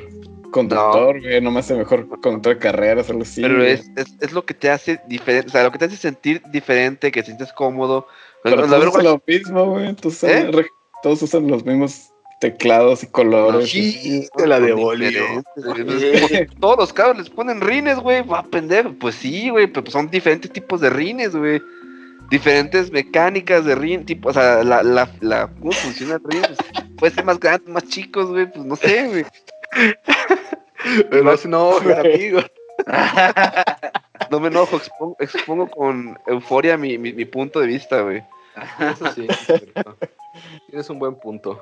conductor, 0.56 1.22
güey. 1.22 1.41
No. 1.41 1.52
me 1.52 1.60
hace 1.60 1.76
mejor 1.76 2.08
conductor 2.22 2.54
de 2.56 2.60
carreras, 2.60 3.10
algo 3.10 3.24
así. 3.24 3.41
Pero 3.41 3.63
es, 3.63 3.89
es, 3.98 4.15
es 4.22 4.32
lo 4.32 4.46
que 4.46 4.54
te 4.54 4.70
hace 4.70 5.00
diferente. 5.08 5.48
O 5.50 5.52
sea, 5.52 5.63
lo 5.63 5.72
que 5.72 5.78
te 5.80 5.86
hace 5.86 5.98
sentir 5.98 6.41
diferente, 6.52 7.12
que 7.12 7.22
te 7.22 7.28
sientes 7.28 7.52
cómodo. 7.54 8.08
Pero 8.44 8.56
La 8.58 8.68
todos 8.68 8.88
usan 8.89 9.04
lo 9.04 9.24
mismo, 9.28 9.65
güey. 9.72 9.94
Todos, 9.96 10.24
usan- 10.24 10.30
¿Eh? 10.56 10.65
todos 11.04 11.22
usan 11.22 11.48
los 11.48 11.65
mismos 11.65 12.10
teclados 12.39 13.04
y 13.04 13.08
colores. 13.08 13.70
Sí, 13.70 14.28
te 14.38 14.48
la 14.48 14.60
devolvió. 14.60 15.44
Todos 16.60 16.78
los 16.78 16.94
cabros 16.94 17.18
les 17.18 17.30
ponen 17.30 17.62
rines, 17.62 17.98
güey. 18.00 18.22
Va 18.24 18.39
a 18.39 18.44
pendejo. 18.44 18.94
Pues 19.00 19.15
sí, 19.15 19.50
güey. 19.50 19.68
Pero 19.68 19.89
son 19.91 20.10
diferentes 20.10 20.52
tipos 20.52 20.82
de 20.82 20.89
rines, 20.89 21.36
güey. 21.36 21.62
Diferentes 22.30 22.91
mecánicas 22.91 23.65
de 23.65 23.76
rin, 23.76 24.04
tipo, 24.04 24.30
o 24.30 24.34
sea, 24.34 24.63
la, 24.63 24.82
la, 24.82 25.08
la, 25.22 25.48
¿cómo 25.60 25.72
funciona 25.74 26.15
el 26.15 26.22
rin? 26.24 26.41
Pues, 26.41 26.58
puede 26.98 27.13
ser 27.13 27.24
más 27.24 27.39
grandes, 27.39 27.70
más 27.70 27.88
chicos, 27.88 28.30
güey, 28.30 28.52
pues 28.52 28.65
no 28.65 28.76
sé, 28.76 29.08
güey. 29.10 29.26
Pero 31.09 31.23
no 31.23 31.38
se 31.38 31.47
enojen, 31.47 31.83
Güey. 31.83 32.13
amigo. 32.13 32.39
No 34.31 34.39
me 34.39 34.47
enojo, 34.47 34.77
expongo, 34.77 35.15
expongo 35.19 35.69
con 35.69 36.17
euforia 36.25 36.77
mi, 36.77 36.97
mi, 36.97 37.13
mi 37.13 37.25
punto 37.25 37.59
de 37.59 37.67
vista, 37.67 38.01
güey. 38.01 38.23
Eso 38.79 39.11
sí, 39.11 39.27
es. 39.29 39.63
Tienes 40.67 40.89
un 40.89 40.99
buen 40.99 41.15
punto. 41.15 41.61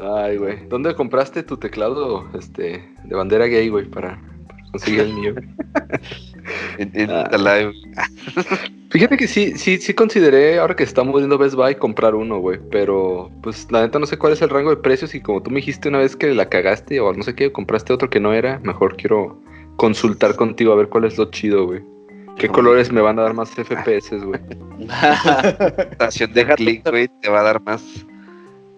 Ay, 0.00 0.36
güey. 0.36 0.66
¿Dónde 0.68 0.94
compraste 0.94 1.42
tu 1.42 1.58
teclado 1.58 2.28
este, 2.36 2.84
de 3.04 3.14
bandera 3.14 3.46
gay, 3.46 3.68
güey, 3.68 3.84
para, 3.84 4.18
para 4.72 4.84
conseguir 4.84 5.00
el 5.00 5.12
mío? 5.14 5.34
en, 6.78 6.90
en 6.94 7.10
Ah. 7.10 7.28
la 7.32 7.56
live. 7.58 7.72
Fíjate 8.90 9.16
que 9.16 9.26
sí, 9.26 9.52
sí, 9.56 9.78
sí 9.78 9.94
consideré, 9.94 10.58
ahora 10.58 10.76
que 10.76 10.82
estamos 10.82 11.14
viendo 11.16 11.38
Best 11.38 11.54
Buy, 11.54 11.76
comprar 11.76 12.14
uno, 12.14 12.38
güey. 12.40 12.58
Pero, 12.70 13.30
pues, 13.42 13.66
la 13.70 13.80
neta 13.82 13.98
no 13.98 14.04
sé 14.06 14.18
cuál 14.18 14.34
es 14.34 14.42
el 14.42 14.50
rango 14.50 14.68
de 14.70 14.76
precios. 14.76 15.14
Y 15.14 15.20
como 15.20 15.42
tú 15.42 15.50
me 15.50 15.56
dijiste 15.56 15.88
una 15.88 15.98
vez 15.98 16.14
que 16.14 16.34
la 16.34 16.48
cagaste 16.50 17.00
o 17.00 17.12
no 17.14 17.22
sé 17.22 17.34
qué, 17.34 17.50
compraste 17.52 17.92
otro 17.94 18.10
que 18.10 18.20
no 18.20 18.34
era, 18.34 18.58
mejor 18.58 18.96
quiero 18.96 19.40
consultar 19.76 20.36
contigo 20.36 20.72
a 20.72 20.76
ver 20.76 20.88
cuál 20.88 21.04
es 21.04 21.16
lo 21.16 21.30
chido, 21.30 21.66
güey. 21.66 21.80
¿Qué 22.36 22.48
No. 22.48 22.52
colores 22.54 22.92
me 22.92 23.00
van 23.00 23.18
a 23.18 23.22
dar 23.22 23.32
más 23.34 23.50
FPS, 23.50 24.18
güey? 24.24 24.40
estación 25.92 26.32
de 26.34 26.46
click, 26.54 26.88
güey, 26.88 27.08
te 27.20 27.30
va 27.30 27.40
a 27.40 27.44
dar 27.44 27.62
más 27.62 27.82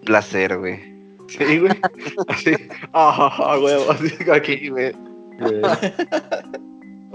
placer, 0.05 0.57
güey. 0.57 0.79
Sí, 1.27 1.57
güey. 1.59 1.73
Así. 2.27 2.51
Ah, 2.93 3.57
güey, 3.59 3.75
así 3.89 4.31
aquí, 4.31 4.69
güey. 4.69 4.93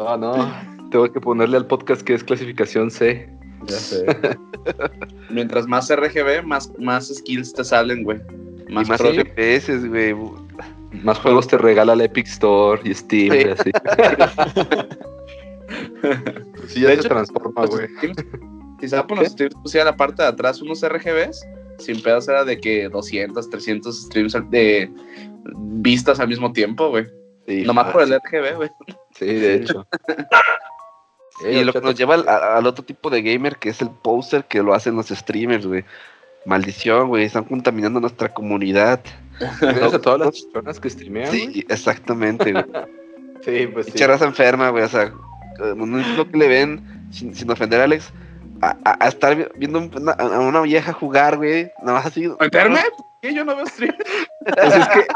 Ah, 0.03 0.17
no. 0.19 0.91
Tengo 0.91 1.13
que 1.13 1.21
ponerle 1.21 1.59
al 1.59 1.67
podcast 1.67 2.01
que 2.01 2.15
es 2.15 2.25
clasificación 2.25 2.91
C. 2.91 3.29
Ya 3.67 3.77
sé. 3.77 4.07
Mientras 5.31 5.67
más 5.67 5.95
RGB, 5.95 6.43
más, 6.43 6.73
más 6.79 7.09
skills 7.15 7.53
te 7.53 7.63
salen, 7.65 8.05
güey. 8.05 8.19
Y 8.67 8.73
Más, 8.73 8.89
más. 8.89 8.99
FPS, 9.03 9.87
güey. 9.89 10.15
Más 11.03 11.19
juegos 11.19 11.49
te 11.49 11.59
regala 11.59 11.95
la 11.95 12.05
Epic 12.05 12.27
Store 12.29 12.81
y 12.83 12.95
Steam, 12.95 13.33
Sí. 13.33 13.39
y 13.47 13.51
así. 13.51 13.71
Sí, 16.67 16.81
De 16.81 16.87
ya 16.87 16.93
hecho, 16.95 17.03
se 17.03 17.09
transforma, 17.11 17.63
Los 17.63 17.71
güey. 17.71 17.89
Si 18.81 18.89
Sapo 18.89 19.15
nos 19.15 19.29
streams 19.29 19.55
pusiera 19.57 19.85
la 19.85 19.97
parte 19.97 20.23
de 20.23 20.29
atrás 20.29 20.63
unos 20.63 20.83
RGBs, 20.83 21.47
sin 21.79 22.03
pedos 22.03 22.27
era 22.29 22.45
de 22.45 22.59
que 22.59 22.89
200, 22.89 23.51
300 23.51 24.03
streams 24.07 24.37
de 24.51 24.91
vistas 25.57 26.19
al 26.21 26.29
mismo 26.29 26.53
tiempo, 26.53 26.89
güey. 26.89 27.07
Sí, 27.59 27.65
Nomás 27.65 27.91
por 27.93 28.03
el. 28.03 28.13
RGB, 28.15 28.57
güey. 28.57 28.71
Sí, 29.17 29.27
de 29.27 29.55
hecho. 29.57 29.87
Y 31.49 31.65
lo 31.65 31.73
que 31.73 31.81
nos 31.81 31.95
lleva 31.95 32.15
al, 32.17 32.67
otro 32.67 32.85
tipo 32.85 33.09
de 33.11 33.23
gamer, 33.23 33.57
que 33.57 33.71
es 33.71 33.81
el 33.81 33.91
poster 33.91 34.45
que 34.45 34.63
lo 34.63 34.75
hacen 34.75 34.95
los 34.97 35.09
streamers, 35.09 35.67
güey. 35.67 35.85
Maldición, 36.47 37.09
güey, 37.09 37.25
están 37.25 37.45
contaminando 37.45 37.99
nuestra 38.01 38.33
comunidad. 38.33 39.01
Gracias 39.61 39.95
a 39.95 40.01
todas 40.01 40.21
las 40.21 40.41
personas 40.43 40.81
que 40.81 40.91
streamean. 40.91 41.31
Sí, 41.31 41.65
exactamente, 41.69 42.53
güey. 42.53 42.65
Sí, 43.43 43.67
pues 43.69 43.87
sí. 43.87 43.93
Pinche 43.93 44.07
raza 44.07 44.27
enferma, 44.27 44.69
güey. 44.69 44.85
O 44.85 44.89
sea, 44.89 45.05
eh, 45.05 45.73
no 45.75 45.99
es 45.99 46.07
lo 46.09 46.29
que 46.31 46.37
le 46.37 46.47
ven, 46.47 47.09
sin, 47.11 47.35
sin 47.35 47.51
ofender 47.51 47.81
a 47.81 47.85
Alex, 47.85 48.13
a, 48.61 48.77
a- 48.85 48.99
a 49.07 49.09
estar 49.09 49.35
vi- 49.35 49.47
viendo 49.57 49.79
una- 49.79 50.13
a 50.13 50.41
una 50.41 50.61
vieja 50.61 50.93
jugar, 50.93 51.39
güey. 51.39 51.71
Nada 51.83 51.95
más 51.95 52.07
así. 52.07 52.25
¿Enferme? 52.39 52.81
¿Por 52.95 53.07
qué 53.21 53.35
yo 53.35 53.45
no 53.45 53.57
veo 53.57 53.67
stream? 53.67 53.95
Pues 54.45 54.75
es 54.77 54.89
que... 54.89 55.07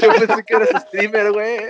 Yo 0.02 0.12
pensé 0.12 0.44
que 0.44 0.54
eras 0.54 0.82
streamer, 0.86 1.32
güey. 1.32 1.60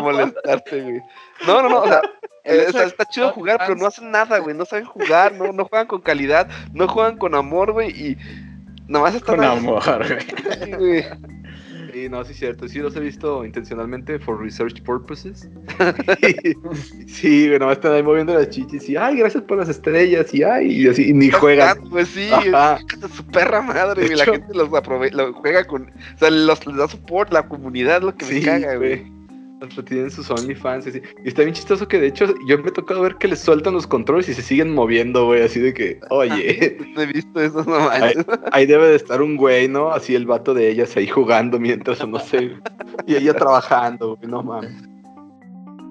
Molestarte, 0.00 0.80
güey. 0.82 1.02
No, 1.46 1.62
no, 1.62 1.68
no. 1.68 1.80
O 1.80 1.88
sea, 1.88 2.00
El 2.44 2.60
eh, 2.60 2.66
está, 2.68 3.04
chido 3.06 3.32
jugar, 3.32 3.58
pero 3.58 3.76
no 3.76 3.86
hacen 3.86 4.10
nada, 4.10 4.38
güey. 4.38 4.56
No 4.56 4.64
saben 4.64 4.86
jugar, 4.86 5.32
no, 5.32 5.52
no 5.52 5.64
juegan 5.64 5.86
con 5.86 6.00
calidad, 6.00 6.48
no 6.72 6.88
juegan 6.88 7.18
con 7.18 7.34
amor, 7.34 7.72
güey. 7.72 7.90
Y 7.90 8.16
nada 8.86 9.04
más 9.04 9.14
están 9.14 9.36
Con 9.36 9.44
amor, 9.44 9.82
güey. 10.78 11.04
Sí, 12.00 12.08
no, 12.08 12.24
sí 12.24 12.32
es 12.32 12.38
cierto. 12.38 12.68
Sí 12.68 12.78
los 12.78 12.96
he 12.96 13.00
visto 13.00 13.44
intencionalmente 13.44 14.18
for 14.18 14.40
research 14.40 14.82
purposes. 14.82 15.48
sí, 17.06 17.48
nomás 17.58 17.76
están 17.76 17.92
ahí 17.92 18.02
moviendo 18.02 18.34
las 18.34 18.48
chichis 18.50 18.88
y 18.88 18.96
ay, 18.96 19.16
gracias 19.16 19.42
por 19.44 19.58
las 19.58 19.68
estrellas 19.68 20.32
y 20.34 20.42
ay, 20.42 20.72
y 20.72 20.88
así, 20.88 21.10
y 21.10 21.12
ni 21.12 21.30
juegan. 21.30 21.76
Jugando, 21.76 21.90
Pues 21.90 22.08
sí, 22.08 22.28
de 22.28 23.08
su 23.14 23.24
perra 23.26 23.62
madre, 23.62 24.06
güey. 24.06 24.16
La 24.16 24.24
gente 24.24 24.54
los 24.54 24.72
aprove 24.74 25.10
lo 25.10 25.32
juega 25.34 25.64
con. 25.66 25.82
O 25.82 26.18
sea, 26.18 26.30
los, 26.30 26.66
les 26.66 26.76
da 26.76 26.88
support, 26.88 27.32
la 27.32 27.46
comunidad, 27.48 28.02
lo 28.02 28.14
que 28.14 28.26
me 28.26 28.32
Sí, 28.32 28.42
caga, 28.42 28.76
güey. 28.76 29.19
Hasta 29.60 29.84
tienen 29.84 30.10
sus 30.10 30.30
OnlyFans 30.30 30.86
y 30.86 30.88
así. 30.90 31.02
Y 31.24 31.28
está 31.28 31.42
bien 31.42 31.54
chistoso 31.54 31.86
que 31.86 32.00
de 32.00 32.06
hecho 32.06 32.26
yo 32.46 32.58
me 32.58 32.68
he 32.68 32.72
tocado 32.72 33.02
ver 33.02 33.16
que 33.16 33.28
les 33.28 33.40
sueltan 33.40 33.74
los 33.74 33.86
controles 33.86 34.28
y 34.30 34.34
se 34.34 34.40
siguen 34.42 34.74
moviendo, 34.74 35.26
güey. 35.26 35.42
Así 35.42 35.60
de 35.60 35.74
que, 35.74 36.00
oye, 36.08 36.78
No 36.94 37.02
he 37.02 37.06
visto 37.06 37.40
eso, 37.40 37.62
no 37.64 37.78
manches. 37.78 38.24
ahí 38.52 38.64
debe 38.66 38.88
de 38.88 38.96
estar 38.96 39.20
un 39.20 39.36
güey, 39.36 39.68
¿no? 39.68 39.90
Así 39.92 40.14
el 40.14 40.24
vato 40.26 40.54
de 40.54 40.68
ellas 40.70 40.96
ahí 40.96 41.06
jugando 41.08 41.58
mientras, 41.60 42.00
o 42.00 42.06
no 42.06 42.18
sé. 42.18 42.52
Y 43.06 43.14
ella 43.16 43.34
trabajando, 43.34 44.16
güey, 44.16 44.30
no 44.30 44.42
mames. 44.42 44.72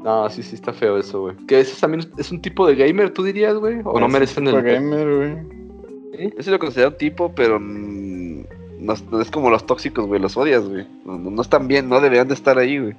No, 0.04 0.30
sí, 0.30 0.42
sí 0.44 0.56
está 0.56 0.72
feo 0.74 0.98
eso, 0.98 1.22
güey. 1.22 1.36
Que 1.48 1.60
ese 1.60 1.80
también 1.80 2.10
es 2.18 2.32
un 2.32 2.42
tipo 2.42 2.66
de 2.66 2.76
gamer, 2.76 3.12
tú 3.12 3.22
dirías, 3.24 3.56
güey. 3.56 3.80
O 3.84 4.00
no 4.00 4.06
Es 4.08 4.12
merecen 4.14 4.48
un 4.48 4.56
el. 4.56 4.64
tipo 4.64 4.74
gamer, 4.74 5.16
güey. 5.16 6.32
Yo 6.38 6.44
sí 6.44 6.50
lo 6.50 6.58
considero 6.60 6.90
un 6.90 6.98
tipo, 6.98 7.34
pero 7.36 7.60
no, 7.60 8.94
es- 8.94 9.04
no 9.12 9.22
es 9.22 9.30
como 9.30 9.50
los 9.50 9.66
tóxicos, 9.66 10.06
güey. 10.08 10.22
Los 10.22 10.38
odias, 10.38 10.68
güey. 10.68 10.88
No, 11.06 11.18
no- 11.18 11.30
no 11.32 11.42
están 11.42 11.68
bien, 11.68 11.88
no 11.90 12.00
deberían 12.02 12.28
de 12.30 12.34
estar 12.34 12.58
ahí, 12.58 12.80
güey. 12.80 12.96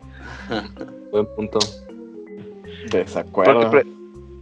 Buen 1.13 1.27
punto. 1.37 1.59
Desacuerdo. 2.91 3.71
pre- 3.71 3.87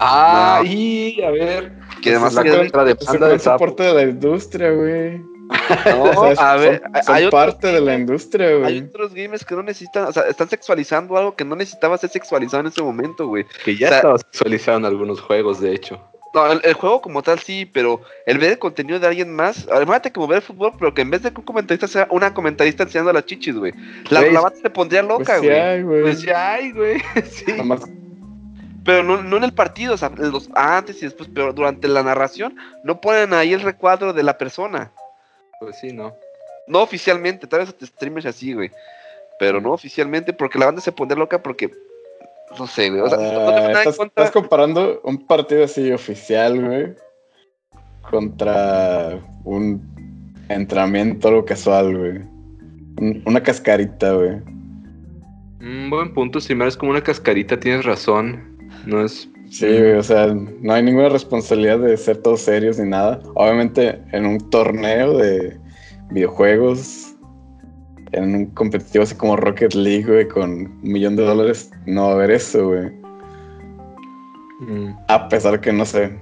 Ah, 0.00 0.60
No. 0.62 0.70
y 0.70 1.20
a 1.22 1.30
ver. 1.30 1.72
Que 2.02 2.10
además 2.10 2.34
la 2.34 2.44
que- 2.44 2.56
contra 2.56 2.84
de 2.84 2.92
Es 2.92 3.04
Panda 3.04 3.28
de 3.28 3.38
Sapo. 3.38 3.58
soporte 3.58 3.82
de 3.82 3.94
la 3.94 4.02
industria, 4.02 4.70
güey. 4.70 5.20
No, 5.86 6.02
O 6.02 6.22
sea, 6.22 6.32
es- 6.32 6.38
a 6.38 6.56
ver, 6.56 6.82
son, 7.04 7.14
hay 7.16 7.24
otros 7.24 7.44
parte 7.46 7.66
de 7.68 7.80
la 7.80 7.94
industria, 7.94 8.46
Hay 8.48 8.58
güey. 8.60 8.80
otros 8.82 9.14
gamers 9.14 9.44
que 9.44 9.54
no 9.54 9.62
necesitan, 9.62 10.04
o 10.04 10.12
sea, 10.12 10.24
están 10.24 10.48
sexualizando 10.48 11.16
algo 11.16 11.34
que 11.34 11.44
no 11.44 11.56
necesitaba 11.56 11.96
ser 11.98 12.10
sexualizado 12.10 12.60
en 12.60 12.66
ese 12.68 12.82
momento, 12.82 13.26
güey. 13.26 13.44
Que 13.64 13.76
ya 13.76 13.86
O 13.86 13.88
sea- 13.88 13.96
estaba 13.98 14.18
sexualizado 14.18 14.78
en 14.78 14.84
algunos 14.84 15.20
juegos, 15.20 15.60
de 15.60 15.74
hecho. 15.74 15.98
No, 16.38 16.52
el, 16.52 16.60
el 16.62 16.74
juego 16.74 17.00
como 17.00 17.22
tal 17.22 17.38
sí, 17.40 17.66
pero 17.66 18.00
el 18.26 18.38
ver 18.38 18.52
el 18.52 18.58
contenido 18.58 19.00
de 19.00 19.06
alguien 19.08 19.34
más, 19.34 19.66
imagínate 19.66 20.12
como 20.12 20.28
ver 20.28 20.36
el 20.36 20.42
fútbol, 20.42 20.72
pero 20.78 20.94
que 20.94 21.02
en 21.02 21.10
vez 21.10 21.22
de 21.22 21.32
que 21.32 21.38
un 21.40 21.44
comentarista 21.44 21.88
sea 21.88 22.06
una 22.10 22.32
comentarista 22.32 22.84
enseñando 22.84 23.12
las 23.12 23.26
chichis, 23.26 23.56
güey. 23.56 23.72
La, 24.10 24.20
Güey, 24.20 24.32
la 24.32 24.40
banda 24.40 24.58
se 24.60 24.70
pondría 24.70 25.02
Pues 25.02 25.18
loca, 25.18 25.40
sí 25.40 25.46
güey. 25.46 25.58
hay, 25.58 25.82
güey. 25.82 26.02
Pues 26.02 26.22
ya 26.22 26.52
hay, 26.52 26.72
güey. 26.72 27.02
Sí. 27.30 27.52
Nomás 27.56 27.80
Pero 28.84 29.02
no, 29.02 29.22
no 29.22 29.36
en 29.36 29.44
el 29.44 29.52
partido, 29.52 29.94
o 29.94 29.96
sea, 29.96 30.10
los, 30.10 30.48
antes 30.54 31.02
y 31.02 31.06
después, 31.06 31.28
pero 31.34 31.52
durante 31.52 31.88
la 31.88 32.02
narración 32.02 32.56
no 32.84 33.00
ponen 33.00 33.34
ahí 33.34 33.52
el 33.52 33.62
recuadro 33.62 34.12
de 34.12 34.22
la 34.22 34.38
persona. 34.38 34.92
Pues 35.60 35.76
sí, 35.80 35.92
no. 35.92 36.14
No 36.68 36.82
oficialmente, 36.82 37.46
tal 37.46 37.60
vez 37.60 37.74
te 37.74 37.86
streamers 37.86 38.26
así, 38.26 38.52
güey. 38.52 38.70
Pero 39.40 39.60
no 39.60 39.72
oficialmente, 39.72 40.32
porque 40.32 40.58
la 40.58 40.66
banda 40.66 40.80
se 40.80 40.92
pondría 40.92 41.18
loca 41.18 41.42
porque. 41.42 41.70
No 42.58 42.66
sé, 42.66 42.90
güey. 42.90 43.00
O 43.02 43.08
sea, 43.08 43.18
no 43.18 43.24
tengo 43.24 43.40
Ah, 43.48 43.50
nada 43.52 43.64
en 43.72 43.76
estás, 43.78 43.96
contra. 43.96 44.24
estás 44.24 44.30
comparando 44.32 45.00
un 45.04 45.26
partido 45.26 45.64
así 45.64 45.90
oficial, 45.92 46.64
güey, 46.64 46.94
contra 48.10 49.20
un 49.44 49.82
entrenamiento 50.48 51.28
algo 51.28 51.44
casual, 51.44 51.96
güey. 51.96 52.16
Un- 53.00 53.22
una 53.26 53.42
cascarita, 53.42 54.12
güey. 54.12 54.40
Un 55.60 55.90
buen 55.90 56.12
punto, 56.14 56.40
si 56.40 56.54
me 56.54 56.66
es 56.66 56.76
como 56.76 56.92
una 56.92 57.02
cascarita, 57.02 57.58
tienes 57.58 57.84
razón. 57.84 58.56
No 58.86 59.04
es. 59.04 59.28
Sí, 59.50 59.66
güey, 59.66 59.92
o 59.94 60.02
sea, 60.02 60.26
no 60.26 60.72
hay 60.72 60.82
ninguna 60.82 61.08
responsabilidad 61.08 61.78
de 61.78 61.96
ser 61.96 62.18
todos 62.18 62.42
serios 62.42 62.78
ni 62.78 62.88
nada. 62.88 63.20
Obviamente, 63.34 63.98
en 64.12 64.26
un 64.26 64.50
torneo 64.50 65.16
de 65.16 65.56
videojuegos, 66.10 67.14
en 68.12 68.34
un 68.34 68.46
competitivo 68.46 69.04
así 69.04 69.14
como 69.14 69.36
Rocket 69.36 69.74
League, 69.74 70.04
güey, 70.04 70.28
con 70.28 70.50
un 70.50 70.80
millón 70.82 71.16
de 71.16 71.24
dólares, 71.24 71.70
no 71.86 72.06
va 72.06 72.10
a 72.10 72.14
haber 72.14 72.30
eso, 72.30 72.68
güey. 72.68 72.90
Mm. 74.60 74.94
A 75.08 75.28
pesar 75.28 75.60
que, 75.60 75.72
no 75.72 75.84
sé, 75.84 76.12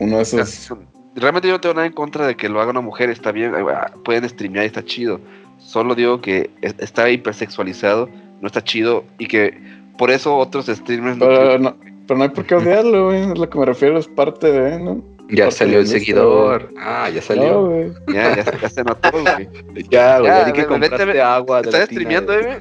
uno 0.00 0.16
de 0.16 0.22
esos... 0.22 0.72
Realmente 1.16 1.48
yo 1.48 1.54
no 1.54 1.60
tengo 1.60 1.74
nada 1.74 1.86
en 1.86 1.92
contra 1.92 2.26
de 2.26 2.36
que 2.36 2.48
lo 2.48 2.60
haga 2.60 2.70
una 2.70 2.80
mujer, 2.80 3.10
está 3.10 3.32
bien, 3.32 3.52
ah, 3.54 3.90
pueden 4.04 4.28
streamear, 4.28 4.64
está 4.64 4.84
chido. 4.84 5.20
Solo 5.58 5.94
digo 5.94 6.20
que 6.20 6.50
es- 6.62 6.76
está 6.78 7.10
hipersexualizado, 7.10 8.08
no 8.40 8.46
está 8.46 8.62
chido 8.62 9.04
y 9.18 9.26
que 9.26 9.58
por 9.98 10.10
eso 10.10 10.36
otros 10.36 10.66
streamers 10.66 11.18
no 11.18 11.26
Pero 11.26 11.58
no, 11.58 11.76
pero 12.06 12.18
no 12.18 12.24
hay 12.24 12.30
por 12.30 12.46
qué 12.46 12.54
odiarlo, 12.54 13.06
güey. 13.06 13.22
Es 13.22 13.38
lo 13.38 13.50
que 13.50 13.58
me 13.58 13.66
refiero, 13.66 13.98
es 13.98 14.06
parte 14.08 14.50
de, 14.50 14.78
¿no? 14.78 15.02
Ya 15.32 15.50
salió 15.50 15.78
el 15.80 15.86
seguidor. 15.86 16.70
Ah, 16.78 17.08
ya 17.08 17.20
No, 17.20 17.22
salió. 17.22 17.64
güey. 17.66 17.92
ya, 18.12 18.36
ya, 18.36 18.58
ya 18.60 18.68
se 18.68 18.84
notó, 18.84 19.10
güey. 19.12 19.48
ya, 19.90 20.18
güey. 20.18 20.30
Ya, 20.30 20.52
que 20.52 20.66
compraste 20.66 21.22
agua. 21.22 21.60
¿Estás 21.64 21.84
streameando, 21.86 22.32
güey. 22.32 22.54
eh? 22.54 22.58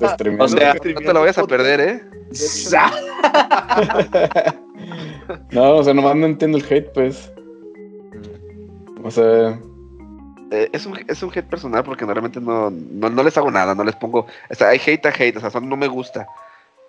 De 0.00 0.06
streaming. 0.06 0.40
O 0.40 0.48
sea, 0.48 0.74
no 0.74 0.80
te 0.80 1.12
lo 1.12 1.20
vayas 1.20 1.38
a 1.38 1.46
perder, 1.46 1.80
eh. 1.80 2.02
no, 5.52 5.76
o 5.76 5.84
sea, 5.84 5.94
nomás 5.94 6.16
no 6.16 6.26
entiendo 6.26 6.58
el 6.58 6.64
hate, 6.68 6.90
pues. 6.92 7.32
O 9.04 9.10
sea, 9.10 9.58
Eh, 10.50 10.68
es, 10.72 10.86
un, 10.86 10.98
es 11.08 11.22
un 11.22 11.28
hate 11.30 11.46
personal 11.46 11.84
porque 11.84 12.06
normalmente 12.06 12.40
no, 12.40 12.70
no, 12.70 13.10
no 13.10 13.22
les 13.22 13.36
hago 13.36 13.50
nada, 13.50 13.74
no 13.74 13.84
les 13.84 13.94
pongo. 13.96 14.26
O 14.50 14.54
sea, 14.54 14.68
hay 14.68 14.80
hate 14.84 15.04
a 15.06 15.10
hate, 15.10 15.36
o 15.36 15.40
sea, 15.40 15.50
son 15.50 15.68
no 15.68 15.76
me 15.76 15.86
gusta. 15.88 16.26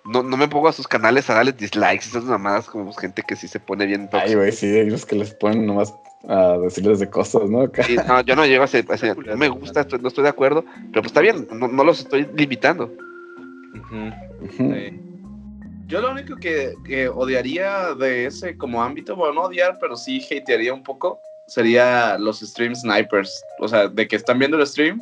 No, 0.04 0.22
no 0.22 0.36
me 0.36 0.48
pongo 0.48 0.68
a 0.68 0.72
sus 0.72 0.88
canales 0.88 1.28
a 1.28 1.34
darles 1.34 1.56
dislikes, 1.58 2.06
esas 2.08 2.24
mamadas 2.24 2.66
como 2.66 2.92
gente 2.92 3.22
que 3.22 3.36
sí 3.36 3.46
se 3.48 3.60
pone 3.60 3.86
bien 3.86 4.02
ay, 4.12 4.20
tóxica. 4.20 4.36
güey, 4.38 4.52
sí, 4.52 4.80
unos 4.80 5.04
que 5.06 5.16
les 5.16 5.34
ponen 5.34 5.66
nomás 5.66 5.94
a 6.28 6.56
decirles 6.58 6.98
de 7.00 7.08
cosas, 7.10 7.48
¿no? 7.50 7.70
Sí, 7.86 7.96
no, 8.08 8.20
yo 8.22 8.34
no 8.36 8.46
llego 8.46 8.62
a 8.62 8.66
ese, 8.66 8.84
a 8.88 8.94
ese- 8.94 9.14
no 9.14 9.36
me 9.36 9.48
gusta, 9.48 9.80
estoy- 9.82 10.00
no 10.00 10.08
estoy 10.08 10.24
de 10.24 10.30
acuerdo, 10.30 10.64
pero 10.92 11.02
pues 11.02 11.06
está 11.06 11.20
bien, 11.20 11.46
no, 11.52 11.68
no 11.68 11.84
los 11.84 12.00
estoy 12.00 12.28
limitando. 12.34 12.90
Sí. 14.56 15.00
Yo 15.86 16.00
lo 16.00 16.12
único 16.12 16.36
que, 16.36 16.74
que 16.84 17.08
odiaría 17.08 17.94
de 17.94 18.26
ese 18.26 18.56
como 18.56 18.82
ámbito, 18.82 19.16
bueno, 19.16 19.34
no 19.34 19.40
odiar, 19.42 19.78
pero 19.80 19.96
sí 19.96 20.24
hatearía 20.30 20.72
un 20.72 20.82
poco, 20.84 21.20
sería 21.46 22.16
los 22.16 22.40
stream 22.40 22.74
snipers. 22.76 23.42
O 23.58 23.66
sea, 23.66 23.88
de 23.88 24.06
que 24.06 24.16
están 24.16 24.38
viendo 24.38 24.56
el 24.56 24.66
stream, 24.66 25.00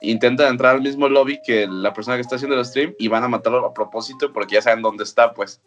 intentan 0.00 0.48
entrar 0.48 0.74
al 0.76 0.82
mismo 0.82 1.08
lobby 1.08 1.40
que 1.44 1.66
la 1.66 1.92
persona 1.92 2.16
que 2.16 2.22
está 2.22 2.36
haciendo 2.36 2.58
el 2.58 2.64
stream 2.64 2.94
y 2.98 3.08
van 3.08 3.24
a 3.24 3.28
matarlo 3.28 3.64
a 3.64 3.74
propósito 3.74 4.32
porque 4.32 4.54
ya 4.56 4.62
saben 4.62 4.82
dónde 4.82 5.04
está, 5.04 5.32
pues. 5.32 5.60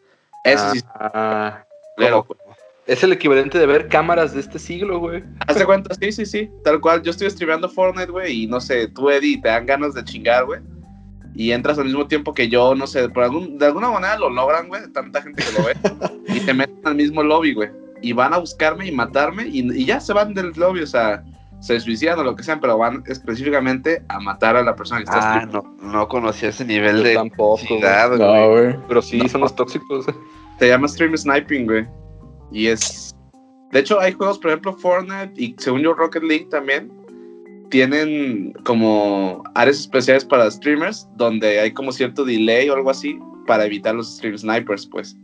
Eso 0.43 0.71
sí, 0.71 0.81
Ah, 0.95 1.63
pero, 1.97 2.23
pues. 2.23 2.39
es 2.87 3.03
el 3.03 3.11
equivalente 3.11 3.57
de 3.59 3.65
ver 3.65 3.87
cámaras 3.89 4.33
de 4.33 4.39
este 4.39 4.59
siglo, 4.59 4.99
güey. 4.99 5.23
Hazte 5.47 5.65
cuenta, 5.65 5.93
sí, 5.95 6.11
sí, 6.11 6.25
sí. 6.25 6.49
Tal 6.63 6.79
cual, 6.79 7.01
yo 7.01 7.11
estoy 7.11 7.29
streameando 7.29 7.67
Fortnite, 7.69 8.11
güey, 8.11 8.43
y 8.43 8.47
no 8.47 8.61
sé, 8.61 8.87
tú, 8.87 9.09
Eddie, 9.09 9.41
te 9.41 9.49
dan 9.49 9.65
ganas 9.65 9.93
de 9.93 10.03
chingar, 10.03 10.45
güey. 10.45 10.61
Y 11.35 11.51
entras 11.51 11.77
al 11.77 11.85
mismo 11.85 12.07
tiempo 12.07 12.33
que 12.33 12.49
yo, 12.49 12.73
no 12.75 12.87
sé, 12.87 13.09
por 13.09 13.23
algún, 13.23 13.57
de 13.57 13.65
alguna 13.67 13.89
manera 13.91 14.17
lo 14.17 14.29
logran, 14.29 14.67
güey, 14.67 14.87
tanta 14.93 15.21
gente 15.21 15.43
que 15.43 15.51
lo 15.59 15.65
ve. 15.65 15.75
y 16.27 16.39
te 16.39 16.53
meten 16.53 16.79
al 16.85 16.95
mismo 16.95 17.21
lobby, 17.23 17.53
güey. 17.53 17.69
Y 18.01 18.13
van 18.13 18.33
a 18.33 18.37
buscarme 18.37 18.87
y 18.87 18.91
matarme 18.91 19.45
y, 19.47 19.59
y 19.73 19.85
ya 19.85 19.99
se 19.99 20.13
van 20.13 20.33
del 20.33 20.51
lobby, 20.55 20.81
o 20.81 20.87
sea, 20.87 21.23
se 21.59 21.79
suicidan 21.79 22.19
o 22.19 22.23
lo 22.23 22.35
que 22.35 22.43
sean, 22.43 22.59
pero 22.59 22.77
van 22.77 23.03
específicamente 23.07 24.01
a 24.07 24.19
matar 24.19 24.55
a 24.55 24.63
la 24.63 24.75
persona 24.75 24.99
que 25.01 25.05
está 25.05 25.33
Ah, 25.33 25.45
no, 25.45 25.63
no 25.81 26.07
conocía 26.07 26.49
ese 26.49 26.65
nivel 26.65 26.97
Yo 26.97 27.03
de 27.03 27.13
tampoco, 27.15 27.57
toxicidad, 27.57 28.09
güey. 28.09 28.19
No, 28.19 28.49
güey. 28.51 28.75
Pero 28.87 29.01
sí, 29.01 29.27
son 29.27 29.41
los 29.41 29.55
tóxicos. 29.55 30.05
Se 30.59 30.67
llama 30.67 30.87
stream 30.87 31.15
sniping, 31.17 31.65
güey. 31.65 31.85
Y 32.51 32.67
es. 32.67 33.15
De 33.71 33.79
hecho, 33.79 33.99
hay 33.99 34.13
juegos, 34.13 34.39
por 34.39 34.51
ejemplo, 34.51 34.73
Fortnite 34.73 35.31
y 35.35 35.55
según 35.57 35.81
yo, 35.81 35.93
Rocket 35.93 36.23
League 36.23 36.47
también. 36.49 36.91
Tienen 37.69 38.53
como 38.63 39.43
áreas 39.53 39.79
especiales 39.81 40.25
para 40.25 40.49
streamers 40.49 41.07
donde 41.17 41.59
hay 41.59 41.71
como 41.71 41.91
cierto 41.91 42.25
delay 42.25 42.67
o 42.67 42.73
algo 42.73 42.89
así 42.89 43.19
para 43.45 43.65
evitar 43.65 43.93
los 43.93 44.15
stream 44.15 44.37
snipers, 44.37 44.87
pues. 44.87 45.15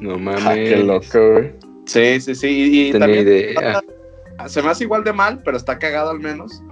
No 0.00 0.18
mames. 0.18 0.46
Ah, 0.46 0.54
qué 0.54 0.76
loco, 0.76 1.32
güey. 1.32 1.52
Sí, 1.86 2.20
sí, 2.20 2.34
sí. 2.34 2.48
Y, 2.48 2.88
y 2.88 2.92
Tenía 2.92 3.06
también 3.06 3.26
idea. 3.26 3.82
Se 4.46 4.62
me 4.62 4.70
hace 4.70 4.84
igual 4.84 5.04
de 5.04 5.12
mal, 5.12 5.42
pero 5.44 5.56
está 5.56 5.78
cagado 5.78 6.10
al 6.10 6.20
menos. 6.20 6.62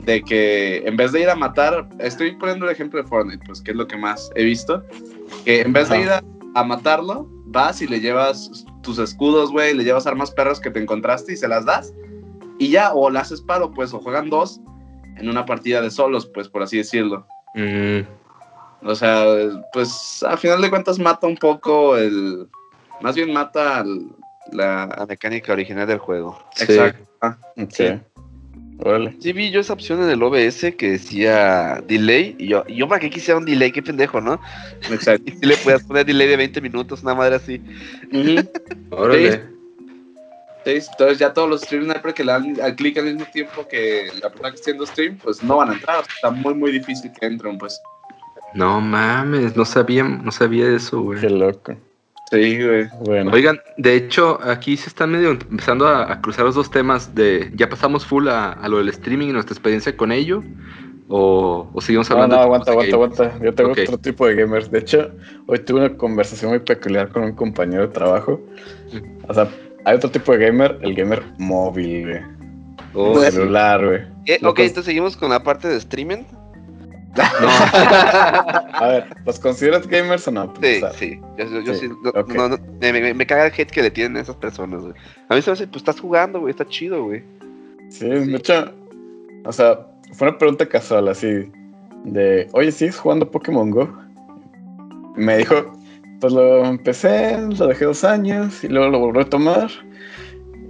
De 0.00 0.22
que 0.22 0.78
en 0.78 0.96
vez 0.96 1.12
de 1.12 1.20
ir 1.20 1.30
a 1.30 1.36
matar, 1.36 1.88
estoy 2.00 2.34
poniendo 2.36 2.66
el 2.66 2.72
ejemplo 2.72 3.00
de 3.00 3.08
Fortnite, 3.08 3.44
pues 3.46 3.60
que 3.60 3.70
es 3.70 3.76
lo 3.76 3.86
que 3.86 3.96
más 3.96 4.30
he 4.34 4.42
visto. 4.44 4.82
Que 5.44 5.60
en 5.60 5.72
vez 5.72 5.88
de 5.88 6.00
ir 6.00 6.10
a, 6.10 6.22
a 6.54 6.64
matarlo, 6.64 7.28
vas 7.46 7.80
y 7.82 7.86
le 7.86 8.00
llevas 8.00 8.64
tus 8.82 8.98
escudos, 8.98 9.52
güey, 9.52 9.74
le 9.74 9.84
llevas 9.84 10.06
armas 10.08 10.32
perras 10.32 10.58
que 10.58 10.70
te 10.70 10.80
encontraste 10.80 11.34
y 11.34 11.36
se 11.36 11.46
las 11.46 11.64
das. 11.64 11.94
Y 12.58 12.70
ya, 12.70 12.92
o 12.94 13.10
le 13.10 13.18
haces 13.20 13.40
paro, 13.40 13.70
pues, 13.70 13.94
o 13.94 14.00
juegan 14.00 14.28
dos 14.28 14.60
en 15.18 15.28
una 15.28 15.46
partida 15.46 15.80
de 15.80 15.90
solos, 15.90 16.26
pues, 16.26 16.48
por 16.48 16.62
así 16.62 16.78
decirlo. 16.78 17.24
Mm, 17.54 18.00
O 18.84 18.94
sea, 18.96 19.24
pues, 19.72 20.24
a 20.28 20.36
final 20.36 20.60
de 20.62 20.70
cuentas 20.70 20.98
mata 20.98 21.28
un 21.28 21.36
poco 21.36 21.96
el... 21.96 22.48
Más 23.00 23.14
bien 23.14 23.32
mata 23.32 23.78
al- 23.78 24.10
la... 24.50 24.94
La 24.98 25.06
mecánica 25.06 25.52
original 25.52 25.86
del 25.86 25.98
juego. 25.98 26.38
sí. 26.54 26.64
Exacto. 26.64 27.06
Ah. 27.20 27.38
Sí. 27.70 28.00
Sí, 29.20 29.32
vi 29.32 29.50
yo 29.50 29.60
esa 29.60 29.74
opción 29.74 30.02
en 30.02 30.10
el 30.10 30.22
OBS 30.22 30.74
que 30.76 30.92
decía 30.92 31.82
delay. 31.86 32.34
Y 32.38 32.48
yo, 32.48 32.64
y 32.66 32.76
yo 32.76 32.88
para 32.88 33.00
qué 33.00 33.10
quisiera 33.10 33.38
un 33.38 33.44
delay, 33.44 33.70
qué 33.70 33.82
pendejo, 33.82 34.20
¿no? 34.20 34.40
exacto. 34.90 35.24
Y 35.32 35.38
si 35.38 35.46
le 35.46 35.56
puedas 35.58 35.84
poner 35.84 36.04
delay 36.04 36.28
de 36.28 36.36
20 36.36 36.60
minutos, 36.60 37.02
una 37.02 37.14
madre 37.14 37.36
así. 37.36 37.62
Órale. 38.90 39.44
Sí, 40.64 40.78
entonces 40.90 41.18
ya 41.18 41.32
todos 41.32 41.48
los 41.48 41.62
stream 41.62 41.84
sniper 41.84 42.14
que 42.14 42.24
le 42.24 42.32
dan 42.32 42.60
al 42.60 42.76
clic 42.76 42.96
al 42.96 43.04
mismo 43.04 43.24
tiempo 43.32 43.66
que 43.68 44.06
la 44.20 44.30
persona 44.30 44.50
que 44.50 44.56
está 44.56 44.70
haciendo 44.70 44.86
stream, 44.86 45.18
pues 45.18 45.42
no 45.42 45.56
van 45.56 45.70
a 45.70 45.72
entrar. 45.74 46.00
O 46.00 46.04
sea, 46.04 46.14
está 46.14 46.30
muy, 46.30 46.54
muy 46.54 46.72
difícil 46.72 47.10
que 47.18 47.26
entren, 47.26 47.58
pues. 47.58 47.80
No 48.54 48.80
mames, 48.80 49.56
no 49.56 49.64
sabía, 49.64 50.04
no 50.04 50.30
sabía 50.30 50.68
eso, 50.68 51.00
güey. 51.02 51.20
Qué 51.20 51.30
loco. 51.30 51.76
Sí, 52.32 52.64
güey. 52.64 52.88
Bueno. 53.04 53.30
Oigan, 53.30 53.60
de 53.76 53.94
hecho, 53.94 54.38
aquí 54.42 54.78
se 54.78 54.88
están 54.88 55.12
medio 55.12 55.32
empezando 55.32 55.86
a, 55.86 56.10
a 56.10 56.22
cruzar 56.22 56.46
los 56.46 56.54
dos 56.54 56.70
temas 56.70 57.14
de 57.14 57.52
ya 57.54 57.68
pasamos 57.68 58.06
full 58.06 58.26
a, 58.28 58.52
a 58.52 58.68
lo 58.68 58.78
del 58.78 58.88
streaming 58.88 59.28
y 59.28 59.32
nuestra 59.32 59.52
experiencia 59.52 59.94
con 59.94 60.10
ello. 60.10 60.42
O, 61.08 61.68
o 61.74 61.80
seguimos 61.82 62.08
No, 62.08 62.14
hablando 62.16 62.36
no, 62.36 62.40
de 62.40 62.46
aguanta, 62.46 62.70
de 62.70 62.72
aguanta, 62.72 63.24
aguanta. 63.24 63.44
Yo 63.44 63.52
tengo 63.52 63.72
otro 63.72 63.98
tipo 63.98 64.26
de 64.26 64.34
gamers. 64.34 64.70
De 64.70 64.78
hecho, 64.78 65.10
hoy 65.46 65.58
tuve 65.58 65.80
una 65.80 65.96
conversación 65.96 66.52
muy 66.52 66.60
peculiar 66.60 67.10
con 67.10 67.22
un 67.24 67.32
compañero 67.32 67.82
de 67.82 67.92
trabajo. 67.92 68.40
O 69.28 69.34
sea, 69.34 69.46
hay 69.84 69.96
otro 69.96 70.10
tipo 70.10 70.32
de 70.32 70.46
gamer, 70.46 70.78
el 70.80 70.94
gamer 70.94 71.22
móvil, 71.38 72.08
güey. 72.08 72.20
Oh, 72.94 73.18
celular, 73.20 73.84
güey. 73.84 74.00
Eh, 74.24 74.38
ok, 74.42 74.60
entonces 74.60 74.86
seguimos 74.86 75.18
con 75.18 75.28
la 75.28 75.42
parte 75.42 75.68
de 75.68 75.76
streaming. 75.76 76.24
A 77.16 78.86
ver, 78.88 79.06
¿los 79.26 79.38
consideras 79.38 79.86
gamers 79.86 80.26
o 80.28 80.30
no? 80.30 80.52
Sí, 80.60 80.76
O 80.76 80.80
sea, 80.80 80.92
sí. 80.92 81.20
Yo, 81.38 81.74
Sí, 81.74 81.80
sí, 81.80 81.88
no- 82.02 82.10
ok. 82.10 82.28
no- 82.34 82.48
no, 82.48 82.58
me, 82.80 83.26
caga 83.26 83.46
el 83.46 83.52
hate 83.56 83.70
que 83.70 83.82
le 83.82 83.90
tienen 83.90 84.16
a 84.16 84.20
esas 84.20 84.36
personas, 84.36 84.82
güey. 84.82 84.94
A 85.28 85.34
mí 85.34 85.42
se 85.42 85.50
me 85.50 85.54
hace, 85.54 85.66
pues 85.66 85.76
estás 85.82 86.00
jugando, 86.00 86.40
güey, 86.40 86.50
está 86.52 86.66
chido, 86.66 87.04
güey. 87.04 87.22
Sí, 87.90 88.08
de 88.08 88.36
hecho, 88.36 88.72
o 89.44 89.52
sea, 89.52 89.86
fue 90.14 90.28
una 90.28 90.38
pregunta 90.38 90.66
casual 90.66 91.08
así 91.08 91.50
de, 92.04 92.48
oye, 92.52 92.72
¿sigues 92.72 92.98
jugando 92.98 93.30
Pokémon 93.30 93.70
Go? 93.70 93.88
Me 95.16 95.38
dijo, 95.38 95.72
pues 96.20 96.32
lo 96.32 96.64
empecé, 96.64 97.36
lo 97.58 97.66
dejé 97.66 97.84
dos 97.84 98.04
años 98.04 98.64
y 98.64 98.68
luego 98.68 98.88
lo 98.90 98.98
volví 99.00 99.20
a 99.20 99.24
tomar. 99.28 99.70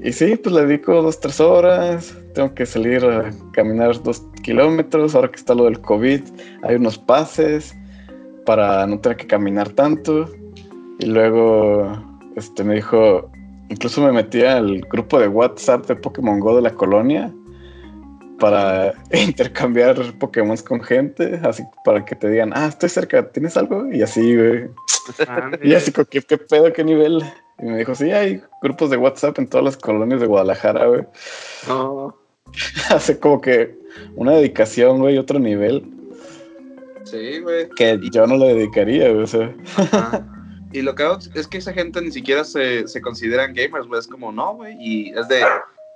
Y 0.05 0.13
sí, 0.13 0.37
pues 0.37 0.55
le 0.55 0.67
dedico 0.67 1.01
dos, 1.01 1.21
tres 1.21 1.41
horas. 1.41 2.17
Tengo 2.35 2.53
que 2.55 2.67
salir 2.67 3.05
a 3.05 3.31
caminar 3.53 4.03
dos 4.03 4.23
kilómetros. 4.43 5.15
Ahora 5.15 5.31
que 5.31 5.37
está 5.37 5.55
lo 5.55 5.65
del 5.65 5.81
COVID, 5.81 6.21
hay 6.63 6.75
unos 6.75 6.99
pases 6.99 7.77
para 8.45 8.87
no 8.87 8.99
tener 8.99 9.17
que 9.17 9.29
caminar 9.29 9.69
tanto. 9.71 10.29
Y 10.99 11.07
luego 11.07 11.93
este, 12.35 12.65
me 12.65 12.75
dijo, 12.75 13.31
incluso 13.69 14.03
me 14.03 14.13
metí 14.13 14.43
al 14.43 14.81
grupo 14.91 15.21
de 15.21 15.29
WhatsApp 15.29 15.87
de 15.87 15.95
Pokémon 15.95 16.41
Go 16.41 16.57
de 16.57 16.63
la 16.63 16.75
colonia 16.75 17.33
para 18.41 18.93
intercambiar 19.13 19.97
Pokémon 20.19 20.57
con 20.57 20.81
gente, 20.81 21.41
así 21.45 21.63
para 21.85 22.05
que 22.05 22.17
te 22.17 22.29
digan, 22.29 22.51
ah, 22.55 22.67
estoy 22.67 22.89
cerca, 22.89 23.31
¿tienes 23.31 23.57
algo? 23.57 23.87
Y 23.93 24.03
así, 24.03 24.37
güey. 24.37 24.69
Y 25.63 25.75
así, 25.75 25.93
¿qué, 25.93 26.23
qué 26.23 26.39
pedo, 26.39 26.73
qué 26.73 26.83
nivel? 26.83 27.23
Y 27.63 27.67
me 27.67 27.79
dijo, 27.79 27.95
sí, 27.95 28.11
hay 28.11 28.43
grupos 28.61 28.91
de 28.91 28.97
WhatsApp 28.97 29.39
en 29.39 29.47
todas 29.49 29.65
las 29.65 29.77
colonias 29.77 30.21
de 30.21 30.27
Guadalajara, 30.27 30.87
güey. 30.87 31.03
no. 31.69 32.17
Hace 32.91 33.19
como 33.19 33.41
que 33.41 33.75
una 34.15 34.33
dedicación, 34.33 34.99
güey, 34.99 35.17
otro 35.17 35.39
nivel 35.39 35.85
Sí, 37.05 37.39
güey. 37.41 37.69
que 37.77 37.99
yo 38.13 38.27
no 38.27 38.37
le 38.37 38.55
dedicaría, 38.55 39.09
güey. 39.11 39.23
O 39.23 39.27
sea, 39.27 39.55
Ajá. 39.77 40.27
Y 40.75 40.81
lo 40.81 40.95
que 40.95 41.03
hago 41.03 41.19
es 41.35 41.47
que 41.47 41.59
esa 41.59 41.73
gente 41.75 42.01
ni 42.01 42.11
siquiera 42.11 42.45
se, 42.45 42.89
se 42.89 43.03
consideran 43.03 43.53
gamers, 43.53 43.87
güey. 43.87 44.01
Es 44.01 44.07
como, 44.09 44.33
no, 44.33 44.55
güey. 44.55 44.75
Y 44.81 45.11
es 45.11 45.29
de, 45.29 45.43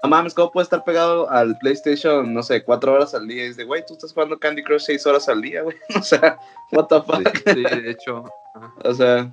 no 0.02 0.08
mames, 0.10 0.34
¿cómo 0.34 0.52
puedes 0.52 0.66
estar 0.66 0.84
pegado 0.84 1.30
al 1.30 1.56
PlayStation, 1.58 2.34
no 2.34 2.42
sé, 2.42 2.62
cuatro 2.62 2.92
horas 2.92 3.14
al 3.14 3.26
día? 3.26 3.46
Y 3.46 3.48
es 3.48 3.56
de, 3.56 3.64
güey, 3.64 3.82
tú 3.86 3.94
estás 3.94 4.12
jugando 4.12 4.38
Candy 4.38 4.62
Crush 4.62 4.82
seis 4.82 5.06
horas 5.06 5.30
al 5.30 5.40
día, 5.40 5.62
güey. 5.62 5.76
O 5.98 6.02
sea, 6.02 6.38
what 6.72 6.88
the 6.88 7.00
fuck. 7.00 7.26
Sí, 7.34 7.54
sí, 7.54 7.80
de 7.80 7.90
hecho. 7.90 8.24
ajá. 8.54 8.74
O 8.84 8.92
sea, 8.92 9.32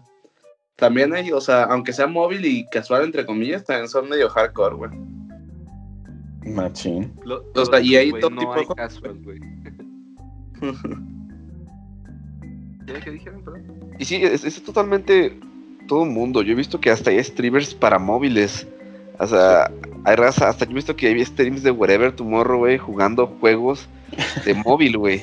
también 0.76 1.14
hay, 1.14 1.32
o 1.32 1.40
sea, 1.42 1.64
aunque 1.66 1.94
sea 1.94 2.08
móvil 2.08 2.46
y 2.46 2.66
casual, 2.68 3.04
entre 3.04 3.26
comillas, 3.26 3.64
también 3.64 3.88
son 3.88 4.10
medio 4.10 4.30
hardcore, 4.30 4.76
güey. 4.76 4.92
machín. 6.46 7.14
Lo- 7.24 7.44
O 7.56 7.66
sea, 7.66 7.80
y 7.80 7.96
hay 7.96 8.10
güey, 8.10 8.22
todo 8.22 8.32
no 8.32 8.40
tipo 8.42 8.54
hay 8.54 8.66
de- 8.66 8.76
casual, 8.76 9.20
güey. 9.24 9.40
¿Qué, 12.88 12.94
qué 13.04 13.12
dijeron, 13.12 13.44
perdón? 13.44 13.64
Y 14.00 14.06
sí, 14.06 14.16
es, 14.24 14.44
es 14.44 14.62
totalmente 14.64 15.40
todo 15.88 16.04
el 16.04 16.10
mundo. 16.10 16.42
Yo 16.42 16.52
he 16.54 16.56
visto 16.56 16.80
que 16.82 16.90
hasta 16.90 17.12
hay 17.12 17.24
streamers 17.24 17.74
para 17.74 17.98
móviles. 18.00 18.68
O 19.20 19.28
sea, 19.28 19.72
hay 20.06 20.16
raza, 20.16 20.50
hasta 20.50 20.66
yo 20.66 20.72
he 20.72 20.76
visto 20.76 20.96
que 20.96 21.08
hay 21.08 21.24
streams 21.26 21.64
de 21.64 21.72
Wherever 21.72 22.12
Tomorrow, 22.14 22.60
güey, 22.60 22.78
jugando 22.78 23.28
juegos 23.28 23.88
de 24.46 24.54
móvil, 24.66 24.98
güey. 24.98 25.22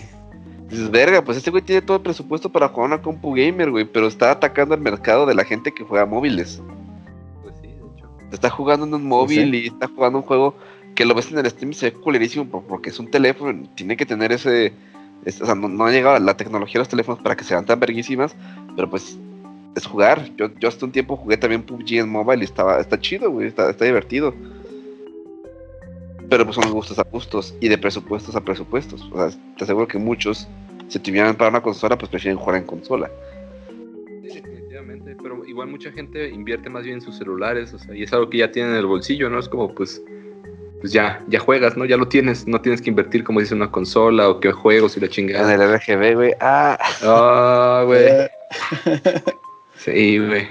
Dices, 0.70 0.90
verga, 0.90 1.22
pues 1.22 1.36
este 1.38 1.50
güey 1.50 1.62
tiene 1.62 1.82
todo 1.82 1.96
el 1.96 2.02
presupuesto 2.02 2.48
para 2.50 2.68
jugar 2.68 2.88
una 2.90 3.02
compu 3.02 3.34
gamer, 3.34 3.70
güey, 3.70 3.84
pero 3.84 4.06
está 4.06 4.30
atacando 4.30 4.74
el 4.74 4.80
mercado 4.80 5.26
de 5.26 5.34
la 5.34 5.44
gente 5.44 5.72
que 5.72 5.82
juega 5.84 6.06
móviles. 6.06 6.62
Pues 7.42 7.54
sí, 7.60 7.66
de 7.68 7.74
hecho. 7.74 8.08
Está 8.32 8.50
jugando 8.50 8.86
en 8.86 8.94
un 8.94 9.04
móvil 9.06 9.54
y 9.54 9.66
está 9.66 9.88
jugando 9.88 10.18
un 10.18 10.24
juego 10.24 10.54
que 10.94 11.04
lo 11.04 11.14
ves 11.14 11.30
en 11.32 11.38
el 11.38 11.50
stream 11.50 11.72
y 11.72 11.74
se 11.74 11.90
ve 11.90 11.96
culerísimo 11.96 12.44
por- 12.46 12.62
porque 12.64 12.90
es 12.90 12.98
un 13.00 13.10
teléfono, 13.10 13.66
tiene 13.74 13.96
que 13.96 14.06
tener 14.06 14.30
ese... 14.32 14.72
es- 15.24 15.40
o 15.40 15.46
sea, 15.46 15.54
no, 15.56 15.68
no 15.68 15.86
ha 15.86 15.90
llegado 15.90 16.18
la 16.20 16.36
tecnología 16.36 16.74
de 16.74 16.80
los 16.80 16.88
teléfonos 16.88 17.20
para 17.22 17.36
que 17.36 17.44
sean 17.44 17.66
tan 17.66 17.80
verguísimas, 17.80 18.36
pero 18.76 18.88
pues 18.88 19.18
es 19.74 19.86
jugar. 19.86 20.30
Yo, 20.36 20.50
yo 20.60 20.68
hasta 20.68 20.84
un 20.86 20.92
tiempo 20.92 21.16
jugué 21.16 21.36
también 21.36 21.62
PUBG 21.62 21.94
en 21.94 22.08
mobile 22.08 22.42
y 22.42 22.44
estaba, 22.44 22.80
está 22.80 22.98
chido, 23.00 23.30
güey, 23.30 23.48
está, 23.48 23.70
está 23.70 23.84
divertido. 23.84 24.34
Pero 26.30 26.44
pues 26.44 26.54
son 26.54 26.70
gustos 26.72 26.98
a 26.98 27.02
gustos 27.02 27.54
y 27.60 27.68
de 27.68 27.76
presupuestos 27.76 28.36
a 28.36 28.40
presupuestos. 28.40 29.02
O 29.12 29.16
sea, 29.16 29.36
te 29.58 29.64
aseguro 29.64 29.88
que 29.88 29.98
muchos, 29.98 30.46
si 30.88 30.98
tuvieran 31.00 31.34
para 31.36 31.50
una 31.50 31.60
consola, 31.60 31.98
pues 31.98 32.08
prefieren 32.08 32.38
jugar 32.38 32.56
en 32.58 32.64
consola. 32.64 33.10
Sí, 34.22 34.40
definitivamente. 34.40 35.16
Pero 35.20 35.44
igual 35.44 35.68
mucha 35.68 35.90
gente 35.90 36.28
invierte 36.28 36.70
más 36.70 36.84
bien 36.84 36.96
en 36.96 37.00
sus 37.02 37.18
celulares, 37.18 37.74
o 37.74 37.78
sea, 37.78 37.94
y 37.94 38.04
es 38.04 38.12
algo 38.12 38.30
que 38.30 38.38
ya 38.38 38.52
tienen 38.52 38.72
en 38.72 38.78
el 38.78 38.86
bolsillo, 38.86 39.28
¿no? 39.28 39.40
Es 39.40 39.48
como, 39.48 39.74
pues, 39.74 40.00
pues 40.80 40.92
ya, 40.92 41.22
ya 41.28 41.40
juegas, 41.40 41.76
¿no? 41.76 41.84
Ya 41.84 41.96
lo 41.96 42.06
tienes, 42.06 42.46
no 42.46 42.60
tienes 42.60 42.80
que 42.80 42.90
invertir, 42.90 43.24
como 43.24 43.40
dice, 43.40 43.54
una 43.54 43.70
consola 43.70 44.28
o 44.28 44.38
que 44.38 44.52
juegos 44.52 44.96
y 44.96 45.00
la 45.00 45.06
En 45.06 45.12
chingada. 45.12 45.52
el 45.52 45.60
RGB, 45.78 46.14
güey, 46.14 46.32
ah, 46.40 46.78
Ah, 47.02 47.82
güey. 47.84 48.06
Sí, 49.76 50.18
güey. 50.18 50.46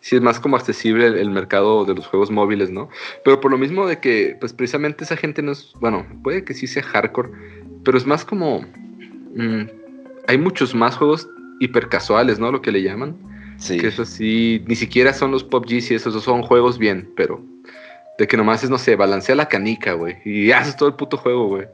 Sí, 0.00 0.16
es 0.16 0.22
más 0.22 0.40
como 0.40 0.56
accesible 0.56 1.06
el, 1.06 1.16
el 1.18 1.30
mercado 1.30 1.84
de 1.84 1.94
los 1.94 2.06
juegos 2.06 2.30
móviles, 2.30 2.70
¿no? 2.70 2.88
Pero 3.24 3.40
por 3.40 3.50
lo 3.50 3.58
mismo 3.58 3.86
de 3.86 3.98
que, 4.00 4.36
pues 4.40 4.52
precisamente 4.52 5.04
esa 5.04 5.16
gente 5.16 5.42
no 5.42 5.52
es, 5.52 5.72
bueno, 5.80 6.06
puede 6.22 6.44
que 6.44 6.54
sí 6.54 6.66
sea 6.66 6.82
hardcore, 6.82 7.28
pero 7.84 7.98
es 7.98 8.06
más 8.06 8.24
como, 8.24 8.62
mm, 9.34 9.62
hay 10.26 10.38
muchos 10.38 10.74
más 10.74 10.96
juegos 10.96 11.28
hiper 11.60 11.88
casuales, 11.88 12.38
¿no? 12.38 12.50
Lo 12.50 12.62
que 12.62 12.72
le 12.72 12.82
llaman. 12.82 13.14
sí. 13.58 13.76
Que 13.78 13.88
eso 13.88 14.04
sí, 14.06 14.64
ni 14.66 14.74
siquiera 14.74 15.12
son 15.12 15.32
los 15.32 15.44
PUBG 15.44 15.72
y 15.72 15.76
esos, 15.94 16.14
esos 16.14 16.24
son 16.24 16.42
juegos 16.42 16.78
bien, 16.78 17.10
pero 17.16 17.42
de 18.18 18.26
que 18.26 18.36
nomás 18.36 18.64
es, 18.64 18.70
no 18.70 18.78
sé, 18.78 18.96
balancea 18.96 19.34
la 19.34 19.48
canica, 19.48 19.92
güey, 19.94 20.16
y 20.24 20.50
haces 20.52 20.76
todo 20.76 20.88
el 20.88 20.94
puto 20.94 21.16
juego, 21.18 21.48
güey. 21.48 21.66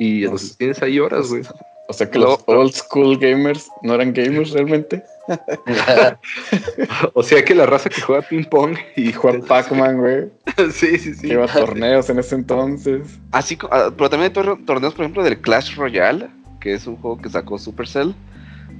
Y 0.00 0.22
No 0.22 0.32
los 0.32 0.56
tienes 0.56 0.82
ahí 0.82 0.98
horas, 0.98 1.28
güey. 1.28 1.42
o 1.88 1.92
sea 1.92 2.10
que 2.10 2.18
No, 2.18 2.24
los 2.26 2.42
old 2.46 2.72
school 2.72 3.16
gamers 3.18 3.68
no 3.82 3.94
eran 3.94 4.12
gamers 4.12 4.50
realmente. 4.52 5.02
O 7.14 7.22
sea 7.22 7.44
que 7.44 7.54
la 7.54 7.66
raza 7.66 7.88
que 7.88 8.00
juega 8.00 8.22
ping 8.22 8.44
pong 8.44 8.76
y 8.96 9.12
Juan 9.12 9.42
Pac-Man, 9.42 9.98
güey. 9.98 10.28
sí, 10.72 10.98
sí, 10.98 11.14
sí. 11.14 11.28
Que 11.28 11.34
iba 11.34 11.44
a 11.44 11.48
torneos 11.48 12.08
en 12.10 12.18
ese 12.18 12.34
entonces. 12.34 13.18
Así, 13.32 13.58
ah, 13.70 13.90
pero 13.96 14.10
también 14.10 14.32
hay 14.36 14.42
tor- 14.42 14.64
torneos, 14.66 14.94
por 14.94 15.04
ejemplo, 15.04 15.22
del 15.22 15.40
Clash 15.40 15.76
Royale, 15.76 16.28
que 16.60 16.74
es 16.74 16.86
un 16.86 16.96
juego 16.96 17.18
que 17.18 17.28
sacó 17.28 17.58
Supercell. 17.58 18.14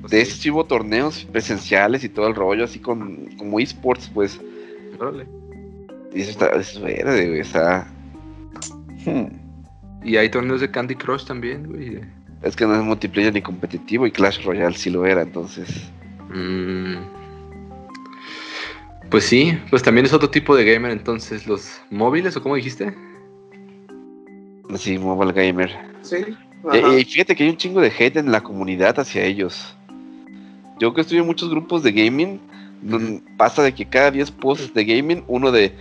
De 0.08 0.20
ese 0.22 0.32
sí 0.32 0.50
hubo 0.50 0.64
torneos 0.64 1.26
presenciales 1.30 2.04
y 2.04 2.08
todo 2.08 2.26
el 2.26 2.34
rollo, 2.34 2.64
así 2.64 2.78
con 2.78 3.26
como 3.36 3.60
esports, 3.60 4.10
pues. 4.12 4.40
Órale. 4.98 5.26
Y 6.14 6.22
eso 6.22 6.30
está, 6.30 6.46
es 6.56 6.80
verde, 6.80 7.28
güey. 7.28 7.40
Está, 7.40 7.86
Hmm. 9.04 9.26
Y 10.04 10.16
hay 10.18 10.28
torneos 10.28 10.60
de 10.60 10.70
Candy 10.70 10.94
Crush 10.94 11.24
también, 11.24 11.66
güey. 11.66 12.00
es 12.42 12.54
que 12.54 12.66
no 12.66 12.74
es 12.74 12.82
multiplayer 12.82 13.32
ni 13.32 13.40
competitivo 13.40 14.06
y 14.06 14.10
Clash 14.10 14.44
Royale 14.44 14.76
sí 14.76 14.90
lo 14.90 15.06
era, 15.06 15.22
entonces. 15.22 15.68
Mm. 16.32 16.96
Pues 19.10 19.24
sí, 19.24 19.58
pues 19.70 19.82
también 19.82 20.06
es 20.06 20.12
otro 20.12 20.30
tipo 20.30 20.54
de 20.54 20.64
gamer, 20.64 20.92
entonces, 20.92 21.46
los 21.46 21.80
móviles, 21.90 22.36
o 22.36 22.42
cómo 22.42 22.54
dijiste? 22.54 22.94
Sí, 24.76 24.98
Mobile 24.98 25.32
Gamer. 25.32 25.76
Sí. 26.02 26.18
Y, 26.72 27.04
fíjate 27.04 27.34
que 27.34 27.42
hay 27.42 27.50
un 27.50 27.56
chingo 27.56 27.80
de 27.80 27.88
hate 27.88 28.18
en 28.18 28.30
la 28.30 28.40
comunidad 28.40 28.98
hacia 29.00 29.24
ellos. 29.24 29.74
Yo 30.78 30.94
que 30.94 31.00
estoy 31.00 31.18
en 31.18 31.26
muchos 31.26 31.50
grupos 31.50 31.82
de 31.82 31.92
gaming, 31.92 32.40
donde 32.82 33.20
pasa 33.36 33.62
de 33.62 33.74
que 33.74 33.84
cada 33.84 34.10
10 34.10 34.30
posts 34.32 34.72
de 34.74 34.84
gaming, 34.84 35.24
uno 35.26 35.50
de 35.50 35.74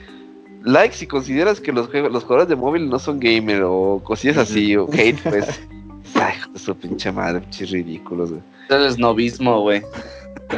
like 0.63 0.95
si 0.95 1.05
consideras 1.05 1.61
que 1.61 1.71
los, 1.71 1.93
los 1.93 2.23
jugadores 2.23 2.49
de 2.49 2.55
móvil 2.55 2.89
no 2.89 2.99
son 2.99 3.19
gamer 3.19 3.63
o 3.63 4.01
cosillas 4.03 4.37
así, 4.37 4.75
o 4.75 4.89
hate, 4.91 5.19
pues. 5.21 5.61
Ay, 6.15 6.35
su 6.55 6.75
pinche 6.75 7.11
madre, 7.11 7.41
pinches 7.41 7.69
ridículos, 7.69 8.31
güey. 8.31 8.41
Es 8.69 8.75
el 8.75 8.91
snobismo, 8.91 9.61
güey. 9.61 9.83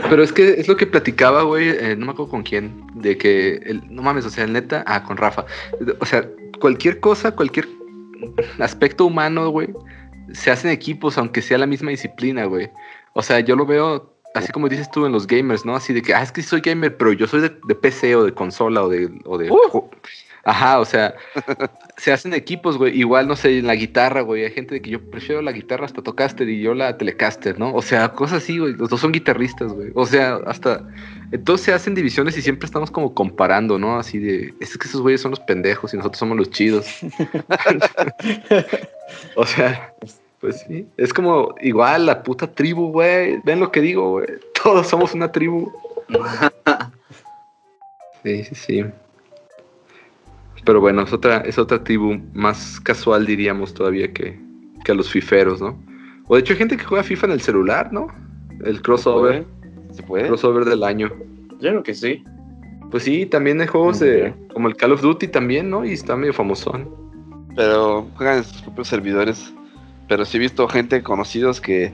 Pero 0.09 0.24
es 0.24 0.32
que 0.32 0.51
es 0.51 0.67
lo 0.67 0.78
que 0.78 0.88
platicaba, 0.88 1.43
güey, 1.43 1.69
eh, 1.69 1.95
no 1.97 2.05
me 2.05 2.11
acuerdo 2.13 2.32
con 2.32 2.43
quién, 2.43 2.86
de 2.95 3.17
que, 3.17 3.55
el, 3.65 3.82
no 3.93 4.01
mames, 4.01 4.26
o 4.26 4.30
sea, 4.30 4.45
el 4.45 4.53
neta, 4.53 4.84
ah, 4.88 5.03
con 5.03 5.17
Rafa. 5.17 5.45
O 5.99 6.05
sea, 6.05 6.28
cualquier 6.59 6.99
cosa, 6.99 7.36
cualquier 7.36 7.67
aspecto 8.59 9.05
humano, 9.05 9.49
güey, 9.49 9.69
se 10.34 10.51
hacen 10.51 10.72
equipos, 10.72 11.17
aunque 11.17 11.41
sea 11.41 11.57
la 11.57 11.65
misma 11.65 11.91
disciplina, 11.91 12.45
güey. 12.45 12.69
O 13.13 13.22
sea, 13.22 13.41
yo 13.41 13.55
lo 13.55 13.65
veo, 13.65 14.15
así 14.34 14.51
como 14.51 14.69
dices 14.69 14.89
tú 14.91 15.05
en 15.05 15.11
los 15.11 15.28
gamers, 15.28 15.65
¿no? 15.65 15.76
Así 15.76 15.93
de 15.93 16.01
que, 16.01 16.13
ah, 16.13 16.24
es 16.24 16.32
que 16.32 16.41
soy 16.41 16.61
gamer, 16.61 16.95
pero 16.95 17.11
yo 17.11 17.28
soy 17.28 17.41
de, 17.41 17.51
de 17.67 17.76
PC 17.76 18.15
o 18.15 18.24
de 18.24 18.34
consola 18.34 18.84
o 18.84 18.89
de... 18.89 19.09
O 19.26 19.38
de 19.38 19.51
Uh. 19.51 19.89
Ajá, 20.43 20.79
o 20.79 20.85
sea, 20.85 21.15
se 21.97 22.11
hacen 22.11 22.33
equipos, 22.33 22.77
güey. 22.77 22.97
Igual, 22.97 23.27
no 23.27 23.35
sé, 23.35 23.59
en 23.59 23.67
la 23.67 23.75
guitarra, 23.75 24.21
güey. 24.21 24.43
Hay 24.43 24.51
gente 24.51 24.75
de 24.75 24.81
que 24.81 24.89
yo 24.89 25.11
prefiero 25.11 25.41
la 25.41 25.51
guitarra 25.51 25.85
hasta 25.85 26.01
Tocaster 26.01 26.49
y 26.49 26.61
yo 26.61 26.73
la 26.73 26.97
Telecaster, 26.97 27.59
¿no? 27.59 27.73
O 27.73 27.81
sea, 27.81 28.09
cosas 28.09 28.43
así, 28.43 28.57
güey. 28.57 28.73
Los 28.73 28.89
dos 28.89 29.01
son 29.01 29.11
guitarristas, 29.11 29.71
güey. 29.71 29.91
O 29.93 30.05
sea, 30.05 30.39
hasta. 30.47 30.83
Entonces 31.31 31.65
se 31.65 31.73
hacen 31.73 31.93
divisiones 31.93 32.37
y 32.37 32.41
siempre 32.41 32.65
estamos 32.65 32.89
como 32.89 33.13
comparando, 33.13 33.77
¿no? 33.77 33.99
Así 33.99 34.17
de. 34.17 34.53
Es 34.59 34.77
que 34.77 34.87
esos 34.87 35.01
güeyes 35.01 35.21
son 35.21 35.31
los 35.31 35.39
pendejos 35.41 35.93
y 35.93 35.97
nosotros 35.97 36.17
somos 36.17 36.37
los 36.37 36.49
chidos. 36.49 36.87
o 39.35 39.45
sea, 39.45 39.93
pues 40.39 40.65
sí. 40.67 40.87
Es 40.97 41.13
como 41.13 41.53
igual 41.61 42.07
la 42.07 42.23
puta 42.23 42.47
tribu, 42.47 42.91
güey. 42.91 43.39
Ven 43.43 43.59
lo 43.59 43.71
que 43.71 43.81
digo, 43.81 44.11
güey. 44.11 44.27
Todos 44.63 44.87
somos 44.87 45.13
una 45.13 45.31
tribu. 45.31 45.71
Sí, 48.23 48.43
sí, 48.43 48.53
sí. 48.53 48.85
Pero 50.66 50.80
bueno, 50.80 51.01
es 51.01 51.14
otra, 51.14 51.38
es 51.39 51.57
otra 51.57 51.84
tribu 51.84 52.20
más 52.34 52.80
casual, 52.80 53.26
diríamos 53.26 53.74
todavía, 53.74 54.12
que, 54.14 54.39
que 54.84 54.91
a 54.91 54.95
los 54.95 55.09
fiferos, 55.09 55.62
¿no? 55.62 55.78
O 56.28 56.36
de 56.36 56.41
hecho 56.41 56.53
hay 56.53 56.59
gente 56.59 56.78
que 56.78 56.84
juega 56.84 57.03
FIFA 57.03 57.28
en 57.28 57.32
el 57.34 57.41
celular, 57.41 57.91
¿no? 57.91 58.07
El 58.64 58.82
crossover, 58.82 59.45
¿Se 59.91 60.03
puede? 60.03 60.28
crossover 60.28 60.66
del 60.66 60.84
año. 60.84 61.09
Yo 61.59 61.70
creo 61.70 61.84
que 61.84 61.93
sí. 61.93 62.24
Pues 62.91 63.03
sí, 63.03 63.26
también 63.26 63.59
hay 63.62 63.68
juegos 63.68 63.99
de, 63.99 64.34
como 64.53 64.68
el 64.68 64.76
Call 64.76 64.91
of 64.91 65.01
Duty 65.01 65.28
también, 65.28 65.70
¿no? 65.70 65.86
Y 65.86 65.93
está 65.93 66.16
medio 66.16 66.34
famosón. 66.34 66.89
Pero 67.55 68.07
juegan 68.16 68.38
en 68.38 68.43
sus 68.43 68.62
propios 68.62 68.88
servidores. 68.88 69.53
Pero 70.07 70.26
sí 70.26 70.38
he 70.38 70.39
visto 70.39 70.68
gente 70.68 71.01
conocidos 71.01 71.62
que 71.62 71.91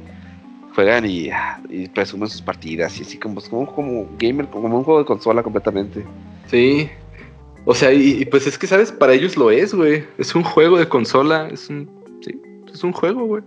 juegan 0.76 1.06
y, 1.06 1.30
ah, 1.30 1.62
y 1.70 1.88
presumen 1.88 2.30
sus 2.30 2.42
partidas 2.42 3.00
y 3.00 3.04
así 3.04 3.18
como, 3.18 3.42
como, 3.42 3.66
como 3.74 4.10
gamer, 4.20 4.48
como 4.48 4.76
un 4.76 4.84
juego 4.84 5.00
de 5.00 5.06
consola 5.06 5.44
completamente. 5.44 6.04
Sí. 6.48 6.90
O 7.70 7.76
sea, 7.76 7.92
y, 7.92 8.22
y 8.22 8.26
pues 8.26 8.48
es 8.48 8.58
que, 8.58 8.66
¿sabes? 8.66 8.94
Para 8.94 9.14
ellos 9.14 9.36
lo 9.36 9.52
es, 9.52 9.74
güey. 9.74 10.06
Es 10.18 10.34
un 10.36 10.44
juego 10.44 10.78
de 10.78 10.88
consola. 10.88 11.50
Es 11.52 11.70
un. 11.70 11.90
Sí, 12.22 12.42
es 12.74 12.82
un 12.82 12.94
juego, 12.94 13.26
güey. 13.26 13.44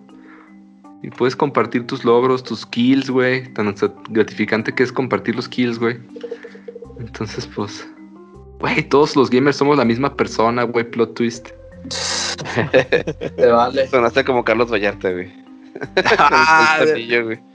Y 1.02 1.08
puedes 1.08 1.34
compartir 1.34 1.86
tus 1.86 2.04
logros, 2.04 2.44
tus 2.44 2.66
kills, 2.66 3.08
güey. 3.08 3.50
Tan 3.54 3.74
gratificante 4.10 4.74
que 4.74 4.82
es 4.82 4.92
compartir 4.92 5.36
los 5.36 5.48
kills, 5.48 5.78
güey. 5.78 5.96
Entonces, 6.98 7.46
pues. 7.46 7.88
Güey, 8.58 8.86
todos 8.90 9.16
los 9.16 9.30
gamers 9.30 9.56
somos 9.56 9.78
la 9.78 9.86
misma 9.86 10.14
persona, 10.14 10.64
güey. 10.64 10.84
Plot 10.90 11.14
twist. 11.14 11.48
Te 13.36 13.46
vale. 13.46 13.88
Sonaste 13.88 14.22
como 14.22 14.44
Carlos 14.44 14.70
Vallarta, 14.70 15.10
güey. 15.10 15.32
Ah, 16.18 16.80
El 16.82 17.24
güey. 17.24 17.49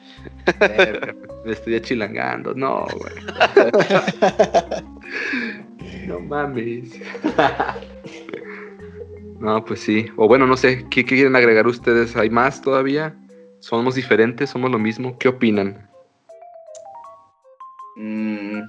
Me 1.46 1.52
estoy 1.52 1.76
achilangando. 1.76 2.54
No, 2.54 2.88
güey. 2.98 3.14
No 6.08 6.20
mames. 6.20 7.00
No, 9.40 9.64
pues 9.66 9.82
sí. 9.82 10.08
O 10.18 10.28
bueno, 10.28 10.48
no 10.48 10.58
sé. 10.58 10.86
¿Qué, 10.90 11.06
qué 11.06 11.16
quieren 11.16 11.36
agregar 11.36 11.68
ustedes? 11.68 12.16
¿Hay 12.16 12.30
más 12.30 12.62
todavía? 12.62 13.16
¿Somos 13.60 13.96
diferentes? 13.96 14.50
¿Somos 14.50 14.72
lo 14.72 14.80
mismo? 14.80 15.18
¿Qué 15.18 15.28
opinan? 15.28 15.90
Mm, 17.96 18.60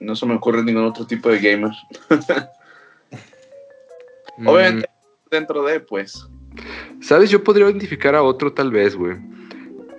no 0.00 0.16
se 0.16 0.26
me 0.26 0.34
ocurre 0.34 0.62
ningún 0.62 0.84
otro 0.84 1.06
tipo 1.06 1.28
de 1.30 1.38
gamer. 1.38 1.70
Obviamente, 4.46 4.88
dentro 5.30 5.62
de, 5.64 5.80
pues. 5.80 6.26
¿Sabes? 7.00 7.30
Yo 7.30 7.44
podría 7.44 7.66
identificar 7.66 8.14
a 8.14 8.22
otro 8.22 8.52
tal 8.52 8.70
vez, 8.70 8.96
güey. 8.96 9.16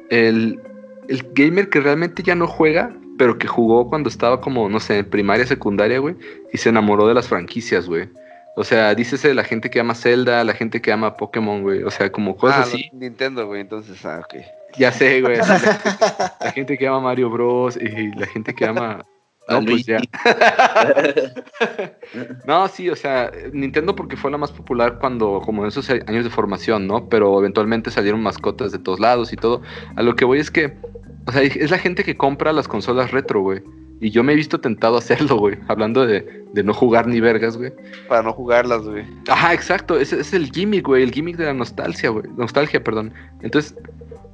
El, 0.10 0.60
el 1.08 1.26
gamer 1.34 1.70
que 1.70 1.80
realmente 1.80 2.24
ya 2.24 2.36
no 2.36 2.48
juega, 2.48 2.96
pero 3.18 3.38
que 3.38 3.48
jugó 3.48 3.90
cuando 3.90 4.10
estaba 4.10 4.42
como, 4.42 4.70
no 4.70 4.80
sé, 4.80 5.00
en 5.00 5.10
primaria, 5.10 5.46
secundaria, 5.46 6.00
güey, 6.00 6.16
y 6.54 6.58
se 6.58 6.70
enamoró 6.70 7.08
de 7.08 7.14
las 7.14 7.28
franquicias, 7.28 7.88
güey. 7.88 8.10
O 8.58 8.64
sea, 8.64 8.94
dícese 8.96 9.30
de 9.30 9.34
la 9.34 9.44
gente 9.44 9.70
que 9.70 9.80
ama 9.80 9.96
Zelda, 9.96 10.44
la 10.44 10.54
gente 10.54 10.82
que 10.82 10.92
ama 10.92 11.16
Pokémon, 11.16 11.62
güey. 11.62 11.84
O 11.84 11.92
sea, 11.92 12.12
como 12.12 12.36
cosas 12.36 12.58
Ah, 12.60 12.62
así. 12.64 12.90
Nintendo, 12.92 13.48
güey, 13.48 13.62
entonces, 13.62 14.06
ah, 14.06 14.20
ok. 14.26 14.42
Ya 14.78 14.92
sé, 14.92 15.22
güey. 15.22 15.38
la 16.42 16.52
gente 16.54 16.78
que 16.78 16.88
ama 16.88 17.00
Mario 17.00 17.30
Bros. 17.30 17.78
y 17.78 18.14
la 18.16 18.28
gente 18.28 18.54
que 18.54 18.66
ama. 18.66 19.06
No, 19.50 19.62
pues 19.66 19.86
ya. 19.86 20.00
No, 22.46 22.68
sí, 22.68 22.90
o 22.90 22.96
sea, 22.96 23.32
Nintendo 23.54 23.96
porque 23.96 24.18
fue 24.18 24.32
la 24.32 24.38
más 24.38 24.52
popular 24.52 25.00
cuando, 25.00 25.42
como 25.44 25.64
en 25.64 25.70
esos 25.70 25.90
años 25.90 26.24
de 26.24 26.30
formación, 26.30 26.88
¿no? 26.88 27.08
Pero 27.10 27.40
eventualmente 27.40 27.92
salieron 27.92 28.22
mascotas 28.22 28.72
de 28.72 28.80
todos 28.80 29.00
lados 29.00 29.32
y 29.34 29.36
todo. 29.36 29.62
A 29.96 30.02
lo 30.04 30.16
que 30.16 30.26
voy 30.26 30.40
es 30.40 30.52
que, 30.52 30.74
o 31.28 31.32
sea, 31.32 31.42
es 31.42 31.72
la 31.72 31.78
gente 31.78 32.04
que 32.04 32.18
compra 32.18 32.54
las 32.54 32.68
consolas 32.68 33.12
retro, 33.12 33.42
güey. 33.42 33.62
Y 34.00 34.10
yo 34.10 34.24
me 34.24 34.34
he 34.34 34.36
visto 34.36 34.60
tentado 34.60 34.96
a 34.96 35.00
hacerlo, 35.00 35.38
güey. 35.38 35.60
Hablando 35.68 36.06
de, 36.08 36.44
de 36.54 36.64
no 36.64 36.74
jugar 36.74 37.06
ni 37.06 37.20
vergas, 37.20 37.56
güey. 37.56 37.72
Para 38.08 38.24
no 38.24 38.34
jugarlas, 38.34 38.82
güey. 38.82 39.06
Ajá, 39.28 39.54
exacto. 39.54 40.00
Ese 40.00 40.20
es 40.20 40.34
el 40.34 40.52
gimmick, 40.52 40.88
güey. 40.88 41.04
El 41.04 41.12
gimmick 41.12 41.38
de 41.38 41.46
la 41.46 41.54
nostalgia, 41.54 42.10
güey. 42.10 42.26
Nostalgia, 42.36 42.84
perdón. 42.84 43.14
Entonces, 43.44 43.76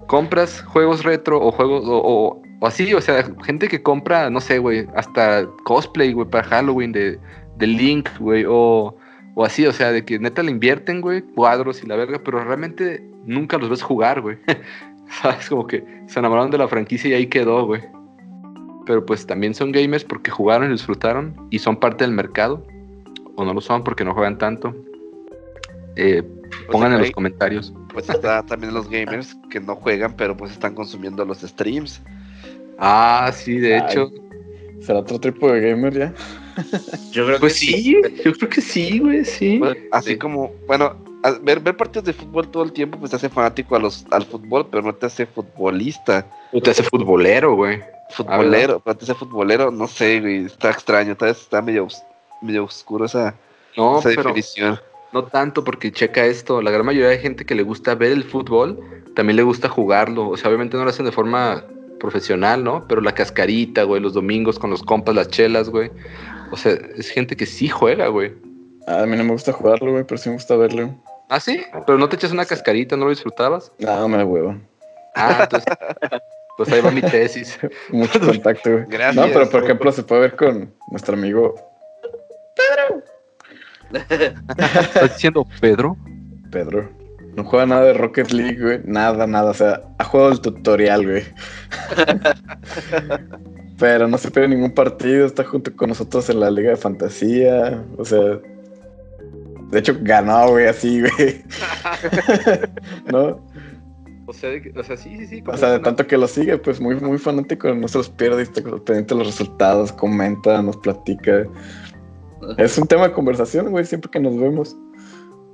compras 0.07 0.61
juegos 0.61 1.03
retro 1.03 1.41
o 1.41 1.51
juegos 1.51 1.83
o, 1.85 2.01
o- 2.01 2.41
o 2.59 2.67
así, 2.67 2.93
o 2.93 3.01
sea, 3.01 3.23
gente 3.43 3.67
que 3.67 3.81
compra, 3.81 4.29
no 4.29 4.41
sé, 4.41 4.57
güey, 4.57 4.87
hasta 4.95 5.47
cosplay, 5.63 6.13
güey, 6.13 6.27
para 6.29 6.47
Halloween 6.47 6.91
de, 6.91 7.19
de 7.57 7.67
Link, 7.67 8.09
güey, 8.19 8.45
o, 8.47 8.95
o 9.35 9.45
así, 9.45 9.65
o 9.65 9.71
sea, 9.71 9.91
de 9.91 10.03
que 10.03 10.17
neta 10.17 10.41
le 10.41 10.51
invierten, 10.51 11.01
güey, 11.01 11.21
cuadros 11.21 11.83
y 11.83 11.87
la 11.87 11.95
verga, 11.95 12.19
pero 12.23 12.43
realmente 12.43 13.03
nunca 13.25 13.57
los 13.57 13.69
ves 13.69 13.83
jugar, 13.83 14.21
güey. 14.21 14.37
¿Sabes? 15.21 15.47
Como 15.49 15.67
que 15.67 15.85
se 16.07 16.19
enamoraron 16.19 16.51
de 16.51 16.57
la 16.57 16.67
franquicia 16.67 17.11
y 17.11 17.13
ahí 17.13 17.27
quedó, 17.27 17.65
güey. 17.65 17.81
Pero 18.85 19.05
pues 19.05 19.25
también 19.25 19.53
son 19.53 19.71
gamers 19.71 20.03
porque 20.03 20.31
jugaron 20.31 20.69
y 20.69 20.71
disfrutaron 20.71 21.35
y 21.49 21.59
son 21.59 21.77
parte 21.77 22.03
del 22.03 22.13
mercado. 22.13 22.65
O 23.35 23.45
no 23.45 23.53
lo 23.53 23.61
son 23.61 23.83
porque 23.83 24.03
no 24.03 24.13
juegan 24.13 24.37
tanto. 24.37 24.75
Eh, 25.95 26.23
pongan 26.71 26.93
en 26.93 26.99
los 26.99 27.11
comentarios. 27.11 27.73
Pues 27.93 28.09
está 28.09 28.45
también 28.45 28.73
los 28.73 28.89
gamers 28.89 29.35
que 29.49 29.59
no 29.59 29.75
juegan, 29.75 30.15
pero 30.15 30.35
pues 30.35 30.51
están 30.51 30.73
consumiendo 30.73 31.23
los 31.25 31.41
streams. 31.41 32.01
Ah, 32.77 33.31
sí, 33.33 33.59
de 33.59 33.75
Ay. 33.75 33.81
hecho. 33.83 34.11
¿Será 34.81 34.99
otro 34.99 35.19
tipo 35.19 35.51
de 35.51 35.59
gamer 35.61 35.93
ya? 35.97 36.13
Yo 37.11 37.25
creo 37.25 37.39
Pues 37.39 37.53
que 37.53 37.59
sí, 37.59 38.01
yo 38.23 38.33
creo 38.33 38.49
que 38.49 38.61
sí, 38.61 38.99
güey, 38.99 39.25
sí. 39.25 39.61
Así 39.91 40.11
Sí. 40.11 40.17
como, 40.17 40.51
bueno, 40.67 40.95
ver, 41.41 41.59
ver 41.59 41.75
partidos 41.75 42.05
de 42.05 42.13
fútbol 42.13 42.49
todo 42.49 42.63
el 42.63 42.71
tiempo, 42.71 42.97
pues 42.97 43.11
te 43.11 43.17
hace 43.17 43.29
fanático 43.29 43.75
a 43.75 43.79
los, 43.79 44.05
al 44.11 44.23
fútbol, 44.25 44.67
pero 44.69 44.83
no 44.83 44.93
te 44.95 45.05
hace 45.07 45.25
futbolista. 45.25 46.25
O 46.51 46.61
te 46.61 46.71
hace 46.71 46.83
futbolero, 46.83 47.55
güey. 47.55 47.81
Futbolero, 48.11 48.79
pero 48.79 48.95
te 48.97 49.03
hace 49.03 49.13
futbolero, 49.15 49.69
no 49.71 49.87
sé, 49.87 50.21
güey, 50.21 50.45
está 50.45 50.71
extraño, 50.71 51.15
tal 51.17 51.29
vez 51.29 51.41
está 51.41 51.61
medio, 51.61 51.87
medio 52.41 52.63
oscuro 52.63 53.05
esa, 53.05 53.35
No, 53.75 53.99
esa 53.99 54.09
pero 54.09 54.23
definición. 54.23 54.79
no 55.11 55.23
tanto 55.25 55.63
porque 55.63 55.91
checa 55.91 56.25
esto. 56.25 56.61
La 56.61 56.71
gran 56.71 56.85
mayoría 56.85 57.09
de 57.09 57.17
gente 57.19 57.45
que 57.45 57.55
le 57.55 57.63
gusta 57.63 57.95
ver 57.95 58.13
el 58.13 58.23
fútbol, 58.23 58.79
también 59.15 59.35
le 59.35 59.43
gusta 59.43 59.67
jugarlo. 59.67 60.29
O 60.29 60.37
sea, 60.37 60.47
obviamente 60.49 60.77
no 60.77 60.83
lo 60.85 60.89
hacen 60.89 61.05
de 61.05 61.11
forma 61.11 61.63
profesional, 61.99 62.63
¿no? 62.63 62.87
Pero 62.87 63.01
la 63.01 63.13
cascarita, 63.13 63.83
güey, 63.83 64.01
los 64.01 64.13
domingos 64.13 64.59
con 64.59 64.69
los 64.69 64.83
compas, 64.83 65.15
las 65.15 65.29
chelas, 65.29 65.69
güey. 65.69 65.91
O 66.51 66.57
sea, 66.57 66.73
es 66.95 67.09
gente 67.09 67.35
que 67.35 67.45
sí 67.45 67.67
juega, 67.67 68.07
güey. 68.07 68.33
Ah, 68.87 69.03
a 69.03 69.05
mí 69.05 69.17
no 69.17 69.23
me 69.23 69.31
gusta 69.31 69.51
jugarlo, 69.51 69.91
güey, 69.91 70.03
pero 70.03 70.17
sí 70.17 70.29
me 70.29 70.35
gusta 70.35 70.55
verlo. 70.55 70.95
¿Ah, 71.29 71.39
sí? 71.39 71.61
Pero 71.85 71.97
no 71.97 72.07
te 72.07 72.15
echas 72.15 72.31
una 72.31 72.45
cascarita, 72.45 72.95
¿no 72.95 73.05
lo 73.05 73.11
disfrutabas? 73.11 73.71
No, 73.79 74.07
me 74.07 74.17
da 74.17 74.25
huevo. 74.25 74.55
Ah, 75.15 75.39
entonces. 75.43 75.73
Pues 76.57 76.71
ahí 76.71 76.81
va 76.81 76.89
mi 76.89 77.03
tesis. 77.03 77.59
Mucho 77.91 78.19
contacto, 78.19 78.71
güey. 78.71 78.85
Gracias. 78.87 79.27
No, 79.27 79.31
pero 79.31 79.47
por 79.47 79.63
ejemplo 79.63 79.91
se 79.91 80.01
puede 80.01 80.21
ver 80.21 80.35
con 80.35 80.73
nuestro 80.89 81.13
amigo 81.13 81.53
¿Estás 83.91 85.13
diciendo 85.13 85.47
Pedro? 85.61 85.97
Pedro. 86.51 86.89
No 87.37 87.43
juega 87.43 87.67
nada 87.67 87.83
de 87.83 87.93
Rocket 87.93 88.31
League, 88.31 88.59
güey. 88.59 88.81
Nada, 88.83 89.27
nada. 89.27 89.51
O 89.51 89.53
sea, 89.53 89.83
ha 89.99 90.03
jugado 90.03 90.31
el 90.31 90.41
tutorial, 90.41 91.05
güey. 91.05 91.23
Pero 93.79 94.07
no 94.07 94.17
se 94.17 94.31
pierde 94.31 94.49
ningún 94.49 94.71
partido. 94.71 95.27
Está 95.27 95.43
junto 95.43 95.73
con 95.75 95.89
nosotros 95.89 96.27
en 96.31 96.39
la 96.39 96.49
Liga 96.49 96.71
de 96.71 96.77
Fantasía. 96.77 97.85
O 97.99 98.03
sea. 98.03 98.39
De 99.69 99.79
hecho, 99.79 99.95
ganó, 100.01 100.49
güey, 100.49 100.65
así, 100.65 101.01
güey. 101.01 101.43
¿No? 103.11 103.39
O 104.25 104.33
sea, 104.33 104.49
de 104.49 104.73
o 104.75 104.83
sea, 104.83 104.97
sí, 104.97 105.15
sí, 105.19 105.27
sí. 105.27 105.43
O 105.45 105.57
sea, 105.57 105.73
de 105.73 105.79
tanto 105.79 106.07
que 106.07 106.17
lo 106.17 106.27
sigue, 106.27 106.57
pues 106.57 106.81
muy, 106.81 106.95
muy 106.95 107.19
fanático. 107.19 107.71
No 107.75 107.87
se 107.87 107.99
los 107.99 108.09
pierde, 108.09 108.41
está 108.41 108.63
pendiente 108.63 109.13
de 109.13 109.19
los 109.19 109.27
resultados, 109.27 109.91
comenta, 109.91 110.59
nos 110.63 110.77
platica. 110.77 111.45
Es 112.57 112.79
un 112.79 112.87
tema 112.87 113.09
de 113.09 113.13
conversación, 113.13 113.69
güey, 113.69 113.85
siempre 113.85 114.09
que 114.09 114.19
nos 114.19 114.39
vemos. 114.39 114.75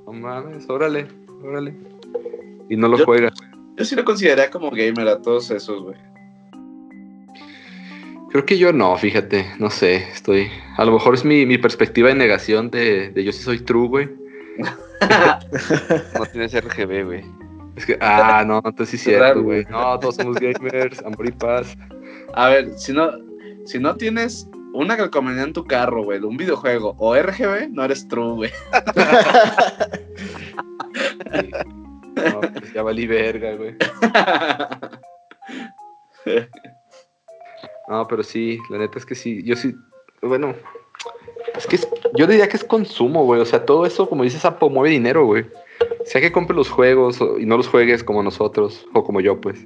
No 0.06 0.12
mames, 0.14 0.68
órale, 0.70 1.06
órale. 1.44 1.74
Y 2.68 2.76
no 2.76 2.88
lo 2.88 2.98
Yo- 2.98 3.04
juega. 3.04 3.32
Yo 3.76 3.84
sí 3.84 3.96
lo 3.96 4.04
consideraría 4.04 4.50
como 4.50 4.70
gamer 4.70 5.08
a 5.08 5.20
todos 5.20 5.50
esos, 5.50 5.82
güey. 5.82 5.96
Creo 8.30 8.44
que 8.46 8.58
yo 8.58 8.72
no, 8.72 8.96
fíjate, 8.96 9.46
no 9.58 9.70
sé, 9.70 9.96
estoy... 10.12 10.48
A 10.76 10.84
lo 10.84 10.92
mejor 10.92 11.14
es 11.14 11.24
mi, 11.24 11.46
mi 11.46 11.56
perspectiva 11.58 12.08
de 12.08 12.16
negación 12.16 12.70
de, 12.70 13.10
de 13.10 13.24
yo 13.24 13.32
sí 13.32 13.42
soy 13.42 13.60
true, 13.60 13.88
güey. 13.88 14.08
No 16.18 16.26
tienes 16.26 16.52
RGB, 16.52 17.04
güey. 17.04 17.24
Es 17.76 17.86
que, 17.86 17.98
ah, 18.00 18.44
no, 18.46 18.56
entonces 18.64 18.88
sí 18.90 18.96
es 18.96 19.02
cierto, 19.02 19.42
güey. 19.42 19.64
No, 19.68 19.98
todos 19.98 20.16
somos 20.16 20.36
gamers, 20.36 21.00
amor 21.04 21.26
y 21.26 21.32
paz. 21.32 21.76
A 22.34 22.48
ver, 22.48 22.72
si 22.76 22.92
no, 22.92 23.10
si 23.66 23.78
no 23.78 23.94
tienes 23.96 24.48
una 24.72 24.96
calcomanía 24.96 25.42
en 25.42 25.52
tu 25.52 25.64
carro, 25.64 26.02
güey, 26.04 26.20
un 26.20 26.36
videojuego 26.36 26.94
o 26.98 27.14
RGB, 27.16 27.70
no 27.70 27.84
eres 27.84 28.06
true, 28.08 28.34
güey. 28.34 28.50
Sí. 31.40 31.50
No, 32.16 32.40
pues 32.40 32.72
ya 32.72 32.82
valí 32.82 33.06
verga, 33.06 33.54
güey. 33.56 33.74
No, 37.88 38.08
pero 38.08 38.22
sí, 38.22 38.58
la 38.70 38.78
neta 38.78 38.98
es 38.98 39.04
que 39.04 39.14
sí, 39.14 39.42
yo 39.44 39.56
sí, 39.56 39.74
bueno, 40.22 40.54
es 41.56 41.66
que 41.66 41.76
es- 41.76 41.88
yo 42.16 42.26
diría 42.26 42.48
que 42.48 42.56
es 42.56 42.64
consumo, 42.64 43.24
güey, 43.24 43.40
o 43.40 43.44
sea, 43.44 43.66
todo 43.66 43.84
eso, 43.84 44.08
como 44.08 44.24
dices, 44.24 44.44
Apo, 44.44 44.70
mueve 44.70 44.88
dinero, 44.90 45.26
güey. 45.26 45.44
Sea 46.06 46.20
que 46.20 46.32
compres 46.32 46.56
los 46.56 46.70
juegos 46.70 47.20
o- 47.20 47.38
y 47.38 47.44
no 47.44 47.56
los 47.58 47.68
juegues 47.68 48.02
como 48.02 48.22
nosotros, 48.22 48.86
o 48.94 49.04
como 49.04 49.20
yo, 49.20 49.40
pues. 49.40 49.64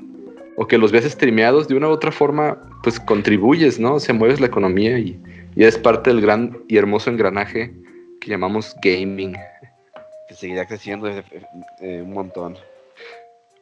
O 0.57 0.67
que 0.67 0.79
los 0.79 0.91
veas 0.91 1.05
streameados 1.05 1.69
de 1.69 1.77
una 1.77 1.87
u 1.89 1.93
otra 1.93 2.11
forma, 2.11 2.59
pues 2.83 2.99
contribuyes, 2.99 3.79
¿no? 3.79 4.01
Se 4.01 4.13
mueves 4.13 4.41
la 4.41 4.49
economía 4.49 4.99
y, 4.99 5.21
y 5.55 5.63
eres 5.63 5.79
parte 5.79 6.11
del 6.11 6.21
gran 6.21 6.59
y 6.67 6.77
hermoso 6.77 7.11
engranaje 7.11 7.73
que 8.21 8.31
llamamos 8.31 8.75
gaming. 8.83 9.37
Seguirá 10.39 10.67
creciendo 10.67 11.09
eh, 11.09 11.25
eh, 11.81 12.01
un 12.01 12.13
montón. 12.13 12.57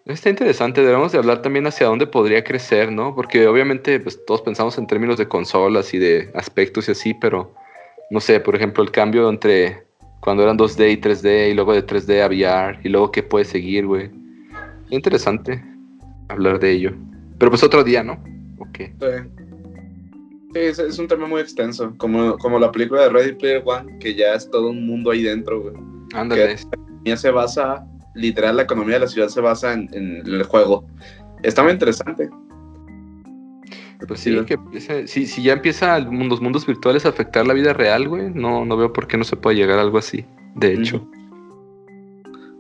Está 0.05 0.29
interesante, 0.29 0.83
debemos 0.83 1.11
de 1.11 1.19
hablar 1.19 1.41
también 1.41 1.67
hacia 1.67 1.87
dónde 1.87 2.07
podría 2.07 2.45
crecer, 2.45 2.93
¿no? 2.93 3.15
Porque 3.15 3.47
obviamente 3.47 3.99
pues, 3.99 4.23
todos 4.27 4.43
pensamos 4.43 4.77
en 4.77 4.87
términos 4.87 5.17
de 5.17 5.27
consolas 5.27 5.95
y 5.95 5.99
de 5.99 6.31
aspectos 6.35 6.89
y 6.89 6.93
así, 6.93 7.15
pero 7.15 7.55
no 8.11 8.21
sé, 8.21 8.41
por 8.41 8.55
ejemplo, 8.55 8.85
el 8.85 8.91
cambio 8.91 9.31
entre 9.31 9.85
cuando 10.21 10.43
eran 10.43 10.59
2D 10.59 10.93
y 10.93 10.97
3D 11.01 11.51
y 11.51 11.55
luego 11.55 11.73
de 11.73 11.85
3D 11.85 12.23
a 12.23 12.27
VR 12.27 12.79
y 12.85 12.91
luego 12.91 13.11
qué 13.11 13.23
puede 13.23 13.47
seguir, 13.47 13.87
güey. 13.87 14.11
Interesante 14.91 15.65
hablar 16.29 16.61
de 16.61 16.73
ello. 16.73 16.93
Pero 17.39 17.51
pues 17.51 17.63
otro 17.63 17.83
día, 17.83 18.03
¿no? 18.03 18.23
Ok. 18.59 18.79
Sí. 18.79 19.07
Sí, 20.53 20.61
es, 20.61 20.79
es 20.79 20.99
un 20.99 21.09
tema 21.09 21.27
muy 21.27 21.41
extenso, 21.41 21.95
como, 21.97 22.37
como 22.37 22.59
la 22.59 22.71
película 22.71 23.03
de 23.03 23.09
Ready 23.09 23.33
Player 23.33 23.63
One, 23.65 23.99
que 23.99 24.15
ya 24.15 24.35
es 24.35 24.51
todo 24.51 24.69
un 24.69 24.87
mundo 24.87 25.11
ahí 25.11 25.23
dentro, 25.23 25.63
güey. 25.63 25.96
Ándale. 26.15 26.53
economía 26.53 27.17
se 27.17 27.31
basa, 27.31 27.87
literal, 28.15 28.57
la 28.57 28.63
economía 28.63 28.95
de 28.95 29.01
la 29.01 29.07
ciudad 29.09 29.29
se 29.29 29.41
basa 29.41 29.73
en, 29.73 29.89
en 29.93 30.27
el 30.27 30.43
juego. 30.45 30.85
Está 31.43 31.63
muy 31.63 31.73
interesante. 31.73 32.29
Pues 34.07 34.21
sí, 34.21 34.37
que 34.45 34.55
empiece- 34.55 35.07
si, 35.07 35.27
si 35.27 35.43
ya 35.43 35.55
empieza 35.55 35.97
el 35.97 36.07
mundo- 36.11 36.35
los 36.35 36.41
mundos 36.43 36.67
virtuales 36.67 37.07
a 37.07 37.09
afectar 37.09 37.47
la 37.47 37.55
vida 37.55 37.73
real, 37.73 38.09
güey, 38.09 38.31
no, 38.31 38.65
no 38.65 38.77
veo 38.77 38.93
por 38.93 39.07
qué 39.07 39.17
no 39.17 39.25
se 39.25 39.37
puede 39.37 39.57
llegar 39.57 39.79
a 39.79 39.83
algo 39.83 39.99
así. 39.99 40.25
De 40.55 40.73
hecho, 40.75 41.07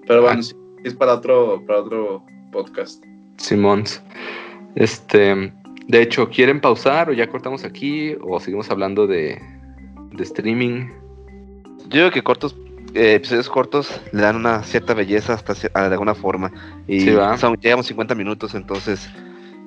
Pero 0.07 0.22
bueno, 0.22 0.38
Ah. 0.40 0.42
sí, 0.42 0.55
es 0.84 0.94
para 0.94 1.14
otro, 1.14 1.62
para 1.66 1.80
otro 1.80 2.24
podcast. 2.53 3.05
Simons. 3.38 4.01
Este, 4.76 5.53
de 5.88 6.03
hecho, 6.03 6.28
¿quieren 6.30 6.61
pausar 6.61 7.11
o 7.11 7.12
ya 7.12 7.28
cortamos 7.28 7.64
aquí 7.64 8.14
o 8.22 8.38
seguimos 8.40 8.70
hablando 8.70 9.07
de, 9.07 9.38
de 10.12 10.22
streaming? 10.22 10.86
Yo 11.88 11.99
digo 12.01 12.11
que 12.12 12.22
cortos, 12.22 12.57
eh, 12.97 13.14
episodios 13.14 13.49
cortos 13.49 14.01
le 14.12 14.22
dan 14.22 14.36
una 14.36 14.62
cierta 14.62 14.94
belleza 14.94 15.34
hasta 15.34 15.55
de 15.55 15.70
alguna 15.74 16.14
forma. 16.14 16.51
Y 16.88 17.01
Sí, 17.01 17.16
son- 17.38 17.57
llevamos 17.61 17.86
50 17.86 18.14
minutos, 18.14 18.55
entonces 18.55 19.09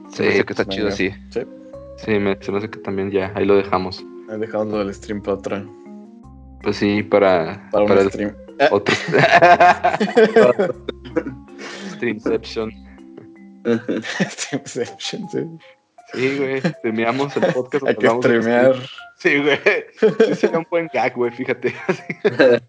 se 0.09 0.23
me 0.23 0.29
hace 0.29 0.43
que 0.45 0.53
está 0.53 0.65
chido 0.65 0.85
venga. 0.85 0.93
así. 0.95 1.11
Sí, 1.29 1.41
Sí, 1.97 2.11
me, 2.17 2.37
se 2.41 2.51
me 2.51 2.57
hace 2.59 2.69
que 2.69 2.79
también 2.79 3.11
ya, 3.11 3.31
ahí 3.35 3.45
lo 3.45 3.55
dejamos. 3.57 4.03
he 4.31 4.37
dejado 4.37 4.63
lo 4.65 4.77
del 4.79 4.93
stream 4.93 5.21
para 5.21 5.35
otra. 5.37 5.65
Pues 6.63 6.77
sí, 6.77 7.03
para, 7.03 7.69
Para 7.71 7.83
un 7.85 7.91
el 7.91 8.09
stream. 8.11 8.35
otro. 8.71 8.95
Streamception. 11.95 12.71
Streamception, 14.29 15.29
sí. 15.29 15.45
Sí, 16.13 16.37
güey, 16.37 16.59
streameamos 16.61 17.35
el 17.37 17.53
podcast. 17.53 17.85
Hay 17.87 17.95
que 17.95 18.07
streamear. 18.09 18.75
Sí, 19.17 19.37
güey. 19.43 19.59
Sí, 19.99 20.35
sería 20.35 20.59
un 20.59 20.67
buen 20.69 20.89
gag, 20.93 21.13
güey, 21.15 21.31
fíjate. 21.31 21.73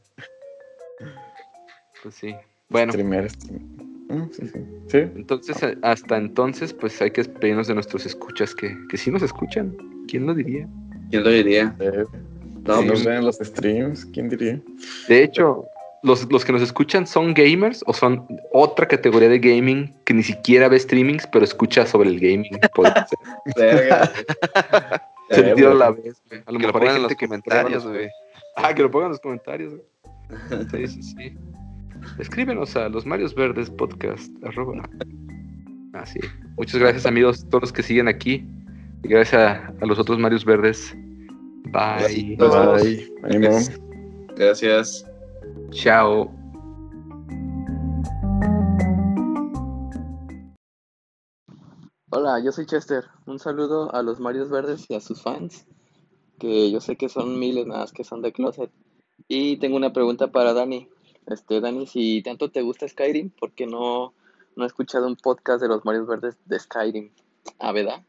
Pues 2.02 2.14
sí. 2.14 2.34
Bueno. 2.68 2.92
Mm, 2.92 4.30
sí, 4.32 4.42
sí. 4.48 4.58
Sí. 4.88 4.98
entonces, 4.98 5.62
eh, 5.62 5.78
hasta 5.82 6.16
entonces, 6.16 6.72
pues 6.72 7.00
hay 7.00 7.10
que 7.10 7.22
despedirnos 7.22 7.68
de 7.68 7.74
nuestros 7.74 8.06
escuchas 8.06 8.54
que, 8.54 8.76
que 8.88 8.96
sí 8.96 9.10
nos 9.10 9.22
escuchan. 9.22 9.76
¿Quién 10.08 10.26
lo 10.26 10.34
diría? 10.34 10.68
¿Quién 11.10 11.24
lo 11.24 11.30
diría? 11.30 11.74
Eh, 11.78 12.04
No, 12.66 12.76
nos 12.76 12.86
pues, 12.86 13.04
ven 13.04 13.16
en 13.18 13.24
los 13.24 13.36
streams, 13.36 14.04
¿quién 14.06 14.28
diría? 14.28 14.60
De 15.08 15.22
hecho, 15.22 15.64
los, 16.02 16.30
los 16.30 16.44
que 16.44 16.52
nos 16.52 16.62
escuchan 16.62 17.06
son 17.06 17.34
gamers 17.34 17.84
o 17.86 17.92
son 17.92 18.26
otra 18.52 18.88
categoría 18.88 19.28
de 19.28 19.38
gaming 19.38 19.94
que 20.04 20.14
ni 20.14 20.22
siquiera 20.22 20.68
ve 20.68 20.78
streamings, 20.78 21.26
pero 21.26 21.44
escucha 21.44 21.86
sobre 21.86 22.08
el 22.08 22.18
gaming. 22.18 22.58
Puede 22.74 22.92
ser. 22.92 23.18
verga. 23.56 24.12
Sentido 25.30 25.70
a 25.70 25.74
la 25.74 25.90
vez, 25.92 26.20
güey. 26.28 26.42
A 26.44 26.52
lo 26.52 26.58
Que 26.58 26.66
lo 26.66 26.72
mejor 26.72 26.82
hay 26.82 26.88
pongan 26.88 26.96
en 26.96 27.02
los 27.02 27.10
gente 27.10 27.16
que 27.16 27.26
comentarios, 27.26 27.86
güey. 27.86 28.08
Ah, 28.56 28.74
que 28.74 28.82
lo 28.82 28.90
pongan 28.90 29.06
en 29.06 29.12
los 29.12 29.20
comentarios, 29.20 29.74
güey. 29.74 29.84
Sí, 30.70 30.86
sí, 30.88 31.02
sí. 31.02 31.38
Escríbenos 32.18 32.76
a 32.76 32.88
los 32.88 33.06
Marios 33.06 33.34
Verdes 33.34 33.70
Podcast. 33.70 34.32
Arroba. 34.44 34.88
Ah, 35.92 36.06
sí. 36.06 36.20
Muchas 36.56 36.80
gracias, 36.80 37.06
amigos, 37.06 37.46
todos 37.48 37.62
los 37.62 37.72
que 37.72 37.82
siguen 37.82 38.08
aquí. 38.08 38.46
Y 39.02 39.08
gracias 39.08 39.34
a, 39.34 39.72
a 39.80 39.86
los 39.86 39.98
otros 39.98 40.18
Marios 40.18 40.44
Verdes. 40.44 40.94
Bye. 41.64 42.36
Gracias. 42.36 42.82
Bye. 42.82 43.12
Ánimo. 43.22 43.58
Gracias. 44.36 45.06
Chao. 45.70 46.30
Hola, 52.12 52.42
yo 52.44 52.50
soy 52.50 52.66
Chester. 52.66 53.04
Un 53.26 53.38
saludo 53.38 53.94
a 53.94 54.02
los 54.02 54.18
Marios 54.18 54.50
Verdes 54.50 54.84
y 54.88 54.94
a 54.94 55.00
sus 55.00 55.22
fans, 55.22 55.64
que 56.38 56.70
yo 56.70 56.80
sé 56.80 56.96
que 56.96 57.08
son 57.08 57.38
miles 57.38 57.66
nada 57.66 57.82
más 57.82 57.92
que 57.92 58.02
son 58.02 58.20
de 58.20 58.32
closet. 58.32 58.70
Y 59.28 59.58
tengo 59.58 59.76
una 59.76 59.92
pregunta 59.92 60.32
para 60.32 60.52
Dani. 60.52 60.88
Este, 61.30 61.60
Dani, 61.60 61.86
si 61.86 62.22
tanto 62.22 62.50
te 62.50 62.62
gusta 62.62 62.88
Skyrim, 62.88 63.30
¿por 63.30 63.52
qué 63.52 63.66
no, 63.66 64.12
no 64.56 64.64
he 64.64 64.66
escuchado 64.66 65.06
un 65.06 65.16
podcast 65.16 65.62
de 65.62 65.68
los 65.68 65.84
Marios 65.84 66.06
Verdes 66.08 66.36
de 66.44 66.58
Skyrim? 66.58 67.10
Ah, 67.58 67.72
¿verdad? 67.72 68.02